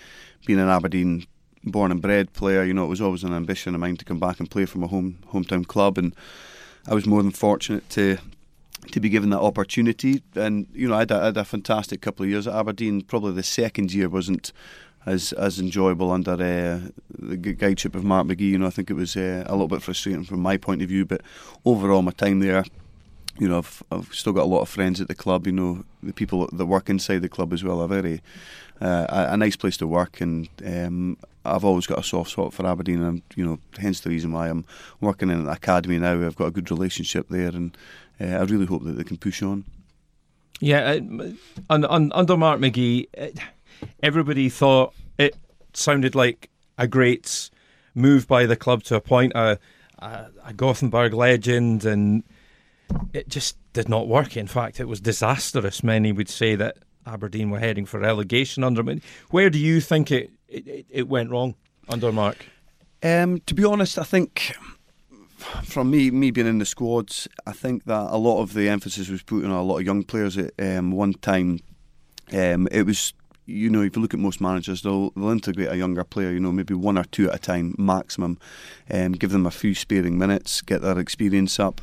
being 0.46 0.58
an 0.58 0.70
Aberdeen 0.70 1.26
born 1.62 1.90
and 1.90 2.00
bred 2.00 2.32
player, 2.32 2.64
you 2.64 2.72
know, 2.72 2.84
it 2.84 2.88
was 2.88 3.02
always 3.02 3.22
an 3.22 3.34
ambition 3.34 3.74
of 3.74 3.82
mine 3.82 3.98
to 3.98 4.04
come 4.06 4.18
back 4.18 4.40
and 4.40 4.50
play 4.50 4.64
for 4.64 4.78
my 4.78 4.86
home 4.86 5.18
hometown 5.30 5.66
club, 5.66 5.98
and 5.98 6.16
I 6.88 6.94
was 6.94 7.04
more 7.04 7.22
than 7.22 7.32
fortunate 7.32 7.90
to 7.90 8.16
to 8.92 8.98
be 8.98 9.10
given 9.10 9.28
that 9.28 9.40
opportunity. 9.40 10.22
And 10.34 10.68
you 10.72 10.88
know, 10.88 10.94
I 10.94 11.00
had 11.00 11.10
a, 11.10 11.20
I 11.20 11.24
had 11.26 11.36
a 11.36 11.44
fantastic 11.44 12.00
couple 12.00 12.24
of 12.24 12.30
years 12.30 12.46
at 12.46 12.54
Aberdeen. 12.54 13.02
Probably 13.02 13.32
the 13.32 13.42
second 13.42 13.92
year 13.92 14.08
wasn't 14.08 14.52
as 15.06 15.32
as 15.32 15.58
enjoyable 15.58 16.10
under 16.10 16.32
uh, 16.32 16.80
the 17.18 17.36
guideship 17.36 17.94
of 17.94 18.04
Mark 18.04 18.26
McGhee. 18.26 18.50
You 18.50 18.58
know, 18.58 18.66
I 18.66 18.70
think 18.70 18.90
it 18.90 18.94
was 18.94 19.16
uh, 19.16 19.44
a 19.46 19.52
little 19.52 19.68
bit 19.68 19.82
frustrating 19.82 20.24
from 20.24 20.40
my 20.40 20.56
point 20.56 20.82
of 20.82 20.88
view, 20.88 21.06
but 21.06 21.22
overall, 21.64 22.02
my 22.02 22.12
time 22.12 22.40
there 22.40 22.64
you 23.38 23.48
know, 23.48 23.58
I've, 23.58 23.82
I've 23.90 24.14
still 24.14 24.32
got 24.32 24.44
a 24.44 24.46
lot 24.46 24.62
of 24.62 24.68
friends 24.68 25.00
at 25.00 25.08
the 25.08 25.14
club. 25.14 25.46
You 25.46 25.52
know, 25.52 25.84
the 26.02 26.12
people 26.12 26.48
that 26.52 26.66
work 26.66 26.88
inside 26.88 27.22
the 27.22 27.28
club 27.28 27.52
as 27.52 27.62
well 27.62 27.80
are 27.80 27.88
very 27.88 28.22
uh, 28.80 29.06
a, 29.08 29.32
a, 29.32 29.36
nice 29.36 29.56
place 29.56 29.76
to 29.78 29.86
work, 29.86 30.20
and 30.20 30.48
um, 30.64 31.18
I've 31.44 31.64
always 31.64 31.86
got 31.86 31.98
a 31.98 32.02
soft 32.02 32.30
spot 32.30 32.52
for 32.52 32.66
Aberdeen, 32.66 33.02
and 33.02 33.22
you 33.34 33.44
know, 33.44 33.58
hence 33.78 34.00
the 34.00 34.10
reason 34.10 34.32
why 34.32 34.48
I'm 34.48 34.64
working 35.00 35.30
in 35.30 35.40
an 35.40 35.48
academy 35.48 35.98
now. 35.98 36.24
I've 36.24 36.36
got 36.36 36.46
a 36.46 36.50
good 36.50 36.70
relationship 36.70 37.28
there, 37.28 37.48
and 37.48 37.76
uh, 38.20 38.24
I 38.24 38.42
really 38.42 38.66
hope 38.66 38.84
that 38.84 38.92
they 38.92 39.04
can 39.04 39.18
push 39.18 39.42
on. 39.42 39.64
Yeah, 40.60 40.98
uh, 41.68 41.78
under 42.08 42.36
Mark 42.36 42.60
McGhee, 42.60 43.08
everybody 44.02 44.48
thought 44.48 44.94
it 45.18 45.36
sounded 45.72 46.14
like 46.14 46.50
a 46.78 46.86
great 46.86 47.50
move 47.94 48.26
by 48.28 48.46
the 48.46 48.56
club 48.56 48.82
to 48.84 48.94
appoint 48.94 49.32
a, 49.34 49.58
a, 49.98 50.26
a 50.46 50.52
Gothenburg 50.52 51.14
legend, 51.14 51.84
and 51.84 52.22
it 53.12 53.28
just 53.28 53.56
did 53.72 53.88
not 53.88 54.08
work. 54.08 54.36
In 54.36 54.46
fact, 54.46 54.80
it 54.80 54.88
was 54.88 55.00
disastrous. 55.00 55.82
Many 55.82 56.12
would 56.12 56.28
say 56.28 56.54
that 56.56 56.78
Aberdeen 57.06 57.50
were 57.50 57.58
heading 57.58 57.86
for 57.86 58.00
relegation 58.00 58.64
under 58.64 58.82
him. 58.82 59.00
Where 59.30 59.50
do 59.50 59.58
you 59.58 59.80
think 59.80 60.10
it, 60.10 60.30
it, 60.48 60.86
it 60.90 61.08
went 61.08 61.30
wrong 61.30 61.54
under 61.88 62.12
Mark? 62.12 62.46
Um, 63.02 63.40
to 63.46 63.54
be 63.54 63.64
honest, 63.64 63.98
I 63.98 64.04
think 64.04 64.56
from 65.62 65.90
me, 65.90 66.10
me 66.10 66.30
being 66.30 66.46
in 66.46 66.58
the 66.58 66.66
squads, 66.66 67.28
I 67.46 67.52
think 67.52 67.84
that 67.84 68.08
a 68.10 68.16
lot 68.16 68.42
of 68.42 68.54
the 68.54 68.68
emphasis 68.68 69.08
was 69.08 69.22
put 69.22 69.44
on 69.44 69.50
a 69.50 69.62
lot 69.62 69.78
of 69.78 69.86
young 69.86 70.02
players 70.02 70.36
at 70.36 70.52
um, 70.58 70.92
one 70.92 71.12
time. 71.14 71.60
Um, 72.32 72.66
it 72.72 72.84
was, 72.84 73.12
you 73.46 73.70
know, 73.70 73.82
if 73.82 73.96
you 73.96 74.02
look 74.02 74.14
at 74.14 74.20
most 74.20 74.40
managers, 74.40 74.82
they'll, 74.82 75.10
they'll 75.10 75.30
integrate 75.30 75.68
a 75.68 75.76
younger 75.76 76.04
player, 76.04 76.32
you 76.32 76.40
know, 76.40 76.52
maybe 76.52 76.74
one 76.74 76.98
or 76.98 77.04
two 77.04 77.28
at 77.30 77.36
a 77.36 77.38
time 77.38 77.74
maximum, 77.78 78.38
um, 78.90 79.12
give 79.12 79.30
them 79.30 79.46
a 79.46 79.50
few 79.50 79.74
sparing 79.74 80.18
minutes, 80.18 80.60
get 80.60 80.82
their 80.82 80.98
experience 80.98 81.58
up. 81.60 81.80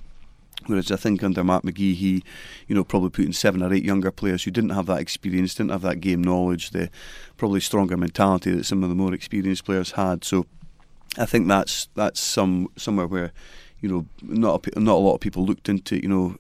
Whereas 0.65 0.91
I 0.91 0.95
think 0.95 1.23
under 1.23 1.43
Mark 1.43 1.63
McGhee, 1.63 1.95
he, 1.95 2.23
you 2.67 2.75
know, 2.75 2.83
probably 2.83 3.09
put 3.09 3.25
in 3.25 3.33
seven 3.33 3.61
or 3.61 3.73
eight 3.73 3.83
younger 3.83 4.11
players 4.11 4.43
who 4.43 4.51
didn't 4.51 4.69
have 4.69 4.85
that 4.85 4.99
experience, 4.99 5.55
didn't 5.55 5.71
have 5.71 5.81
that 5.81 5.99
game 5.99 6.23
knowledge, 6.23 6.69
the 6.69 6.89
probably 7.37 7.59
stronger 7.59 7.97
mentality 7.97 8.51
that 8.51 8.65
some 8.65 8.83
of 8.83 8.89
the 8.89 8.95
more 8.95 9.13
experienced 9.13 9.65
players 9.65 9.91
had. 9.91 10.23
So 10.23 10.45
I 11.17 11.25
think 11.25 11.47
that's 11.47 11.89
that's 11.95 12.19
some 12.19 12.69
somewhere 12.77 13.07
where 13.07 13.31
you 13.81 13.89
know 13.89 14.05
not 14.21 14.65
a, 14.67 14.79
not 14.79 14.93
a 14.93 15.03
lot 15.03 15.15
of 15.15 15.21
people 15.21 15.45
looked 15.45 15.67
into. 15.67 16.01
You 16.01 16.09
know, 16.09 16.35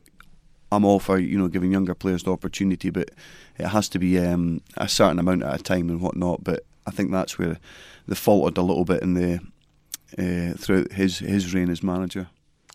I'm 0.73 0.85
all 0.85 0.99
for 0.99 1.17
you 1.17 1.37
know 1.37 1.47
giving 1.47 1.71
younger 1.71 1.95
players 1.95 2.23
the 2.23 2.31
opportunity, 2.31 2.89
but 2.89 3.11
it 3.57 3.67
has 3.67 3.89
to 3.89 3.99
be 3.99 4.19
um, 4.19 4.61
a 4.77 4.87
certain 4.87 5.19
amount 5.19 5.43
at 5.43 5.59
a 5.59 5.63
time 5.63 5.89
and 5.89 6.01
whatnot. 6.01 6.43
But 6.43 6.65
I 6.85 6.91
think 6.91 7.11
that's 7.11 7.37
where 7.37 7.59
they 8.07 8.15
faltered 8.15 8.57
a 8.57 8.61
little 8.61 8.85
bit 8.85 9.01
in 9.01 9.13
the 9.13 9.39
uh, 10.17 10.57
throughout 10.57 10.93
his 10.93 11.19
his 11.19 11.53
reign 11.53 11.69
as 11.69 11.83
manager. 11.83 12.27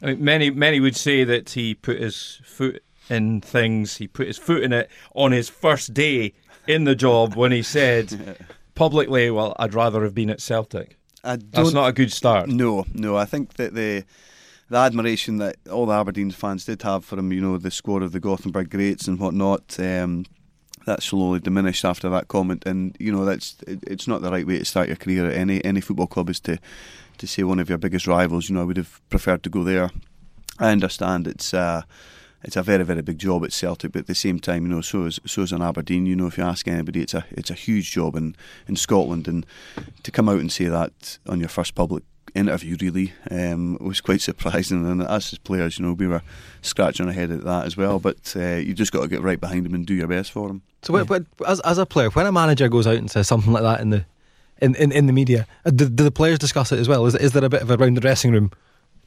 I 0.03 0.07
mean, 0.07 0.25
many 0.25 0.51
many 0.51 0.81
would 0.81 0.97
say 0.97 1.25
that 1.25 1.51
he 1.51 1.75
put 1.75 2.01
his 2.01 2.41
foot 2.45 2.83
in 3.11 3.41
things. 3.41 3.97
He 3.97 4.07
put 4.07 4.27
his 4.27 4.39
foot 4.39 4.63
in 4.63 4.73
it 4.73 4.91
on 5.15 5.33
his 5.33 5.49
first 5.49 5.95
day 5.95 6.35
in 6.67 6.85
the 6.85 6.95
job 6.95 7.35
when 7.35 7.53
he 7.53 7.63
said 7.63 8.37
publicly, 8.75 9.31
"Well, 9.31 9.55
I'd 9.59 9.75
rather 9.75 10.05
have 10.05 10.15
been 10.15 10.31
at 10.31 10.41
Celtic." 10.41 10.97
That's 11.23 11.73
not 11.73 11.89
a 11.89 11.93
good 11.93 12.13
start. 12.13 12.49
No, 12.49 12.87
no. 12.95 13.17
I 13.17 13.25
think 13.25 13.55
that 13.55 13.75
the 13.75 14.05
the 14.69 14.77
admiration 14.77 15.39
that 15.39 15.57
all 15.71 15.87
the 15.87 15.95
Aberdeen 15.95 16.31
fans 16.31 16.65
did 16.65 16.83
have 16.83 17.05
for 17.05 17.19
him, 17.19 17.33
you 17.33 17.41
know, 17.41 17.57
the 17.57 17.71
score 17.71 18.03
of 18.03 18.13
the 18.13 18.21
Gothenburg 18.21 18.71
greats 18.71 19.09
and 19.09 19.19
whatnot, 19.19 19.79
um, 19.81 20.27
that 20.85 21.03
slowly 21.03 21.41
diminished 21.41 21.85
after 21.85 22.09
that 22.11 22.29
comment. 22.29 22.65
And 22.67 22.97
you 22.99 23.11
know, 23.13 23.25
that's 23.25 23.57
it, 23.67 23.81
it's 23.87 24.07
not 24.07 24.23
the 24.23 24.31
right 24.31 24.47
way 24.47 24.59
to 24.59 24.65
start 24.65 24.89
your 24.89 24.97
career 24.97 25.27
at 25.27 25.37
any 25.37 25.65
any 25.65 25.81
football 25.81 26.07
club 26.07 26.29
is 26.29 26.41
to 26.41 26.59
to 27.19 27.27
say 27.27 27.43
one 27.43 27.59
of 27.59 27.69
your 27.69 27.79
biggest 27.79 28.07
rivals. 28.07 28.49
You 28.49 28.57
know, 28.57 28.63
I 28.63 28.65
would 28.65 28.77
have 28.77 29.01
preferred 29.09 29.43
to 29.45 29.51
go 29.51 29.65
there. 29.65 29.91
I 30.59 30.71
understand 30.71 31.27
it's. 31.27 31.55
Uh, 31.55 31.83
it's 32.45 32.55
a 32.55 32.63
very 32.63 32.85
very 32.85 33.03
big 33.03 33.19
job 33.19 33.45
at 33.45 33.53
Celtic, 33.53 33.91
but 33.91 34.03
at 34.03 34.07
the 34.07 34.15
same 34.15 34.39
time, 34.39 34.63
you 34.63 34.69
know, 34.69 34.81
so 34.81 35.07
is 35.07 35.19
so 35.27 35.43
is 35.43 35.51
in 35.51 35.61
Aberdeen. 35.61 36.07
You 36.07 36.15
know, 36.15 36.29
if 36.29 36.39
you 36.39 36.45
ask 36.45 36.69
anybody, 36.69 37.03
it's 37.03 37.13
a 37.13 37.27
it's 37.33 37.51
a 37.51 37.55
huge 37.55 37.91
job 37.91 38.15
in 38.15 38.37
in 38.69 38.77
Scotland, 38.77 39.27
and 39.27 39.45
to 40.05 40.13
come 40.13 40.29
out 40.29 40.39
and 40.39 40.53
say 40.53 40.67
that 40.67 41.19
on 41.27 41.41
your 41.41 41.49
first 41.49 41.75
public 41.75 42.05
interview 42.39 42.77
really 42.81 43.13
um, 43.31 43.77
was 43.81 44.01
quite 44.01 44.21
surprising. 44.21 44.87
And 44.87 45.03
us 45.03 45.33
as 45.33 45.39
players, 45.39 45.79
you 45.79 45.85
know, 45.85 45.93
we 45.93 46.07
were 46.07 46.23
scratching 46.63 47.07
our 47.07 47.13
head 47.13 47.31
at 47.31 47.45
that 47.45 47.67
as 47.67 47.77
well. 47.77 47.99
But 47.99 48.35
uh, 48.37 48.57
you 48.57 48.75
just 48.75 48.93
got 48.93 49.03
to 49.03 49.09
get 49.09 49.23
right 49.23 49.41
behind 49.41 49.67
him 49.67 49.75
and 49.75 49.87
do 49.87 49.95
your 49.95 50.09
best 50.09 50.33
for 50.33 50.49
him. 50.49 50.63
So, 50.83 50.97
yeah. 50.97 51.05
but, 51.05 51.25
but 51.37 51.49
as 51.49 51.61
as 51.61 51.79
a 51.79 51.87
player, 51.87 52.11
when 52.11 52.27
a 52.27 52.33
manager 52.33 52.69
goes 52.69 52.87
out 52.87 52.97
and 52.97 53.11
says 53.11 53.29
something 53.29 53.53
like 53.53 53.63
that 53.63 53.81
in 53.81 53.91
the 53.91 54.05
in, 54.61 54.75
in, 54.77 54.93
in 54.93 55.07
the 55.07 55.13
media, 55.13 55.47
uh, 55.65 55.71
do, 55.71 55.89
do 55.89 56.05
the 56.05 56.11
players 56.11 56.39
discuss 56.39 56.73
it 56.73 56.79
as 56.79 56.89
well? 56.89 57.07
Is 57.07 57.15
is 57.15 57.33
there 57.33 57.45
a 57.45 57.49
bit 57.49 57.63
of 57.63 57.71
a 57.71 57.77
round 57.77 57.97
the 57.97 58.01
dressing 58.01 58.33
room? 58.33 58.51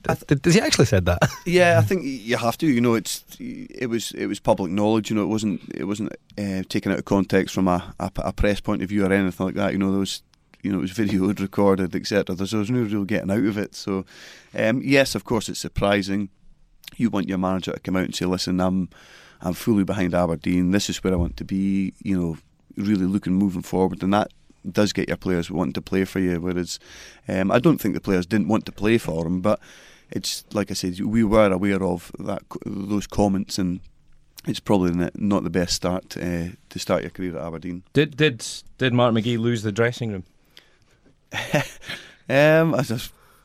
Th- 0.07 0.41
Does 0.41 0.55
he 0.55 0.59
actually 0.59 0.85
said 0.85 1.05
that? 1.05 1.19
yeah, 1.45 1.77
I 1.77 1.81
think 1.81 2.03
you 2.03 2.37
have 2.37 2.57
to. 2.59 2.67
You 2.67 2.81
know, 2.81 2.95
it's 2.95 3.23
it 3.39 3.89
was 3.89 4.11
it 4.13 4.25
was 4.25 4.39
public 4.39 4.71
knowledge. 4.71 5.09
You 5.09 5.15
know, 5.15 5.23
it 5.23 5.27
wasn't 5.27 5.61
it 5.73 5.85
wasn't 5.85 6.13
uh, 6.37 6.63
taken 6.69 6.91
out 6.91 6.99
of 6.99 7.05
context 7.05 7.53
from 7.53 7.67
a, 7.67 7.93
a, 7.99 8.11
a 8.17 8.33
press 8.33 8.59
point 8.59 8.81
of 8.81 8.89
view 8.89 9.05
or 9.05 9.13
anything 9.13 9.45
like 9.45 9.55
that. 9.55 9.73
You 9.73 9.77
know, 9.77 9.91
there 9.91 9.99
was 9.99 10.23
you 10.63 10.71
know 10.71 10.79
it 10.79 10.81
was 10.81 10.91
videoed, 10.93 11.39
recorded, 11.39 11.95
etc. 11.95 12.35
There 12.35 12.59
was 12.59 12.71
no 12.71 12.81
real 12.81 13.03
getting 13.03 13.31
out 13.31 13.43
of 13.43 13.57
it. 13.57 13.75
So, 13.75 14.05
um, 14.57 14.81
yes, 14.83 15.15
of 15.15 15.23
course, 15.23 15.49
it's 15.49 15.59
surprising. 15.59 16.29
You 16.97 17.09
want 17.09 17.29
your 17.29 17.37
manager 17.37 17.71
to 17.71 17.79
come 17.79 17.95
out 17.95 18.05
and 18.05 18.15
say, 18.15 18.25
"Listen, 18.25 18.59
I'm 18.59 18.89
I'm 19.41 19.53
fully 19.53 19.83
behind 19.83 20.13
Aberdeen. 20.13 20.71
This 20.71 20.89
is 20.89 21.03
where 21.03 21.13
I 21.13 21.17
want 21.17 21.37
to 21.37 21.45
be." 21.45 21.93
You 22.03 22.19
know, 22.19 22.37
really 22.77 23.05
looking 23.05 23.33
moving 23.33 23.61
forward, 23.61 24.03
and 24.03 24.13
that 24.13 24.31
does 24.69 24.93
get 24.93 25.07
your 25.07 25.17
players 25.17 25.49
wanting 25.49 25.73
to 25.73 25.81
play 25.81 26.05
for 26.05 26.19
you. 26.19 26.39
Whereas, 26.39 26.79
um, 27.27 27.51
I 27.51 27.59
don't 27.59 27.79
think 27.79 27.95
the 27.95 28.01
players 28.01 28.25
didn't 28.25 28.47
want 28.47 28.65
to 28.65 28.71
play 28.71 28.97
for 28.97 29.25
him, 29.25 29.41
but 29.41 29.59
it's 30.11 30.43
like 30.53 30.69
I 30.71 30.73
said, 30.73 30.99
we 30.99 31.23
were 31.23 31.51
aware 31.51 31.83
of 31.83 32.11
that 32.19 32.43
those 32.65 33.07
comments, 33.07 33.57
and 33.57 33.79
it's 34.45 34.59
probably 34.59 35.09
not 35.15 35.43
the 35.43 35.49
best 35.49 35.73
start 35.75 36.17
uh, 36.17 36.49
to 36.69 36.79
start 36.79 37.03
your 37.03 37.11
career 37.11 37.37
at 37.37 37.43
Aberdeen. 37.43 37.83
Did 37.93 38.17
did 38.17 38.45
did 38.77 38.93
Mark 38.93 39.13
McGhee 39.13 39.39
lose 39.39 39.63
the 39.63 39.71
dressing 39.71 40.11
room? 40.11 40.23
um, 42.29 42.71
that's 42.71 42.91
a 42.91 42.99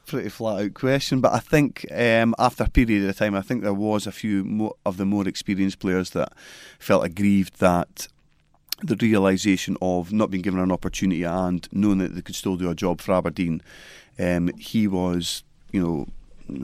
pretty 0.06 0.28
flat 0.28 0.62
out 0.62 0.74
question, 0.74 1.20
but 1.20 1.32
I 1.32 1.40
think 1.40 1.86
um, 1.92 2.34
after 2.38 2.64
a 2.64 2.70
period 2.70 3.08
of 3.08 3.16
time, 3.16 3.34
I 3.34 3.42
think 3.42 3.62
there 3.62 3.74
was 3.74 4.06
a 4.06 4.12
few 4.12 4.44
more 4.44 4.74
of 4.84 4.96
the 4.96 5.06
more 5.06 5.26
experienced 5.26 5.78
players 5.78 6.10
that 6.10 6.32
felt 6.78 7.04
aggrieved 7.04 7.60
that 7.60 8.08
the 8.82 8.96
realisation 8.96 9.76
of 9.80 10.12
not 10.12 10.30
being 10.30 10.42
given 10.42 10.60
an 10.60 10.72
opportunity 10.72 11.22
and 11.22 11.66
knowing 11.72 11.98
that 11.98 12.14
they 12.14 12.22
could 12.22 12.34
still 12.34 12.56
do 12.56 12.70
a 12.70 12.74
job 12.74 13.00
for 13.00 13.14
Aberdeen. 13.14 13.62
Um, 14.18 14.48
he 14.58 14.86
was, 14.86 15.44
you 15.72 15.80
know, 15.80 16.06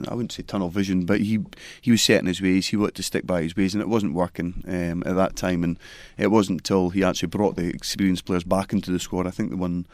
I 0.07 0.13
wouldn't 0.13 0.31
say 0.31 0.43
tunnel 0.43 0.69
vision, 0.69 1.05
but 1.05 1.21
he 1.21 1.39
he 1.81 1.91
was 1.91 2.01
set 2.01 2.19
in 2.19 2.27
his 2.27 2.41
ways. 2.41 2.67
He 2.67 2.77
wanted 2.77 2.95
to 2.95 3.03
stick 3.03 3.25
by 3.25 3.41
his 3.41 3.55
ways, 3.55 3.73
and 3.73 3.81
it 3.81 3.89
wasn't 3.89 4.13
working 4.13 4.63
um, 4.67 5.03
at 5.05 5.15
that 5.15 5.35
time. 5.35 5.63
And 5.63 5.77
it 6.17 6.27
wasn't 6.27 6.61
until 6.61 6.89
he 6.89 7.03
actually 7.03 7.27
brought 7.27 7.55
the 7.55 7.67
experienced 7.67 8.25
players 8.25 8.43
back 8.43 8.71
into 8.71 8.91
the 8.91 8.99
squad. 8.99 9.27
I 9.27 9.31
think 9.31 9.49
they 9.49 9.55
won 9.55 9.85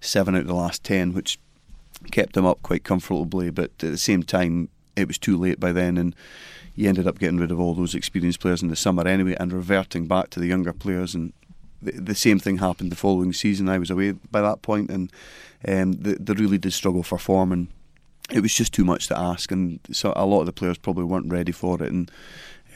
seven 0.00 0.34
out 0.34 0.42
of 0.42 0.46
the 0.46 0.54
last 0.54 0.84
ten, 0.84 1.14
which 1.14 1.38
kept 2.10 2.34
them 2.34 2.46
up 2.46 2.62
quite 2.62 2.84
comfortably. 2.84 3.50
But 3.50 3.64
at 3.64 3.78
the 3.78 3.98
same 3.98 4.22
time, 4.22 4.68
it 4.96 5.08
was 5.08 5.18
too 5.18 5.36
late 5.36 5.60
by 5.60 5.72
then, 5.72 5.96
and 5.96 6.14
he 6.74 6.86
ended 6.86 7.06
up 7.06 7.18
getting 7.18 7.38
rid 7.38 7.50
of 7.50 7.58
all 7.58 7.74
those 7.74 7.94
experienced 7.94 8.40
players 8.40 8.62
in 8.62 8.68
the 8.68 8.76
summer 8.76 9.06
anyway, 9.06 9.36
and 9.40 9.52
reverting 9.52 10.06
back 10.06 10.30
to 10.30 10.40
the 10.40 10.46
younger 10.46 10.72
players. 10.72 11.14
And 11.14 11.32
the, 11.80 12.14
same 12.14 12.38
thing 12.38 12.58
happened 12.58 12.92
the 12.92 12.96
following 12.96 13.32
season. 13.32 13.68
I 13.68 13.78
was 13.78 13.90
away 13.90 14.12
by 14.12 14.42
that 14.42 14.62
point, 14.62 14.90
and 14.90 15.10
um, 15.66 15.92
they, 15.92 16.14
they 16.14 16.34
really 16.34 16.58
did 16.58 16.72
struggle 16.72 17.02
for 17.02 17.18
form 17.18 17.52
and 17.52 17.68
it 18.30 18.40
was 18.40 18.54
just 18.54 18.72
too 18.72 18.84
much 18.84 19.08
to 19.08 19.18
ask, 19.18 19.50
and 19.50 19.80
so 19.90 20.12
a 20.14 20.26
lot 20.26 20.40
of 20.40 20.46
the 20.46 20.52
players 20.52 20.78
probably 20.78 21.04
weren't 21.04 21.30
ready 21.32 21.52
for 21.52 21.82
it. 21.82 21.90
And 21.90 22.10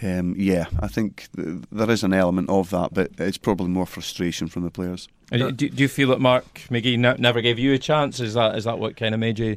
um, 0.02 0.34
yeah, 0.36 0.66
I 0.80 0.88
think 0.88 1.28
th- 1.36 1.64
there 1.70 1.90
is 1.90 2.02
an 2.02 2.12
element 2.12 2.48
of 2.50 2.70
that, 2.70 2.94
but 2.94 3.10
it's 3.18 3.38
probably 3.38 3.68
more 3.68 3.86
frustration 3.86 4.48
from 4.48 4.64
the 4.64 4.70
players. 4.70 5.08
Do, 5.30 5.50
do, 5.52 5.66
you 5.66 5.88
feel 5.88 6.08
that 6.08 6.20
Mark 6.20 6.44
McGhee 6.70 6.98
ne- 6.98 7.16
never 7.18 7.40
gave 7.40 7.58
you 7.58 7.72
a 7.72 7.78
chance? 7.78 8.20
Is 8.20 8.34
that 8.34 8.56
is 8.56 8.64
that 8.64 8.78
what 8.78 8.96
kind 8.96 9.14
of 9.14 9.20
made 9.20 9.38
you 9.38 9.56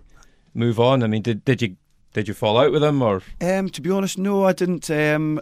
move 0.53 0.79
on? 0.79 1.03
I 1.03 1.08
mean, 1.08 1.21
did 1.21 1.43
did 1.45 1.62
you 1.62 1.75
did 2.13 2.27
you 2.27 2.34
fall 2.34 2.58
out 2.58 2.71
with 2.71 2.84
him 2.84 3.01
or? 3.01 3.21
Um, 3.41 3.69
to 3.69 3.81
be 3.81 3.91
honest, 3.91 4.17
no, 4.17 4.45
I 4.45 4.53
didn't. 4.53 4.89
Um, 4.89 5.41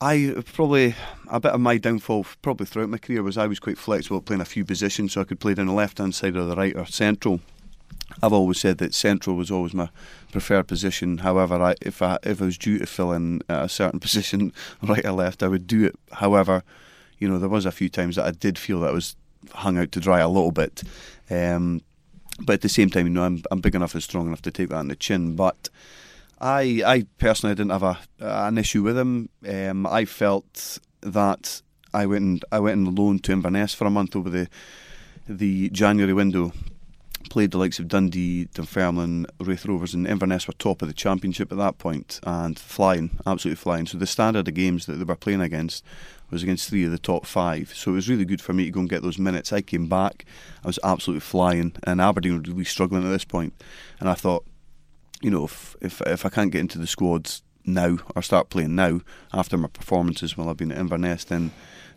I 0.00 0.34
probably 0.52 0.94
a 1.28 1.40
bit 1.40 1.52
of 1.52 1.60
my 1.60 1.78
downfall 1.78 2.26
probably 2.42 2.66
throughout 2.66 2.90
my 2.90 2.98
career 2.98 3.22
was 3.22 3.38
I 3.38 3.46
was 3.46 3.58
quite 3.58 3.78
flexible 3.78 4.20
playing 4.20 4.42
a 4.42 4.44
few 4.44 4.64
positions, 4.64 5.12
so 5.12 5.20
I 5.20 5.24
could 5.24 5.40
play 5.40 5.54
down 5.54 5.66
the 5.66 5.72
left 5.72 5.98
hand 5.98 6.14
side 6.14 6.36
or 6.36 6.44
the 6.44 6.56
right 6.56 6.76
or 6.76 6.86
central. 6.86 7.40
I've 8.22 8.32
always 8.32 8.58
said 8.58 8.78
that 8.78 8.94
central 8.94 9.36
was 9.36 9.50
always 9.50 9.74
my 9.74 9.88
preferred 10.32 10.68
position. 10.68 11.18
However, 11.18 11.62
I, 11.62 11.74
if 11.80 12.02
I 12.02 12.18
if 12.22 12.40
I 12.40 12.46
was 12.46 12.58
due 12.58 12.78
to 12.78 12.86
fill 12.86 13.12
in 13.12 13.42
a 13.48 13.68
certain 13.68 14.00
position, 14.06 14.52
right 14.82 15.04
or 15.04 15.12
left, 15.12 15.42
I 15.42 15.48
would 15.48 15.66
do 15.66 15.84
it. 15.84 15.96
However, 16.12 16.62
you 17.18 17.28
know 17.28 17.38
there 17.38 17.48
was 17.48 17.66
a 17.66 17.72
few 17.72 17.88
times 17.88 18.16
that 18.16 18.26
I 18.26 18.30
did 18.30 18.58
feel 18.58 18.80
that 18.80 18.90
I 18.90 18.94
was 18.94 19.16
hung 19.52 19.78
out 19.78 19.92
to 19.92 20.00
dry 20.00 20.20
a 20.20 20.28
little 20.28 20.52
bit. 20.52 20.82
Um, 21.30 21.82
but 22.40 22.54
at 22.54 22.60
the 22.62 22.68
same 22.68 22.90
time, 22.90 23.06
you 23.06 23.12
know, 23.12 23.24
I'm 23.24 23.42
I'm 23.50 23.60
big 23.60 23.74
enough 23.74 23.94
and 23.94 24.02
strong 24.02 24.26
enough 24.26 24.42
to 24.42 24.50
take 24.50 24.70
that 24.70 24.76
on 24.76 24.88
the 24.88 24.96
chin. 24.96 25.36
But 25.36 25.68
I 26.40 26.82
I 26.84 27.06
personally 27.18 27.54
didn't 27.54 27.72
have 27.72 27.82
a 27.82 27.98
an 28.18 28.58
issue 28.58 28.82
with 28.82 28.98
him. 28.98 29.28
Um, 29.48 29.86
I 29.86 30.04
felt 30.04 30.78
that 31.00 31.62
I 31.92 32.06
went 32.06 32.22
and 32.22 32.44
I 32.50 32.58
went 32.58 32.86
on 32.86 32.94
loan 32.94 33.18
to 33.20 33.32
Inverness 33.32 33.74
for 33.74 33.86
a 33.86 33.90
month 33.90 34.16
over 34.16 34.30
the 34.30 34.48
the 35.28 35.70
January 35.70 36.12
window 36.12 36.52
played 37.30 37.50
the 37.50 37.58
likes 37.58 37.78
of 37.78 37.88
Dundee, 37.88 38.46
Dunfermline, 38.54 39.26
Raith 39.40 39.66
Rovers, 39.66 39.94
and 39.94 40.06
Inverness 40.06 40.46
were 40.46 40.54
top 40.54 40.82
of 40.82 40.88
the 40.88 40.94
championship 40.94 41.50
at 41.50 41.58
that 41.58 41.78
point 41.78 42.20
and 42.22 42.58
flying, 42.58 43.18
absolutely 43.26 43.56
flying. 43.56 43.86
So 43.86 43.98
the 43.98 44.06
standard 44.06 44.48
of 44.48 44.54
games 44.54 44.86
that 44.86 44.94
they 44.94 45.04
were 45.04 45.16
playing 45.16 45.40
against 45.40 45.84
was 46.30 46.42
against 46.42 46.68
three 46.68 46.84
of 46.84 46.90
the 46.90 46.98
top 46.98 47.26
five. 47.26 47.72
So 47.74 47.92
it 47.92 47.94
was 47.94 48.08
really 48.08 48.24
good 48.24 48.40
for 48.40 48.52
me 48.52 48.64
to 48.64 48.70
go 48.70 48.80
and 48.80 48.88
get 48.88 49.02
those 49.02 49.18
minutes. 49.18 49.52
I 49.52 49.60
came 49.60 49.88
back, 49.88 50.24
I 50.62 50.66
was 50.66 50.78
absolutely 50.82 51.20
flying, 51.20 51.72
and 51.84 52.00
Aberdeen 52.00 52.34
were 52.34 52.40
really 52.40 52.64
struggling 52.64 53.04
at 53.04 53.10
this 53.10 53.24
point. 53.24 53.54
And 54.00 54.08
I 54.08 54.14
thought, 54.14 54.44
you 55.20 55.30
know, 55.30 55.44
if 55.44 55.76
if, 55.80 56.00
if 56.02 56.26
I 56.26 56.28
can't 56.28 56.52
get 56.52 56.60
into 56.60 56.78
the 56.78 56.86
squads 56.86 57.42
now 57.66 57.98
or 58.14 58.22
start 58.22 58.50
playing 58.50 58.74
now 58.74 59.00
after 59.32 59.56
my 59.56 59.68
performances 59.68 60.36
while 60.36 60.48
I've 60.48 60.56
been 60.56 60.72
at 60.72 60.78
Inverness, 60.78 61.24
then 61.24 61.50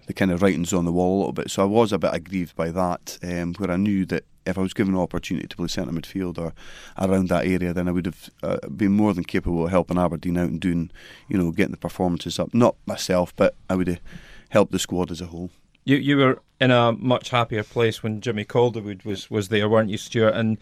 the 0.08 0.14
kind 0.14 0.32
of 0.32 0.42
writing's 0.42 0.74
on 0.74 0.86
the 0.86 0.92
wall 0.92 1.18
a 1.18 1.20
little 1.20 1.34
bit. 1.34 1.52
So 1.52 1.62
I 1.62 1.66
was 1.66 1.94
a 1.94 2.00
bit 2.00 2.14
aggrieved 2.14 2.56
by 2.56 2.72
that, 2.72 3.20
um, 3.22 3.54
where 3.56 3.70
I 3.70 3.76
knew 3.76 4.06
that 4.06 4.24
if 4.46 4.58
I 4.58 4.62
was 4.62 4.74
given 4.74 4.96
an 4.96 5.02
opportunity 5.02 5.48
to 5.48 5.56
play 5.56 5.68
centre 5.68 5.92
midfield 5.92 6.38
or 6.38 6.54
around 6.98 7.28
that 7.28 7.46
area, 7.46 7.74
then 7.74 7.90
I 7.90 7.92
would 7.92 8.06
have 8.06 8.30
uh, 8.42 8.68
been 8.70 8.94
more 8.94 9.14
than 9.14 9.26
capable 9.26 9.66
of 9.66 9.72
helping 9.72 9.98
Aberdeen 9.98 10.38
out 10.38 10.50
and 10.50 10.62
doing, 10.62 10.90
you 11.28 11.38
know, 11.38 11.52
getting 11.52 11.72
the 11.72 11.78
performances 11.78 12.40
up. 12.40 12.54
Not 12.54 12.76
myself, 12.86 13.36
but 13.36 13.56
I 13.70 13.76
would 13.76 13.88
have 13.88 14.00
helped 14.50 14.72
the 14.72 14.80
squad 14.80 15.12
as 15.12 15.20
a 15.20 15.26
whole. 15.28 15.50
You 15.84 15.98
you 15.98 16.18
were 16.18 16.42
in 16.60 16.72
a 16.72 16.94
much 16.94 17.30
happier 17.30 17.64
place 17.64 18.02
when 18.02 18.22
Jimmy 18.22 18.46
Calderwood 18.46 19.04
was 19.04 19.30
was 19.30 19.50
there, 19.50 19.70
weren't 19.70 19.90
you, 19.90 19.98
Stuart? 19.98 20.34
And 20.34 20.58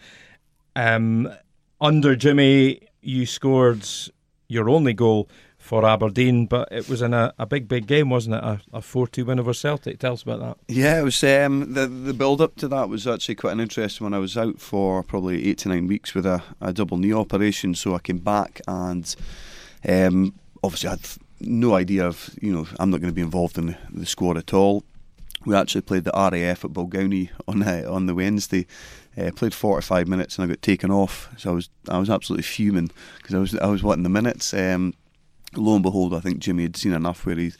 um, 0.74 1.32
under 1.80 2.16
Jimmy, 2.16 2.80
you 3.02 3.26
scored 3.26 3.86
your 4.48 4.68
only 4.68 4.94
goal 4.94 5.28
for 5.66 5.84
Aberdeen, 5.84 6.46
but 6.46 6.68
it 6.70 6.88
was 6.88 7.02
in 7.02 7.12
a, 7.12 7.34
a 7.38 7.44
big, 7.44 7.66
big 7.66 7.86
game, 7.86 8.08
wasn't 8.08 8.36
it? 8.36 8.60
A, 8.72 8.80
4 8.80 9.08
2 9.08 9.24
win 9.24 9.40
over 9.40 9.52
Celtic. 9.52 9.98
Tell 9.98 10.12
us 10.12 10.22
about 10.22 10.38
that. 10.38 10.58
Yeah, 10.68 11.00
it 11.00 11.02
was. 11.02 11.22
Um, 11.24 11.74
the 11.74 11.88
the 11.88 12.14
build 12.14 12.40
up 12.40 12.54
to 12.56 12.68
that 12.68 12.88
was 12.88 13.06
actually 13.06 13.34
quite 13.34 13.52
an 13.52 13.60
interesting 13.60 14.04
one. 14.04 14.14
I 14.14 14.18
was 14.18 14.36
out 14.36 14.60
for 14.60 15.02
probably 15.02 15.48
eight 15.48 15.58
to 15.58 15.68
nine 15.68 15.88
weeks 15.88 16.14
with 16.14 16.24
a, 16.24 16.42
a 16.60 16.72
double 16.72 16.98
knee 16.98 17.12
operation, 17.12 17.74
so 17.74 17.96
I 17.96 17.98
came 17.98 18.18
back 18.18 18.60
and 18.68 19.14
um, 19.88 20.34
obviously 20.62 20.88
I 20.88 20.92
had 20.92 21.08
no 21.40 21.74
idea 21.74 22.06
of, 22.06 22.30
you 22.40 22.52
know, 22.52 22.66
I'm 22.78 22.90
not 22.90 23.00
going 23.00 23.10
to 23.10 23.14
be 23.14 23.22
involved 23.22 23.58
in 23.58 23.76
the, 23.92 24.06
squad 24.06 24.36
at 24.36 24.54
all. 24.54 24.84
We 25.44 25.54
actually 25.54 25.82
played 25.82 26.04
the 26.04 26.12
RAF 26.14 26.64
at 26.64 26.72
Balgownie 26.72 27.30
on 27.48 27.62
uh, 27.64 27.84
on 27.88 28.06
the 28.06 28.14
Wednesday. 28.14 28.66
Uh, 29.18 29.30
played 29.34 29.54
45 29.54 30.06
minutes 30.06 30.38
and 30.38 30.44
I 30.44 30.48
got 30.48 30.62
taken 30.62 30.90
off, 30.92 31.28
so 31.36 31.50
I 31.50 31.54
was 31.54 31.70
I 31.88 31.98
was 31.98 32.10
absolutely 32.10 32.44
fuming 32.44 32.90
because 33.16 33.34
I 33.34 33.38
was 33.38 33.54
I 33.56 33.66
was 33.66 33.82
wanting 33.82 34.04
the 34.04 34.10
minutes. 34.10 34.54
Um, 34.54 34.94
lo 35.54 35.74
and 35.74 35.82
behold, 35.82 36.14
I 36.14 36.20
think 36.20 36.38
Jimmy 36.38 36.64
had 36.64 36.76
seen 36.76 36.92
enough 36.92 37.26
where 37.26 37.36
he 37.36 37.52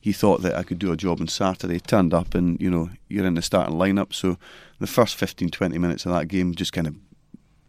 he 0.00 0.12
thought 0.12 0.42
that 0.42 0.54
I 0.54 0.62
could 0.62 0.78
do 0.78 0.92
a 0.92 0.96
job 0.96 1.20
on 1.20 1.28
Saturday. 1.28 1.80
Turned 1.80 2.14
up, 2.14 2.34
and 2.34 2.60
you 2.60 2.70
know 2.70 2.90
you're 3.08 3.26
in 3.26 3.34
the 3.34 3.42
starting 3.42 3.76
lineup. 3.76 4.14
So 4.14 4.38
the 4.78 4.86
first 4.86 5.16
15, 5.16 5.50
20 5.50 5.78
minutes 5.78 6.06
of 6.06 6.12
that 6.12 6.28
game 6.28 6.54
just 6.54 6.72
kind 6.72 6.86
of 6.86 6.94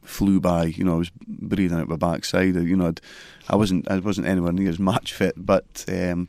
flew 0.03 0.39
by. 0.39 0.65
You 0.65 0.83
know, 0.83 0.95
I 0.95 0.97
was 0.97 1.11
breathing 1.27 1.79
out 1.79 1.89
my 1.89 1.95
backside. 1.95 2.55
You 2.55 2.75
know, 2.75 2.87
I'd, 2.89 3.01
I 3.49 3.55
wasn't 3.55 3.89
I 3.89 3.99
wasn't 3.99 4.27
anywhere 4.27 4.51
near 4.51 4.69
as 4.69 4.79
match 4.79 5.13
fit, 5.13 5.33
but 5.37 5.85
um, 5.87 6.27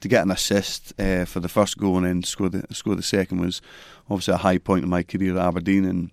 to 0.00 0.08
get 0.08 0.22
an 0.22 0.30
assist 0.30 0.98
uh, 0.98 1.24
for 1.24 1.40
the 1.40 1.48
first 1.48 1.78
goal 1.78 1.98
and 1.98 2.06
then 2.06 2.22
score 2.22 2.48
the 2.48 2.64
score 2.72 2.94
the 2.94 3.02
second 3.02 3.40
was 3.40 3.60
obviously 4.08 4.34
a 4.34 4.38
high 4.38 4.58
point 4.58 4.84
in 4.84 4.90
my 4.90 5.02
career 5.02 5.36
at 5.36 5.46
Aberdeen 5.46 5.84
and 5.84 6.10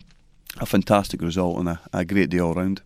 a 0.59 0.65
fantastic 0.65 1.21
result 1.21 1.57
and 1.57 1.69
a, 1.69 1.79
a 1.93 2.05
great 2.05 2.29
day 2.29 2.39
all 2.39 2.53
round. 2.53 2.81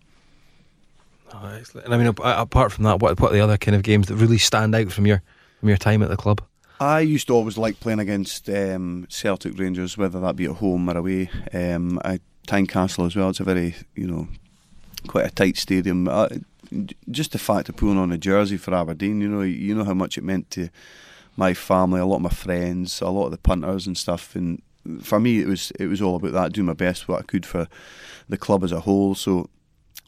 Oh, 1.34 1.56
excellent. 1.58 1.86
And 1.86 1.94
I 1.94 1.98
mean, 1.98 2.08
apart 2.08 2.72
from 2.72 2.84
that, 2.86 3.00
what 3.00 3.20
what 3.20 3.32
are 3.32 3.36
the 3.36 3.42
other 3.42 3.58
kind 3.58 3.76
of 3.76 3.84
games 3.84 4.08
that 4.08 4.16
really 4.16 4.38
stand 4.38 4.76
out 4.76 4.92
from 4.92 5.06
your 5.06 5.22
from 5.60 5.70
your 5.70 5.78
time 5.78 6.02
at 6.04 6.10
the 6.10 6.18
club? 6.18 6.42
I 6.80 7.02
used 7.02 7.28
to 7.28 7.36
always 7.36 7.58
like 7.58 7.80
playing 7.80 8.00
against 8.00 8.50
um, 8.50 9.06
Celtic 9.08 9.58
Rangers, 9.58 9.98
whether 9.98 10.20
that 10.20 10.36
be 10.36 10.46
at 10.46 10.58
home 10.58 10.90
or 10.90 10.98
away. 10.98 11.30
Um, 11.54 12.00
I 12.04 12.20
Tynecastle 12.48 13.06
as 13.06 13.16
well. 13.16 13.30
It's 13.30 13.40
a 13.40 13.44
very 13.44 13.76
you 13.96 14.08
know 14.08 14.28
quite 15.08 15.26
a 15.26 15.32
tight 15.32 15.58
stadium. 15.58 16.08
Uh, 16.08 16.28
just 17.10 17.34
the 17.34 17.40
fact 17.40 17.70
of 17.70 17.76
pulling 17.76 17.98
on 17.98 18.12
a 18.12 18.18
jersey 18.18 18.58
for 18.58 18.74
Aberdeen, 18.74 19.22
you 19.22 19.28
know, 19.28 19.42
you 19.42 19.76
know 19.76 19.84
how 19.84 19.94
much 19.94 20.18
it 20.18 20.24
meant 20.24 20.50
to 20.52 20.70
my 21.36 21.54
family, 21.54 22.00
a 22.00 22.06
lot 22.06 22.18
of 22.18 22.22
my 22.22 22.30
friends, 22.30 23.02
a 23.02 23.10
lot 23.10 23.26
of 23.26 23.32
the 23.32 23.38
punters 23.38 23.88
and 23.88 23.98
stuff, 23.98 24.36
and 24.36 24.62
for 25.02 25.20
me 25.20 25.40
it 25.40 25.48
was 25.48 25.72
it 25.80 25.88
was 25.88 26.02
all 26.02 26.16
about 26.16 26.34
that, 26.34 26.54
doing 26.54 26.68
my 26.68 26.74
best 26.74 27.08
what 27.08 27.20
I 27.20 27.24
could 27.24 27.46
for 27.46 27.68
the 28.28 28.38
club 28.38 28.64
as 28.64 28.72
a 28.72 28.82
whole. 28.82 29.16
So 29.16 29.50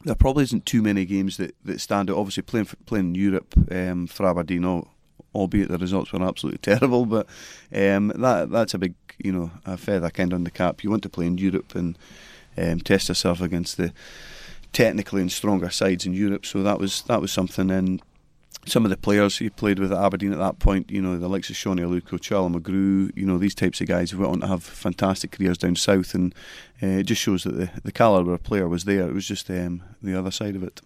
there 0.04 0.14
probably 0.14 0.44
isn't 0.44 0.66
too 0.66 0.82
many 0.82 1.04
games 1.04 1.36
that, 1.38 1.54
that 1.64 1.80
stand 1.80 2.10
out. 2.10 2.16
Obviously, 2.16 2.42
playing 2.42 2.66
for, 2.66 2.76
playing 2.86 3.08
in 3.08 3.14
Europe 3.14 3.54
um, 3.70 4.06
for 4.06 4.26
Aberdeen, 4.26 4.84
albeit 5.34 5.68
the 5.68 5.78
results 5.78 6.12
were 6.12 6.22
absolutely 6.22 6.58
terrible, 6.62 7.06
but 7.06 7.26
um, 7.74 8.12
that 8.16 8.50
that's 8.50 8.74
a 8.74 8.78
big 8.78 8.94
you 9.18 9.32
know 9.32 9.50
a 9.64 9.76
feather 9.76 10.10
kind 10.10 10.32
of 10.32 10.38
on 10.38 10.44
the 10.44 10.50
cap. 10.50 10.84
You 10.84 10.90
want 10.90 11.02
to 11.04 11.08
play 11.08 11.26
in 11.26 11.38
Europe 11.38 11.74
and 11.74 11.98
um, 12.56 12.80
test 12.80 13.08
yourself 13.08 13.40
against 13.40 13.76
the 13.76 13.92
technically 14.72 15.22
and 15.22 15.32
stronger 15.32 15.70
sides 15.70 16.04
in 16.04 16.12
Europe. 16.12 16.44
So 16.44 16.62
that 16.62 16.78
was 16.78 17.02
that 17.02 17.20
was 17.20 17.32
something. 17.32 17.70
And 17.70 18.02
some 18.66 18.84
of 18.84 18.90
the 18.90 18.96
players 18.96 19.38
he 19.38 19.50
played 19.50 19.78
with 19.78 19.92
at 19.92 19.98
Aberdeen 19.98 20.32
at 20.32 20.38
that 20.38 20.58
point, 20.58 20.90
you 20.90 21.00
know, 21.00 21.18
the 21.18 21.28
likes 21.28 21.50
of 21.50 21.56
Sone 21.56 21.78
Aluko, 21.78 22.20
Charlie 22.20 22.50
Mulgrew, 22.50 23.10
you 23.16 23.26
know, 23.26 23.38
these 23.38 23.54
types 23.54 23.80
of 23.80 23.86
guys 23.86 24.10
who 24.10 24.18
went 24.18 24.32
on 24.32 24.40
to 24.40 24.46
have 24.46 24.62
fantastic 24.62 25.32
careers 25.32 25.58
down 25.58 25.76
south, 25.76 26.14
and 26.14 26.34
uh, 26.82 26.86
it 26.86 27.04
just 27.04 27.22
shows 27.22 27.44
that 27.44 27.56
the, 27.56 27.70
the 27.82 27.92
calibre 27.92 28.34
of 28.34 28.42
player 28.42 28.68
was 28.68 28.84
there. 28.84 29.08
It 29.08 29.14
was 29.14 29.26
just 29.26 29.48
um, 29.50 29.82
the 30.02 30.18
other 30.18 30.30
side 30.30 30.56
of 30.56 30.62
it. 30.62 30.80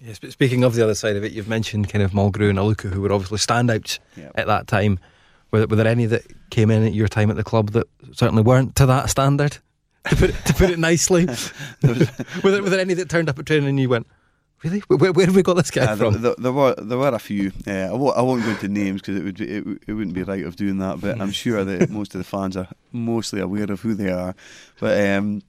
Yes, 0.00 0.18
but 0.18 0.32
speaking 0.32 0.64
of 0.64 0.74
the 0.74 0.82
other 0.82 0.94
side 0.94 1.16
of 1.16 1.24
it, 1.24 1.32
you've 1.32 1.48
mentioned 1.48 1.88
kind 1.88 2.02
of 2.02 2.12
Mulgrew 2.12 2.50
and 2.50 2.58
Aluko, 2.58 2.92
who 2.92 3.00
were 3.00 3.12
obviously 3.12 3.38
standouts 3.38 3.98
yep. 4.16 4.32
at 4.34 4.46
that 4.46 4.66
time. 4.66 4.98
Were, 5.50 5.66
were 5.66 5.76
there 5.76 5.86
any 5.86 6.06
that 6.06 6.22
came 6.50 6.70
in 6.70 6.84
at 6.84 6.94
your 6.94 7.08
time 7.08 7.30
at 7.30 7.36
the 7.36 7.44
club 7.44 7.70
that 7.70 7.86
certainly 8.12 8.42
weren't 8.42 8.76
to 8.76 8.86
that 8.86 9.08
standard? 9.08 9.58
to 10.08 10.16
put 10.16 10.30
it, 10.30 10.36
to 10.46 10.54
put 10.54 10.70
it 10.70 10.78
nicely. 10.78 11.26
were, 11.82 12.50
there, 12.50 12.62
were 12.62 12.70
there 12.70 12.80
any 12.80 12.94
that 12.94 13.08
turned 13.08 13.28
up 13.28 13.38
at 13.38 13.46
training 13.46 13.68
and 13.68 13.80
you 13.80 13.88
went, 13.88 14.06
Really? 14.64 14.80
Where, 14.88 15.12
where 15.12 15.26
have 15.26 15.36
we 15.36 15.42
got 15.42 15.56
this 15.56 15.70
guy 15.70 15.84
uh, 15.84 15.96
from? 15.96 16.22
There, 16.22 16.34
there, 16.38 16.52
were 16.52 16.74
there 16.76 16.96
were 16.96 17.14
a 17.14 17.18
few. 17.18 17.52
Uh, 17.66 17.70
I, 17.70 17.92
won't, 17.92 18.16
I 18.16 18.22
won't 18.22 18.42
go 18.44 18.50
into 18.50 18.68
names 18.68 19.02
because 19.02 19.16
it 19.16 19.22
would 19.22 19.36
be, 19.36 19.44
it, 19.44 19.82
it 19.86 19.92
wouldn't 19.92 20.14
be 20.14 20.22
right 20.22 20.42
of 20.44 20.56
doing 20.56 20.78
that. 20.78 21.02
But 21.02 21.20
I'm 21.20 21.30
sure 21.44 21.64
that 21.64 21.90
most 21.90 22.14
of 22.14 22.18
the 22.18 22.24
fans 22.24 22.56
are 22.56 22.68
mostly 22.90 23.40
aware 23.40 23.70
of 23.70 23.82
who 23.82 23.92
they 23.92 24.10
are. 24.10 24.34
But 24.80 25.06
um, 25.06 25.42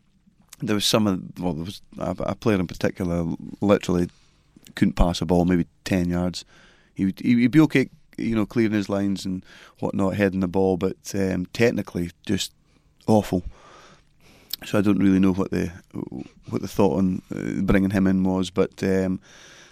there 0.60 0.76
was 0.76 0.86
some 0.86 1.08
of 1.08 1.22
well, 1.40 1.54
there 1.54 1.64
was 1.64 1.82
a, 1.98 2.16
a, 2.20 2.36
player 2.36 2.60
in 2.60 2.68
particular 2.68 3.26
literally 3.62 4.10
couldn't 4.76 4.96
pass 4.96 5.22
a 5.22 5.26
ball 5.26 5.46
maybe 5.46 5.66
ten 5.86 6.10
yards. 6.10 6.44
He 6.94 7.06
would 7.06 7.20
he'd 7.22 7.52
be 7.52 7.62
okay, 7.62 7.90
you 8.18 8.36
know, 8.36 8.46
clearing 8.46 8.74
his 8.74 8.90
lines 8.90 9.26
and 9.26 9.46
whatnot, 9.80 10.16
heading 10.16 10.42
the 10.42 10.50
ball, 10.50 10.76
but 10.76 10.98
um, 11.14 11.46
technically 11.48 12.12
just 12.26 12.52
awful 13.08 13.44
so 14.66 14.78
I 14.78 14.82
don't 14.82 15.00
really 15.00 15.20
know 15.20 15.34
what 15.34 15.52
the 15.52 15.72
what 16.50 16.62
the 16.62 16.68
thought 16.68 16.98
on 16.98 17.22
uh, 17.34 17.62
bringing 17.62 17.92
him 17.92 18.08
in 18.08 18.24
was, 18.24 18.50
but 18.50 18.84
um, 18.84 19.20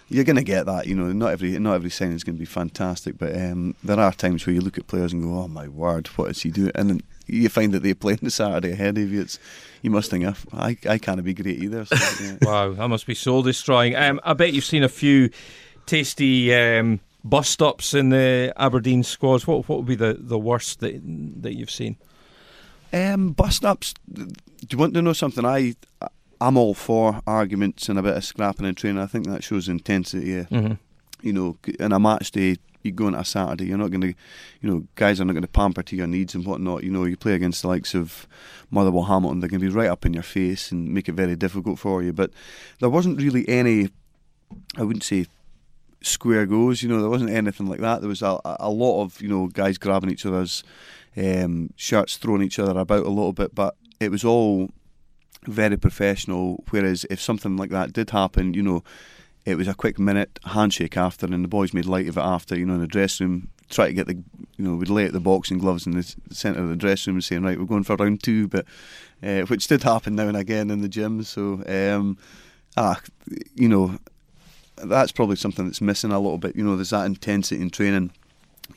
you're 0.08 0.24
going 0.24 0.36
to 0.36 0.42
get 0.42 0.66
that. 0.66 0.86
You 0.86 0.94
know, 0.94 1.12
not 1.12 1.32
every 1.32 1.58
not 1.58 1.74
every 1.74 1.90
signing 1.90 2.14
is 2.14 2.24
going 2.24 2.36
to 2.36 2.40
be 2.40 2.46
fantastic, 2.46 3.18
but 3.18 3.34
um, 3.34 3.74
there 3.82 3.98
are 3.98 4.12
times 4.12 4.46
where 4.46 4.54
you 4.54 4.60
look 4.60 4.78
at 4.78 4.86
players 4.86 5.12
and 5.12 5.22
go, 5.22 5.38
"Oh 5.38 5.48
my 5.48 5.68
word, 5.68 6.08
what 6.08 6.30
is 6.30 6.42
he 6.42 6.50
doing?" 6.50 6.72
And 6.74 6.90
then 6.90 7.00
you 7.26 7.48
find 7.48 7.72
that 7.72 7.82
they 7.82 7.94
play 7.94 8.12
on 8.12 8.20
the 8.22 8.30
Saturday 8.30 8.72
ahead 8.72 8.98
of 8.98 9.10
you. 9.12 9.22
It's 9.22 9.38
you 9.82 9.90
must 9.90 10.10
think, 10.10 10.24
I 10.52 10.76
I 10.88 10.98
can't 10.98 11.22
be 11.24 11.34
great 11.34 11.62
either. 11.62 11.84
So, 11.84 12.24
yeah. 12.24 12.36
wow, 12.42 12.72
that 12.72 12.88
must 12.88 13.06
be 13.06 13.14
soul 13.14 13.42
destroying. 13.42 13.96
Um, 13.96 14.20
I 14.24 14.34
bet 14.34 14.52
you've 14.52 14.64
seen 14.64 14.82
a 14.82 14.88
few 14.88 15.30
tasty. 15.86 16.54
Um, 16.54 17.00
bus 17.24 17.48
stops 17.48 17.94
in 17.94 18.10
the 18.10 18.52
Aberdeen 18.56 19.02
squads. 19.02 19.46
What 19.46 19.68
what 19.68 19.78
would 19.78 19.86
be 19.86 19.96
the, 19.96 20.16
the 20.18 20.38
worst 20.38 20.80
that 20.80 21.00
that 21.42 21.54
you've 21.54 21.70
seen? 21.70 21.96
Um, 22.94 23.32
bus 23.32 23.56
stops 23.56 23.94
do 24.68 24.76
you 24.76 24.78
want 24.78 24.94
to 24.94 25.02
know 25.02 25.12
something? 25.12 25.44
I 25.44 25.74
I'm 26.40 26.56
all 26.56 26.74
for 26.74 27.20
arguments 27.26 27.88
and 27.88 27.98
a 27.98 28.02
bit 28.02 28.16
of 28.16 28.24
scrapping 28.24 28.66
and 28.66 28.76
training. 28.76 29.00
I 29.00 29.06
think 29.06 29.26
that 29.26 29.44
shows 29.44 29.68
intensity. 29.68 30.44
Mm-hmm. 30.44 30.74
You 31.22 31.32
know, 31.32 31.56
in 31.80 31.92
a 31.92 31.98
match 31.98 32.32
day, 32.32 32.56
you 32.82 32.92
go 32.92 33.06
into 33.06 33.18
a 33.18 33.24
Saturday, 33.24 33.66
you're 33.66 33.78
not 33.78 33.90
going 33.90 34.02
to, 34.02 34.14
you 34.60 34.70
know, 34.70 34.86
guys 34.94 35.20
are 35.20 35.24
not 35.24 35.32
going 35.32 35.42
to 35.42 35.48
pamper 35.48 35.82
to 35.82 35.96
your 35.96 36.06
needs 36.06 36.34
and 36.34 36.44
whatnot. 36.44 36.84
You 36.84 36.90
know, 36.90 37.04
you 37.04 37.16
play 37.16 37.32
against 37.32 37.62
the 37.62 37.68
likes 37.68 37.94
of 37.94 38.26
Motherwell 38.70 39.04
Hamilton, 39.04 39.40
they're 39.40 39.48
going 39.48 39.60
to 39.60 39.66
be 39.66 39.74
right 39.74 39.88
up 39.88 40.04
in 40.04 40.12
your 40.12 40.22
face 40.22 40.70
and 40.70 40.92
make 40.92 41.08
it 41.08 41.12
very 41.12 41.34
difficult 41.34 41.78
for 41.78 42.02
you. 42.02 42.12
But 42.12 42.30
there 42.80 42.90
wasn't 42.90 43.22
really 43.22 43.48
any, 43.48 43.88
I 44.76 44.82
wouldn't 44.82 45.04
say 45.04 45.26
square 46.02 46.44
goes, 46.44 46.82
you 46.82 46.90
know, 46.90 47.00
there 47.00 47.08
wasn't 47.08 47.30
anything 47.30 47.66
like 47.66 47.80
that. 47.80 48.00
There 48.02 48.08
was 48.08 48.20
a, 48.20 48.38
a 48.44 48.68
lot 48.68 49.02
of, 49.02 49.22
you 49.22 49.28
know, 49.28 49.46
guys 49.46 49.78
grabbing 49.78 50.10
each 50.10 50.26
other's 50.26 50.62
um, 51.16 51.72
shirts, 51.76 52.16
thrown 52.16 52.42
each 52.42 52.58
other 52.58 52.78
about 52.78 53.06
a 53.06 53.10
little 53.10 53.32
bit, 53.32 53.54
but 53.54 53.76
it 54.00 54.10
was 54.10 54.24
all 54.24 54.70
very 55.46 55.76
professional. 55.76 56.64
Whereas 56.70 57.06
if 57.10 57.20
something 57.20 57.56
like 57.56 57.70
that 57.70 57.92
did 57.92 58.10
happen, 58.10 58.54
you 58.54 58.62
know, 58.62 58.82
it 59.44 59.56
was 59.56 59.68
a 59.68 59.74
quick 59.74 59.98
minute 59.98 60.38
handshake 60.44 60.96
after, 60.96 61.26
and 61.26 61.44
the 61.44 61.48
boys 61.48 61.74
made 61.74 61.86
light 61.86 62.08
of 62.08 62.16
it 62.16 62.22
after. 62.22 62.58
You 62.58 62.66
know, 62.66 62.74
in 62.74 62.80
the 62.80 62.86
dressing 62.86 63.26
room, 63.26 63.48
try 63.68 63.88
to 63.88 63.92
get 63.92 64.06
the, 64.06 64.14
you 64.56 64.64
know, 64.64 64.74
we'd 64.74 64.88
lay 64.88 65.06
out 65.06 65.12
the 65.12 65.20
boxing 65.20 65.58
gloves 65.58 65.86
in 65.86 65.92
the 65.92 66.14
centre 66.30 66.62
of 66.62 66.68
the 66.68 66.76
dressing 66.76 67.12
room, 67.12 67.20
saying, 67.20 67.42
"Right, 67.42 67.58
we're 67.58 67.66
going 67.66 67.84
for 67.84 67.96
round 67.96 68.22
two, 68.22 68.48
but 68.48 68.64
uh, 69.22 69.42
which 69.42 69.66
did 69.66 69.82
happen 69.82 70.14
now 70.16 70.28
and 70.28 70.36
again 70.36 70.70
in 70.70 70.80
the 70.80 70.88
gym. 70.88 71.22
So, 71.22 71.62
um, 71.66 72.18
ah, 72.76 73.00
you 73.54 73.68
know, 73.68 73.98
that's 74.76 75.12
probably 75.12 75.36
something 75.36 75.66
that's 75.66 75.80
missing 75.80 76.10
a 76.10 76.18
little 76.18 76.38
bit. 76.38 76.56
You 76.56 76.64
know, 76.64 76.76
there's 76.76 76.90
that 76.90 77.06
intensity 77.06 77.60
in 77.60 77.70
training 77.70 78.12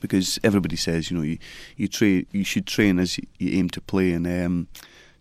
because 0.01 0.39
everybody 0.43 0.75
says, 0.75 1.09
you 1.09 1.17
know, 1.17 1.23
you 1.23 1.37
you 1.75 1.87
train, 1.87 2.25
you 2.31 2.43
should 2.43 2.67
train 2.67 2.99
as 2.99 3.17
you 3.17 3.59
aim 3.59 3.69
to 3.69 3.81
play, 3.81 4.11
and 4.11 4.27
um, 4.27 4.67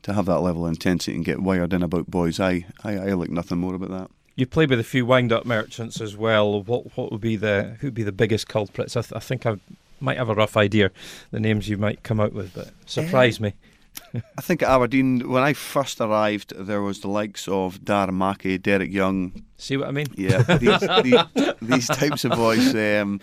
to 0.03 0.12
have 0.12 0.27
that 0.27 0.41
level 0.41 0.67
of 0.67 0.73
intensity 0.73 1.17
and 1.17 1.25
get 1.25 1.41
wired 1.41 1.73
in 1.73 1.83
about 1.83 2.07
boys. 2.07 2.39
I, 2.39 2.64
I, 2.85 2.95
I 2.97 3.12
like 3.14 3.31
nothing 3.31 3.59
more 3.59 3.75
about 3.75 3.91
that. 3.91 4.11
You 4.37 4.47
played 4.47 4.71
with 4.71 4.79
a 4.79 4.85
few 4.85 5.05
wind-up 5.05 5.47
merchants 5.47 6.01
as 6.01 6.17
well. 6.17 6.62
What 6.62 6.97
what 6.97 7.11
would 7.11 7.21
be 7.21 7.37
the 7.37 7.77
who 7.81 7.89
would 7.89 7.95
be 7.95 8.03
the 8.03 8.12
biggest 8.12 8.49
culprits? 8.49 8.97
I, 8.97 9.03
th- 9.03 9.12
I 9.14 9.19
think 9.19 9.47
I 9.47 9.57
might 9.99 10.19
have 10.19 10.29
a 10.29 10.35
rough 10.35 10.57
idea 10.57 10.91
the 11.31 11.41
names 11.41 11.69
you 11.69 11.77
might 11.77 12.03
come 12.03 12.21
out 12.21 12.33
with, 12.33 12.55
but 12.55 12.71
surprise 12.87 13.41
me. 13.41 13.55
I 14.14 14.43
think 14.43 14.62
at 14.62 14.69
Aberdeen, 14.69 15.29
when 15.29 15.43
I 15.43 15.55
first 15.55 16.01
arrived, 16.01 16.53
there 16.57 16.83
was 16.83 17.01
the 17.01 17.09
likes 17.09 17.49
of 17.49 17.85
Dar 17.85 18.12
Mackie, 18.12 18.59
Derek 18.59 18.93
Young. 18.93 19.43
See 19.57 19.77
what 19.77 19.89
I 19.89 19.91
mean? 19.91 20.07
Yeah, 20.14 20.43
these, 20.43 20.81
these, 21.03 21.55
these 21.62 21.87
types 21.89 22.25
of 22.25 22.33
boys, 22.33 22.75
um, 22.75 23.21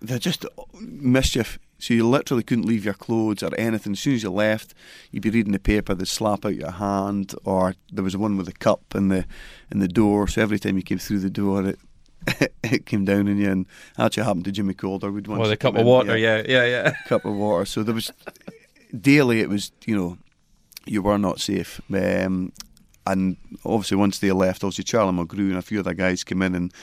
they're 0.00 0.18
just 0.18 0.44
mischief. 0.80 1.58
So 1.78 1.94
you 1.94 2.06
literally 2.06 2.42
couldn't 2.42 2.66
leave 2.66 2.84
your 2.84 2.94
clothes 2.94 3.42
or 3.42 3.54
anything. 3.56 3.92
As 3.92 4.00
soon 4.00 4.14
as 4.14 4.22
you 4.22 4.30
left, 4.30 4.74
you'd 5.10 5.22
be 5.22 5.30
reading 5.30 5.52
the 5.52 5.58
paper, 5.58 5.94
they'd 5.94 6.06
slap 6.08 6.44
out 6.44 6.54
your 6.54 6.72
hand, 6.72 7.34
or 7.44 7.74
there 7.90 8.04
was 8.04 8.16
one 8.16 8.36
with 8.36 8.48
a 8.48 8.52
cup 8.52 8.82
in 8.94 9.08
the 9.08 9.24
in 9.70 9.78
the 9.78 9.88
door. 9.88 10.28
So 10.28 10.42
every 10.42 10.58
time 10.58 10.76
you 10.76 10.82
came 10.82 10.98
through 10.98 11.20
the 11.20 11.30
door, 11.30 11.64
it 11.66 11.78
it 12.62 12.86
came 12.86 13.04
down 13.04 13.28
on 13.28 13.38
you. 13.38 13.50
And 13.50 13.66
actually 13.98 14.24
happened 14.24 14.44
to 14.44 14.52
Jimmy 14.52 14.74
Calderwood 14.74 15.26
once 15.26 15.40
Well, 15.40 15.48
the 15.48 15.56
cup 15.56 15.76
of 15.76 15.86
water, 15.86 16.16
yeah, 16.16 16.42
yeah, 16.46 16.64
yeah. 16.66 16.92
cup 17.06 17.24
of 17.24 17.34
water. 17.34 17.64
So 17.64 17.82
there 17.82 17.94
was 17.94 18.10
daily. 18.98 19.40
It 19.40 19.48
was 19.48 19.72
you 19.86 19.96
know 19.96 20.18
you 20.86 21.02
were 21.02 21.18
not 21.18 21.40
safe. 21.40 21.80
Um, 21.92 22.52
and 23.06 23.36
obviously 23.64 23.96
once 23.96 24.18
they 24.18 24.32
left, 24.32 24.62
obviously 24.62 24.84
Charlie 24.84 25.12
Mulgrew 25.12 25.48
and 25.48 25.56
a 25.56 25.62
few 25.62 25.80
other 25.80 25.94
guys 25.94 26.24
came 26.24 26.42
in, 26.42 26.54
and 26.54 26.74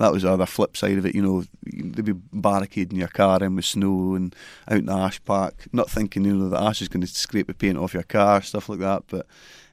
that 0.00 0.12
was 0.12 0.22
the 0.22 0.32
other 0.32 0.46
flip 0.46 0.76
side 0.76 0.96
of 0.96 1.04
it. 1.04 1.14
You 1.14 1.22
know, 1.22 1.44
they'd 1.62 2.04
be 2.04 2.12
barricading 2.12 2.98
your 2.98 3.08
car 3.08 3.42
in 3.42 3.54
with 3.56 3.66
snow 3.66 4.14
and 4.14 4.34
out 4.66 4.78
in 4.78 4.86
the 4.86 4.94
ash 4.94 5.22
park, 5.24 5.66
not 5.72 5.90
thinking 5.90 6.24
you 6.24 6.34
know 6.34 6.48
the 6.48 6.60
ash 6.60 6.80
is 6.80 6.88
going 6.88 7.02
to 7.02 7.06
scrape 7.06 7.46
the 7.46 7.54
paint 7.54 7.76
off 7.78 7.94
your 7.94 8.02
car, 8.02 8.40
stuff 8.40 8.68
like 8.68 8.78
that. 8.78 9.04
But 9.08 9.26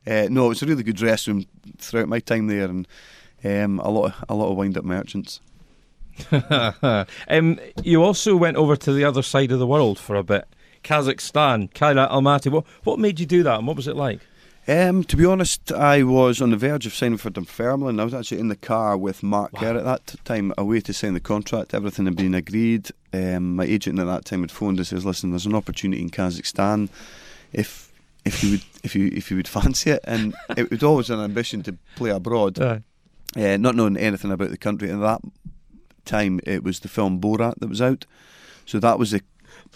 uh, 0.05 0.27
no, 0.29 0.45
it 0.45 0.49
was 0.49 0.63
a 0.63 0.65
really 0.65 0.83
good 0.83 0.97
dress 0.97 1.27
room 1.27 1.45
throughout 1.77 2.09
my 2.09 2.19
time 2.19 2.47
there, 2.47 2.65
and 2.65 2.87
um, 3.43 3.79
a 3.79 3.89
lot 3.89 4.05
of 4.07 4.25
a 4.27 4.35
lot 4.35 4.51
of 4.51 4.57
wind 4.57 4.77
up 4.77 4.83
merchants. 4.83 5.39
um, 7.29 7.59
you 7.83 8.03
also 8.03 8.35
went 8.35 8.57
over 8.57 8.75
to 8.75 8.91
the 8.91 9.05
other 9.05 9.21
side 9.21 9.51
of 9.51 9.59
the 9.59 9.67
world 9.67 9.97
for 9.97 10.15
a 10.15 10.23
bit. 10.23 10.45
Kazakhstan, 10.83 11.71
Kairat 11.71 12.11
Almaty. 12.11 12.51
What 12.51 12.65
what 12.83 12.99
made 12.99 13.19
you 13.19 13.25
do 13.25 13.43
that, 13.43 13.59
and 13.59 13.67
what 13.67 13.77
was 13.77 13.87
it 13.87 13.95
like? 13.95 14.19
Um, 14.69 15.05
to 15.05 15.15
be 15.15 15.23
honest, 15.23 15.71
I 15.71 16.03
was 16.03 16.41
on 16.41 16.49
the 16.49 16.57
verge 16.57 16.85
of 16.85 16.93
signing 16.93 17.17
for 17.17 17.29
Dunfermline. 17.29 18.01
I 18.01 18.03
was 18.03 18.13
actually 18.13 18.41
in 18.41 18.49
the 18.49 18.55
car 18.57 18.97
with 18.97 19.23
Mark 19.23 19.53
wow. 19.53 19.59
Kerr 19.61 19.77
at 19.77 19.85
that 19.85 20.15
time, 20.25 20.53
away 20.57 20.81
to 20.81 20.93
sign 20.93 21.13
the 21.13 21.21
contract. 21.21 21.73
Everything 21.73 22.03
had 22.03 22.17
been 22.17 22.35
agreed. 22.35 22.89
Um, 23.13 23.55
my 23.55 23.63
agent 23.63 23.97
at 23.97 24.07
that 24.07 24.25
time 24.25 24.41
had 24.41 24.51
phoned 24.51 24.77
and 24.77 24.85
says, 24.85 25.05
"Listen, 25.05 25.29
there's 25.29 25.45
an 25.45 25.55
opportunity 25.55 26.01
in 26.01 26.09
Kazakhstan. 26.09 26.89
If 27.53 27.93
if 28.25 28.43
you 28.43 28.51
would 28.51 28.63
if 28.83 28.93
you 28.93 29.09
if 29.13 29.31
you 29.31 29.37
would 29.37 29.47
fancy 29.47 29.91
it." 29.91 30.01
And 30.03 30.35
it 30.57 30.69
was 30.69 30.83
always 30.83 31.09
an 31.09 31.21
ambition 31.21 31.63
to 31.63 31.77
play 31.95 32.09
abroad, 32.09 32.59
uh, 32.59 32.79
not 33.35 33.75
knowing 33.75 33.95
anything 33.95 34.33
about 34.33 34.49
the 34.49 34.57
country. 34.57 34.89
And 34.89 35.01
at 35.01 35.21
that 35.21 35.31
time, 36.03 36.41
it 36.43 36.61
was 36.61 36.81
the 36.81 36.89
film 36.89 37.21
Borat 37.21 37.55
that 37.59 37.69
was 37.69 37.81
out, 37.81 38.05
so 38.65 38.79
that 38.79 38.99
was 38.99 39.11
the 39.11 39.21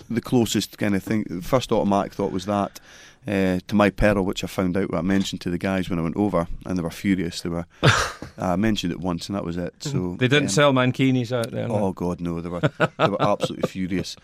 the 0.09 0.21
closest 0.21 0.77
kind 0.77 0.95
of 0.95 1.03
thing. 1.03 1.25
The 1.29 1.41
first 1.41 1.71
automatic 1.71 2.13
thought 2.13 2.31
was 2.31 2.45
that. 2.45 2.79
Uh, 3.27 3.59
to 3.67 3.75
my 3.75 3.91
peril, 3.91 4.25
which 4.25 4.43
I 4.43 4.47
found 4.47 4.75
out, 4.75 4.89
what 4.89 4.97
I 4.97 5.03
mentioned 5.03 5.41
to 5.41 5.51
the 5.51 5.59
guys 5.59 5.91
when 5.91 5.99
I 5.99 6.01
went 6.01 6.17
over, 6.17 6.47
and 6.65 6.75
they 6.75 6.81
were 6.81 6.89
furious. 6.89 7.41
They 7.41 7.49
were, 7.49 7.67
I 8.39 8.55
mentioned 8.55 8.91
it 8.91 8.99
once, 8.99 9.29
and 9.29 9.35
that 9.35 9.45
was 9.45 9.57
it. 9.57 9.75
So 9.77 10.15
they 10.17 10.27
didn't 10.27 10.45
um, 10.45 10.49
sell 10.49 10.73
mankinis 10.73 11.31
out 11.31 11.51
there. 11.51 11.67
No? 11.67 11.75
Oh 11.75 11.91
God, 11.91 12.19
no! 12.19 12.41
They 12.41 12.49
were 12.49 12.61
they 12.61 13.07
were 13.07 13.21
absolutely 13.21 13.69
furious. 13.69 14.15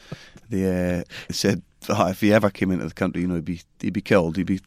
They, 0.49 0.63
uh, 0.65 1.03
they 1.27 1.33
said 1.33 1.61
oh, 1.89 2.07
if 2.07 2.21
he 2.21 2.33
ever 2.33 2.49
came 2.49 2.71
into 2.71 2.87
the 2.87 2.93
country, 2.93 3.21
you 3.21 3.27
know, 3.27 3.35
he'd 3.35 3.45
be 3.45 3.61
he'd 3.79 3.93
be 3.93 4.01
killed, 4.01 4.37
he'd 4.37 4.47
be 4.47 4.61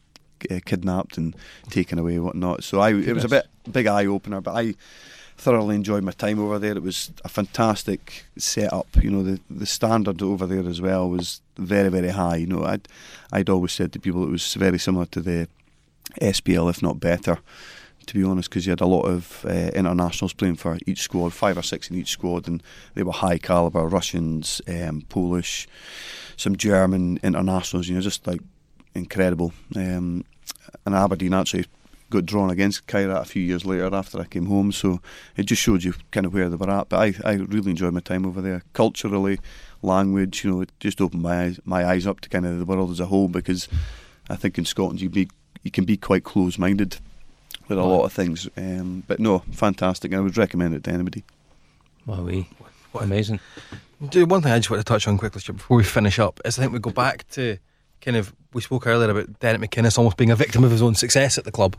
uh, 0.51 0.61
kidnapped 0.65 1.19
and 1.19 1.35
taken 1.69 1.99
away, 1.99 2.15
and 2.15 2.25
whatnot. 2.25 2.65
So 2.65 2.81
I, 2.81 2.91
it 2.93 3.13
was 3.13 3.25
a 3.25 3.29
bit 3.29 3.47
big 3.71 3.87
eye 3.87 4.07
opener, 4.07 4.41
but 4.41 4.57
I 4.57 4.75
thoroughly 5.41 5.75
enjoyed 5.75 6.05
my 6.05 6.13
time 6.13 6.39
over 6.39 6.59
there. 6.59 6.77
It 6.77 6.83
was 6.83 7.11
a 7.25 7.29
fantastic 7.29 8.27
setup. 8.37 8.89
You 9.03 9.11
know, 9.11 9.23
the 9.23 9.41
the 9.51 9.67
standard 9.67 10.23
over 10.23 10.47
there 10.47 10.69
as 10.69 10.81
well 10.81 11.09
was 11.09 11.41
very 11.57 11.89
very 11.89 12.11
high. 12.11 12.37
You 12.37 12.47
know, 12.47 12.65
I'd 12.65 12.87
I'd 13.33 13.51
always 13.51 13.73
said 13.73 13.93
to 13.93 14.01
people 14.01 14.23
it 14.25 14.31
was 14.31 14.55
very 14.55 14.79
similar 14.79 15.07
to 15.07 15.21
the 15.21 15.49
SPL, 16.21 16.71
if 16.71 16.83
not 16.83 17.01
better. 17.01 17.39
To 18.07 18.15
be 18.15 18.25
honest, 18.25 18.51
because 18.51 18.67
you 18.67 18.71
had 18.71 18.81
a 18.81 18.87
lot 18.87 19.03
of 19.03 19.45
uh, 19.45 19.71
internationals 19.75 20.33
playing 20.33 20.57
for 20.57 20.79
each 20.87 21.03
squad, 21.03 21.33
five 21.33 21.57
or 21.57 21.63
six 21.63 21.91
in 21.91 21.97
each 21.97 22.11
squad, 22.11 22.49
and 22.49 22.63
they 22.95 23.03
were 23.03 23.13
high 23.13 23.39
caliber 23.39 23.87
Russians, 23.87 24.61
um, 24.67 25.03
Polish, 25.09 25.69
some 26.37 26.57
German 26.57 27.21
internationals. 27.23 27.89
You 27.89 27.95
know, 27.95 28.01
just 28.01 28.27
like 28.27 28.41
incredible. 28.95 29.53
Um, 29.77 30.25
and 30.85 30.95
Aberdeen 30.95 31.35
actually 31.35 31.67
got 32.11 32.27
drawn 32.27 32.51
against 32.51 32.87
Kairat 32.87 33.23
a 33.23 33.25
few 33.25 33.43
years 33.43 33.65
later 33.65 33.95
after 33.95 34.21
I 34.21 34.25
came 34.25 34.47
home. 34.47 34.73
So 34.73 35.01
it 35.37 35.45
just 35.45 35.63
showed 35.63 35.85
you 35.85 35.95
kind 36.11 36.27
of 36.27 36.35
where 36.35 36.49
they 36.49 36.57
were 36.57 36.71
at. 36.71 36.89
But 36.89 36.99
I, 36.99 37.31
I 37.31 37.35
really 37.35 37.71
enjoyed 37.71 37.95
my 37.95 38.01
time 38.01 38.27
over 38.27 38.41
there. 38.41 38.63
Culturally, 38.73 39.39
language, 39.83 40.45
you 40.45 40.51
know, 40.51 40.61
it 40.61 40.73
just 40.81 41.01
opened 41.01 41.23
my 41.23 41.45
eyes, 41.45 41.61
my 41.65 41.85
eyes 41.85 42.07
up 42.07 42.21
to 42.21 42.29
kind 42.29 42.47
of 42.47 42.59
the 42.59 42.65
world 42.65 42.91
as 42.91 43.01
a 43.01 43.07
whole 43.07 43.29
because 43.29 43.69
I 44.29 44.37
think 44.37 44.59
in 44.59 44.65
Scotland 44.65 45.01
you 45.01 45.09
be 45.09 45.29
you 45.63 45.71
can 45.71 45.85
be 45.85 45.97
quite 45.97 46.25
close 46.25 46.59
minded 46.59 46.97
with 47.69 47.79
a 47.79 47.83
lot 47.83 48.05
of 48.05 48.13
things. 48.13 48.49
Um, 48.57 49.05
but 49.07 49.21
no, 49.21 49.41
fantastic. 49.53 50.15
I 50.15 50.21
would 50.21 50.37
recommend 50.37 50.75
it 50.75 50.85
to 50.85 50.91
anybody. 50.91 51.25
Wow, 52.07 52.29
what 52.93 53.05
amazing. 53.05 53.41
Do 54.09 54.25
one 54.27 54.43
thing 54.43 54.53
I 54.53 54.59
just 54.59 54.71
want 54.71 54.81
to 54.81 54.85
touch 54.85 55.07
on 55.07 55.19
quickly 55.19 55.43
before 55.47 55.77
we 55.77 55.85
finish 55.85 56.19
up 56.19 56.41
is 56.45 56.59
I 56.59 56.63
think 56.63 56.73
we 56.73 56.79
go 56.79 56.91
back 56.91 57.29
to 57.33 57.59
kind 58.01 58.17
of 58.17 58.35
we 58.53 58.61
spoke 58.61 58.87
earlier 58.87 59.11
about 59.11 59.39
Derek 59.41 59.61
McInnes 59.61 59.97
almost 59.99 60.17
being 60.17 60.31
a 60.31 60.37
victim 60.37 60.65
of 60.65 60.71
his 60.71 60.83
own 60.83 60.95
success 60.95 61.39
at 61.39 61.45
the 61.45 61.53
club, 61.53 61.77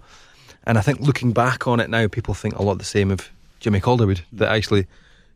and 0.66 0.78
I 0.78 0.82
think 0.82 1.02
looking 1.02 1.32
back 1.34 1.68
on 1.68 1.80
it 1.80 1.90
now, 1.90 2.08
people 2.08 2.34
think 2.34 2.56
a 2.56 2.64
lot 2.64 2.78
the 2.78 2.86
same 2.86 3.12
of 3.12 3.30
Jimmy 3.60 3.80
Calderwood 3.80 4.22
that 4.34 4.50
actually 4.52 4.88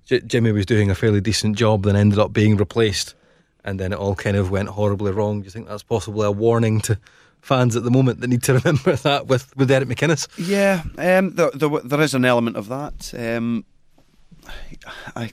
J- 0.06 0.22
Jimmy 0.22 0.52
was 0.52 0.66
doing 0.66 0.90
a 0.90 0.96
fairly 0.96 1.22
decent 1.22 1.58
job, 1.58 1.84
then 1.84 1.96
ended 1.96 2.20
up 2.20 2.32
being 2.34 2.58
replaced, 2.58 3.16
and 3.64 3.80
then 3.80 3.92
it 3.92 4.00
all 4.00 4.16
kind 4.16 4.38
of 4.38 4.52
went 4.52 4.70
horribly 4.70 5.12
wrong. 5.12 5.42
Do 5.42 5.46
you 5.46 5.52
think 5.52 5.68
that's 5.68 5.84
possibly 5.84 6.26
a 6.26 6.32
warning 6.32 6.82
to? 6.82 7.00
Fans 7.42 7.76
at 7.76 7.84
the 7.84 7.92
moment 7.92 8.22
that 8.22 8.28
need 8.28 8.42
to 8.42 8.54
remember 8.58 8.96
that 8.96 9.28
with, 9.28 9.56
with 9.56 9.68
Derek 9.68 9.88
McInnes. 9.88 10.28
Yeah, 10.36 10.82
um, 10.98 11.36
there, 11.36 11.52
there, 11.52 11.70
there 11.82 12.02
is 12.02 12.16
an 12.16 12.26
element 12.26 12.58
of 12.58 12.70
that. 12.70 13.14
Um, 13.16 13.66
I, 15.16 15.32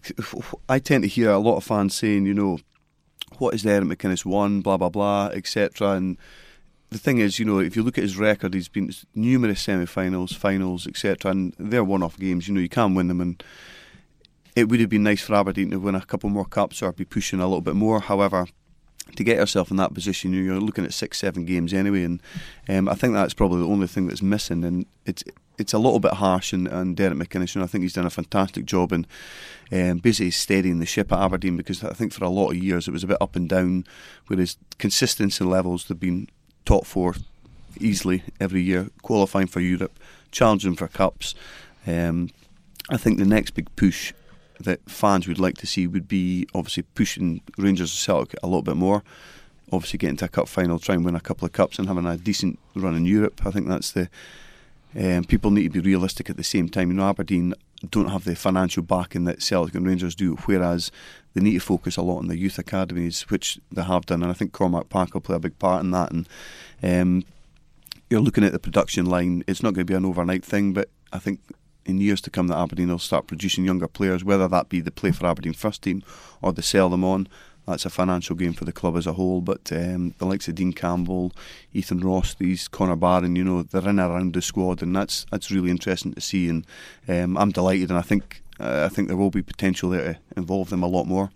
I 0.69 0.79
tend 0.79 1.05
to 1.05 1.09
hear 1.09 1.31
a 1.31 1.39
lot 1.39 1.57
of 1.57 1.65
fans 1.65 1.95
saying, 1.95 2.27
you 2.27 2.35
know, 2.35 2.59
what 3.39 3.55
is 3.55 3.63
Derek 3.63 3.85
McInnes 3.85 4.25
won, 4.25 4.61
blah 4.61 4.77
blah 4.77 4.89
blah, 4.89 5.27
etc. 5.33 5.91
And 5.93 6.19
the 6.91 6.99
thing 6.99 7.19
is, 7.19 7.39
you 7.39 7.45
know, 7.45 7.59
if 7.59 7.75
you 7.77 7.83
look 7.83 7.99
at 7.99 8.05
his 8.05 8.19
record, 8.19 8.55
he's 8.55 8.69
been 8.69 8.93
numerous 9.15 9.63
semi-finals, 9.63 10.33
finals, 10.33 10.87
etc. 10.87 11.31
And 11.31 11.55
they're 11.59 11.85
one-off 11.85 12.19
games. 12.19 12.47
You 12.47 12.55
know, 12.55 12.61
you 12.61 12.69
can 12.69 12.95
win 12.95 13.09
them, 13.09 13.21
and 13.21 13.43
it 14.55 14.69
would 14.69 14.81
have 14.81 14.91
been 14.91 15.03
nice 15.03 15.23
for 15.23 15.35
Aberdeen 15.35 15.71
to 15.71 15.79
win 15.79 15.95
a 15.95 16.05
couple 16.05 16.31
more 16.31 16.45
cups 16.45 16.83
or 16.83 16.93
be 16.93 17.05
pushing 17.05 17.41
a 17.41 17.47
little 17.47 17.63
bit 17.63 17.75
more. 17.75 18.01
However, 18.01 18.47
to 19.17 19.25
get 19.25 19.39
yourself 19.39 19.71
in 19.71 19.77
that 19.79 19.95
position, 19.95 20.33
you're 20.33 20.61
looking 20.61 20.85
at 20.85 20.95
six, 20.95 21.19
seven 21.19 21.45
games 21.45 21.73
anyway, 21.73 22.05
and 22.05 22.21
um, 22.69 22.89
I 22.89 22.95
think 22.95 23.15
that's 23.15 23.35
probably 23.35 23.61
the 23.61 23.69
only 23.69 23.87
thing 23.87 24.07
that's 24.07 24.23
missing. 24.23 24.65
And 24.65 24.87
it's 25.07 25.25
it's 25.59 25.73
a 25.73 25.79
little 25.79 26.01
bit 26.01 26.15
harsh 26.15 26.55
on, 26.55 26.67
on 26.69 26.95
Derek 26.95 27.19
McInnes. 27.19 27.55
Know, 27.57 27.63
I 27.63 27.67
think 27.67 27.83
he's 27.83 27.93
done 27.93 28.07
a 28.07 28.11
fantastic 28.11 28.65
job 28.65 28.93
in 28.93 29.07
um, 29.71 29.99
basically 29.99 30.31
steadying 30.31 30.81
the 30.81 30.87
ship 30.87 31.13
at 31.13 31.19
Aberdeen 31.19 31.57
because 31.57 31.83
I 31.85 31.93
think 31.93 32.13
for 32.13 32.25
a 32.25 32.31
lot 32.31 32.51
of 32.51 32.57
years 32.57 32.89
it 32.89 32.93
was 32.93 33.05
a 33.05 33.07
bit 33.07 33.21
up 33.21 33.37
and 33.37 33.49
down, 33.49 33.85
whereas 34.27 34.57
consistency 34.79 35.45
levels 35.45 35.85
they've 35.85 35.99
been 35.99 36.29
top 36.65 36.87
four 36.87 37.15
easily 37.81 38.23
every 38.41 38.63
year, 38.63 38.91
qualifying 39.03 39.47
for 39.47 39.61
Europe, 39.61 39.99
challenging 40.31 40.75
for 40.75 40.89
cups. 40.89 41.35
Um, 41.87 42.31
I 42.91 42.97
think 42.97 43.19
the 43.19 43.25
next 43.25 43.53
big 43.53 43.75
push 43.77 44.13
that 44.61 44.89
fans 44.89 45.27
would 45.27 45.39
like 45.39 45.57
to 45.59 45.67
see 45.67 45.87
would 45.87 46.09
be 46.09 46.47
obviously 46.55 46.85
pushing 46.95 47.41
Rangers 47.59 47.91
and 47.91 47.99
Celtic 47.99 48.39
a 48.43 48.47
little 48.47 48.63
bit 48.63 48.77
more. 48.77 49.03
Obviously, 49.73 49.99
getting 49.99 50.19
to 50.19 50.27
a 50.27 50.29
cup 50.29 50.49
final, 50.49 50.79
try 50.79 50.95
and 50.95 51.05
win 51.05 51.15
a 51.15 51.21
couple 51.21 51.47
of 51.47 51.53
cups, 51.53 51.79
and 51.79 51.89
having 51.89 52.07
a 52.07 52.19
decent 52.19 52.59
run 52.75 52.95
in 52.95 53.07
Europe. 53.07 53.41
I 53.47 53.51
think 53.51 53.69
that's 53.69 53.93
the 53.93 54.11
um, 54.99 55.25
people 55.25 55.51
need 55.51 55.73
to 55.73 55.83
be 55.83 55.91
realistic 55.91 56.29
at 56.29 56.37
the 56.37 56.45
same 56.45 56.69
time. 56.69 56.89
You 56.89 56.95
know, 56.95 57.09
Aberdeen 57.09 57.55
don't 57.91 58.09
have 58.09 58.25
the 58.25 58.37
financial 58.37 58.83
backing 58.83 59.25
that 59.25 59.43
Celtic 59.43 59.75
and 59.75 59.87
Rangers 59.87 60.15
do, 60.15 60.37
whereas 60.45 60.91
they 61.35 61.41
need 61.41 61.55
to 61.55 61.61
focus 61.61 61.97
a 61.97 62.03
lot 62.03 62.19
on 62.19 62.29
the 62.29 62.39
youth 62.39 62.59
academies, 62.59 63.23
which 63.23 63.59
they 63.71 63.83
have 63.83 64.07
done, 64.07 64.23
and 64.23 64.31
I 64.31 64.35
think 64.35 64.53
Cormack 64.53 64.89
Park 64.89 65.15
will 65.15 65.21
play 65.21 65.37
a 65.37 65.41
big 65.41 65.59
part 65.59 65.83
in 65.83 65.91
that. 65.93 66.13
And 66.13 66.29
um, 66.83 67.25
you're 68.11 68.21
looking 68.21 68.45
at 68.45 68.53
the 68.53 68.59
production 68.59 69.07
line; 69.07 69.43
it's 69.47 69.63
not 69.63 69.75
going 69.75 69.87
to 69.87 69.91
be 69.91 69.97
an 69.97 70.05
overnight 70.05 70.45
thing, 70.45 70.73
but 70.73 70.89
I 71.13 71.19
think 71.19 71.41
in 71.85 72.01
years 72.01 72.21
to 72.23 72.31
come 72.31 72.49
that 72.49 72.59
Aberdeen 72.59 72.89
will 72.89 72.99
start 72.99 73.27
producing 73.27 73.65
younger 73.65 73.89
players, 73.89 74.25
whether 74.25 74.49
that 74.49 74.69
be 74.69 74.81
the 74.81 74.91
play 74.91 75.11
for 75.11 75.27
Aberdeen 75.27 75.53
first 75.53 75.83
team 75.83 76.03
or 76.41 76.53
they 76.53 76.63
sell 76.63 76.89
them 76.89 77.05
on 77.05 77.29
that's 77.67 77.87
a 77.87 77.91
financial 77.91 78.35
gain 78.37 78.53
for 78.53 78.65
the 78.65 78.73
club 78.73 78.97
as 78.97 79.07
a 79.07 79.13
whole. 79.13 79.41
But 79.41 79.71
um, 79.73 80.15
the 80.19 80.27
likes 80.27 80.49
of 80.49 80.55
Dean 80.55 80.73
Campbell, 80.73 81.33
Ethan 81.73 82.01
Ross, 82.01 82.35
these 82.35 82.69
Connor 82.69 82.97
Barron, 82.97 83.37
you 83.37 83.45
know, 83.45 83.63
they're 83.63 83.89
in 83.89 84.01
around 84.01 84.35
the 84.35 84.43
squad, 84.43 84.83
and 84.83 84.95
that's 84.95 85.27
that's 85.31 85.51
really 85.51 85.71
interesting 85.71 86.15
to 86.15 86.21
see. 86.21 86.49
And 86.49 86.67
um, 87.09 87.37
I'm 87.37 87.51
delighted, 87.51 87.91
and 87.91 87.99
I 87.99 88.03
think 88.03 88.43
uh, 88.59 88.89
I 88.91 88.95
think 88.95 89.09
there 89.09 89.17
will 89.17 89.31
be 89.31 89.43
potential 89.43 89.91
there 89.91 90.15
to 90.15 90.19
involve 90.37 90.71
them 90.71 90.83
a 90.83 90.89
lot 90.89 91.05
more. 91.05 91.31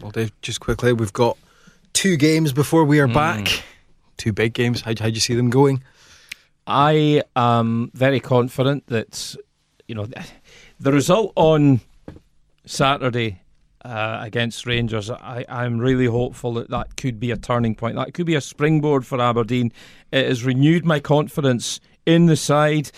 Well, 0.00 0.10
Dave, 0.10 0.32
just 0.42 0.60
quickly, 0.60 0.92
we've 0.92 1.12
got 1.12 1.36
two 1.92 2.16
games 2.16 2.52
before 2.52 2.84
we 2.84 2.98
are 2.98 3.06
mm. 3.06 3.14
back 3.14 3.62
two 4.20 4.32
big 4.32 4.52
games. 4.52 4.82
How, 4.82 4.90
how 4.90 5.06
do 5.06 5.12
you 5.12 5.20
see 5.20 5.34
them 5.34 5.50
going? 5.50 5.82
I 6.66 7.22
am 7.34 7.90
very 7.94 8.20
confident 8.20 8.86
that 8.88 9.34
you 9.88 9.94
know 9.94 10.06
the 10.78 10.92
result 10.92 11.32
on 11.34 11.80
Saturday 12.66 13.40
uh, 13.84 14.18
against 14.22 14.66
Rangers. 14.66 15.10
I, 15.10 15.44
I'm 15.48 15.78
really 15.78 16.06
hopeful 16.06 16.54
that 16.54 16.70
that 16.70 16.96
could 16.96 17.18
be 17.18 17.30
a 17.30 17.36
turning 17.36 17.74
point. 17.74 17.96
That 17.96 18.14
could 18.14 18.26
be 18.26 18.34
a 18.34 18.40
springboard 18.40 19.06
for 19.06 19.20
Aberdeen. 19.20 19.72
It 20.12 20.26
has 20.26 20.44
renewed 20.44 20.84
my 20.84 21.00
confidence 21.00 21.80
in 22.06 22.26
the 22.26 22.36
side. 22.36 22.90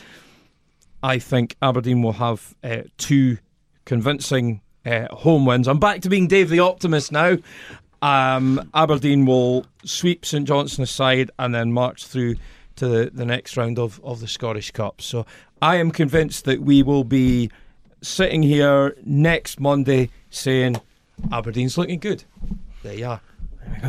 I 1.03 1.18
think 1.18 1.57
Aberdeen 1.62 2.03
will 2.03 2.12
have 2.12 2.55
uh, 2.62 2.83
two 2.97 3.39
convincing 3.85 4.61
uh, 4.87 5.07
home 5.14 5.47
wins. 5.47 5.68
I'm 5.68 5.80
back 5.80 6.01
to 6.03 6.09
being 6.09 6.28
Dave 6.28 6.49
the 6.49 6.61
Optimist 6.61 7.12
now. 7.12 7.39
Um, 8.01 8.70
Aberdeen 8.74 9.26
will 9.26 9.66
sweep 9.85 10.24
St 10.24 10.47
Johnstone 10.47 10.85
aside 10.85 11.30
and 11.39 11.55
then 11.55 11.72
march 11.72 12.07
through 12.07 12.37
to 12.76 12.89
the, 12.89 13.11
the 13.12 13.24
next 13.24 13.57
round 13.57 13.78
of, 13.78 14.01
of 14.03 14.20
the 14.20 14.26
Scottish 14.26 14.72
Cup. 14.72 15.01
So 15.01 15.26
I 15.61 15.76
am 15.76 15.91
convinced 15.91 16.45
that 16.47 16.62
we 16.62 16.83
will 16.83 17.05
be 17.05 17.51
sitting 18.03 18.43
here 18.43 18.97
next 19.05 19.61
Monday 19.61 20.11
saying 20.31 20.81
Aberdeen's 21.31 21.79
looking 21.79 22.01
good. 22.01 22.25
There 22.83 22.95
you 22.95 23.07
are. 23.07 23.21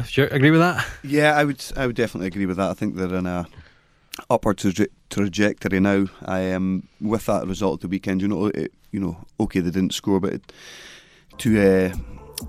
Sure, 0.06 0.28
agree 0.28 0.52
with 0.52 0.60
that? 0.60 0.86
Yeah, 1.04 1.36
I 1.36 1.44
would. 1.44 1.64
I 1.76 1.88
would 1.88 1.96
definitely 1.96 2.28
agree 2.28 2.46
with 2.46 2.58
that. 2.58 2.70
I 2.70 2.74
think 2.74 2.96
they're 2.96 3.14
in 3.16 3.26
a 3.26 3.48
upward 4.30 4.58
traje- 4.58 4.88
trajectory 5.10 5.80
now. 5.80 6.06
I 6.26 6.40
am 6.40 6.88
um, 7.02 7.10
with 7.10 7.26
that 7.26 7.48
result 7.48 7.76
of 7.76 7.80
the 7.82 7.88
weekend. 7.88 8.22
You 8.22 8.28
know, 8.28 8.46
it, 8.48 8.72
you 8.92 9.00
know, 9.00 9.18
okay, 9.40 9.60
they 9.60 9.72
didn't 9.72 9.94
score, 9.94 10.20
but 10.20 10.34
it, 10.34 10.54
to 11.40 11.62
uh, 11.62 11.96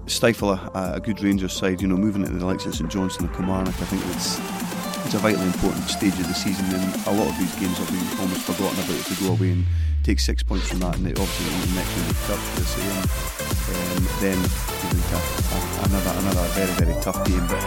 stifle 0.06 0.52
a, 0.52 0.92
a, 0.94 1.00
good 1.00 1.22
Rangers 1.22 1.54
side, 1.54 1.80
you 1.80 1.88
know, 1.88 1.96
moving 1.96 2.22
into 2.22 2.38
the 2.38 2.46
likes 2.46 2.66
of 2.66 2.74
St 2.74 2.90
Johnstone 2.90 3.28
and 3.28 3.36
Kilmarnock, 3.36 3.80
I 3.80 3.86
think 3.86 4.02
it's 4.14 4.38
it's 5.06 5.14
a 5.14 5.18
vitally 5.18 5.46
important 5.46 5.84
stage 5.84 6.14
of 6.14 6.28
the 6.28 6.34
season. 6.34 6.66
And 6.66 7.06
a 7.06 7.12
lot 7.12 7.28
of 7.28 7.38
these 7.38 7.54
games 7.56 7.78
have 7.78 7.88
been 7.88 8.20
almost 8.20 8.42
forgotten 8.42 8.78
about 8.78 8.90
if 8.90 9.08
they 9.08 9.26
go 9.26 9.32
away 9.32 9.50
and 9.50 9.66
take 10.04 10.20
six 10.20 10.42
points 10.42 10.68
from 10.68 10.80
that, 10.80 10.96
and 10.96 11.06
it 11.08 11.18
obviously 11.18 11.48
the 11.48 11.80
next 11.80 11.90
one 11.96 12.08
the 12.08 12.14
cup 12.28 12.38
for 12.38 12.60
the 12.60 12.68
same. 12.68 13.00
Um, 13.64 14.04
then 14.20 14.36
a, 14.36 15.16
a, 15.16 15.88
another 15.88 16.12
another 16.20 16.44
very 16.52 16.72
very 16.76 17.00
tough 17.00 17.24
game, 17.24 17.44
but 17.48 17.60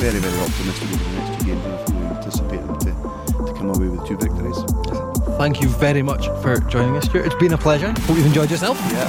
very 0.00 0.18
very 0.18 0.38
optimistic 0.40 0.88
over 0.88 1.04
the 1.04 1.12
next 1.20 1.38
two 1.38 1.46
games. 1.46 1.64
And 1.64 1.78
fully 1.86 2.06
anticipate 2.06 2.62
them 2.64 2.78
to, 2.80 2.90
to 3.46 3.52
come 3.52 3.70
away 3.70 3.88
with 3.88 4.06
two 4.08 4.16
victories. 4.16 4.56
Thank 5.36 5.60
you 5.60 5.68
very 5.68 6.02
much 6.02 6.28
for 6.40 6.58
joining 6.72 6.96
us, 6.96 7.04
Stuart. 7.04 7.26
It's 7.26 7.34
been 7.36 7.52
a 7.52 7.58
pleasure. 7.58 7.92
Hope 8.08 8.16
you've 8.16 8.26
enjoyed 8.26 8.50
yourself. 8.50 8.80
Yeah. 8.90 9.04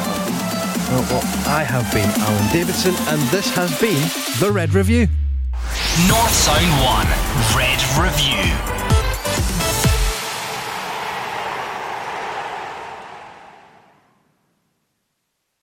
Well, 0.91 1.01
well, 1.09 1.23
I 1.47 1.63
have 1.63 1.87
been 1.93 2.09
Alan 2.21 2.53
Davidson, 2.53 2.93
and 3.07 3.21
this 3.29 3.49
has 3.55 3.71
been 3.79 4.03
the 4.39 4.51
Red 4.51 4.73
Review. 4.73 5.07
North 6.07 6.35
Sound 6.35 6.69
1 6.83 7.07
Red 7.55 7.79
Review. 7.97 8.84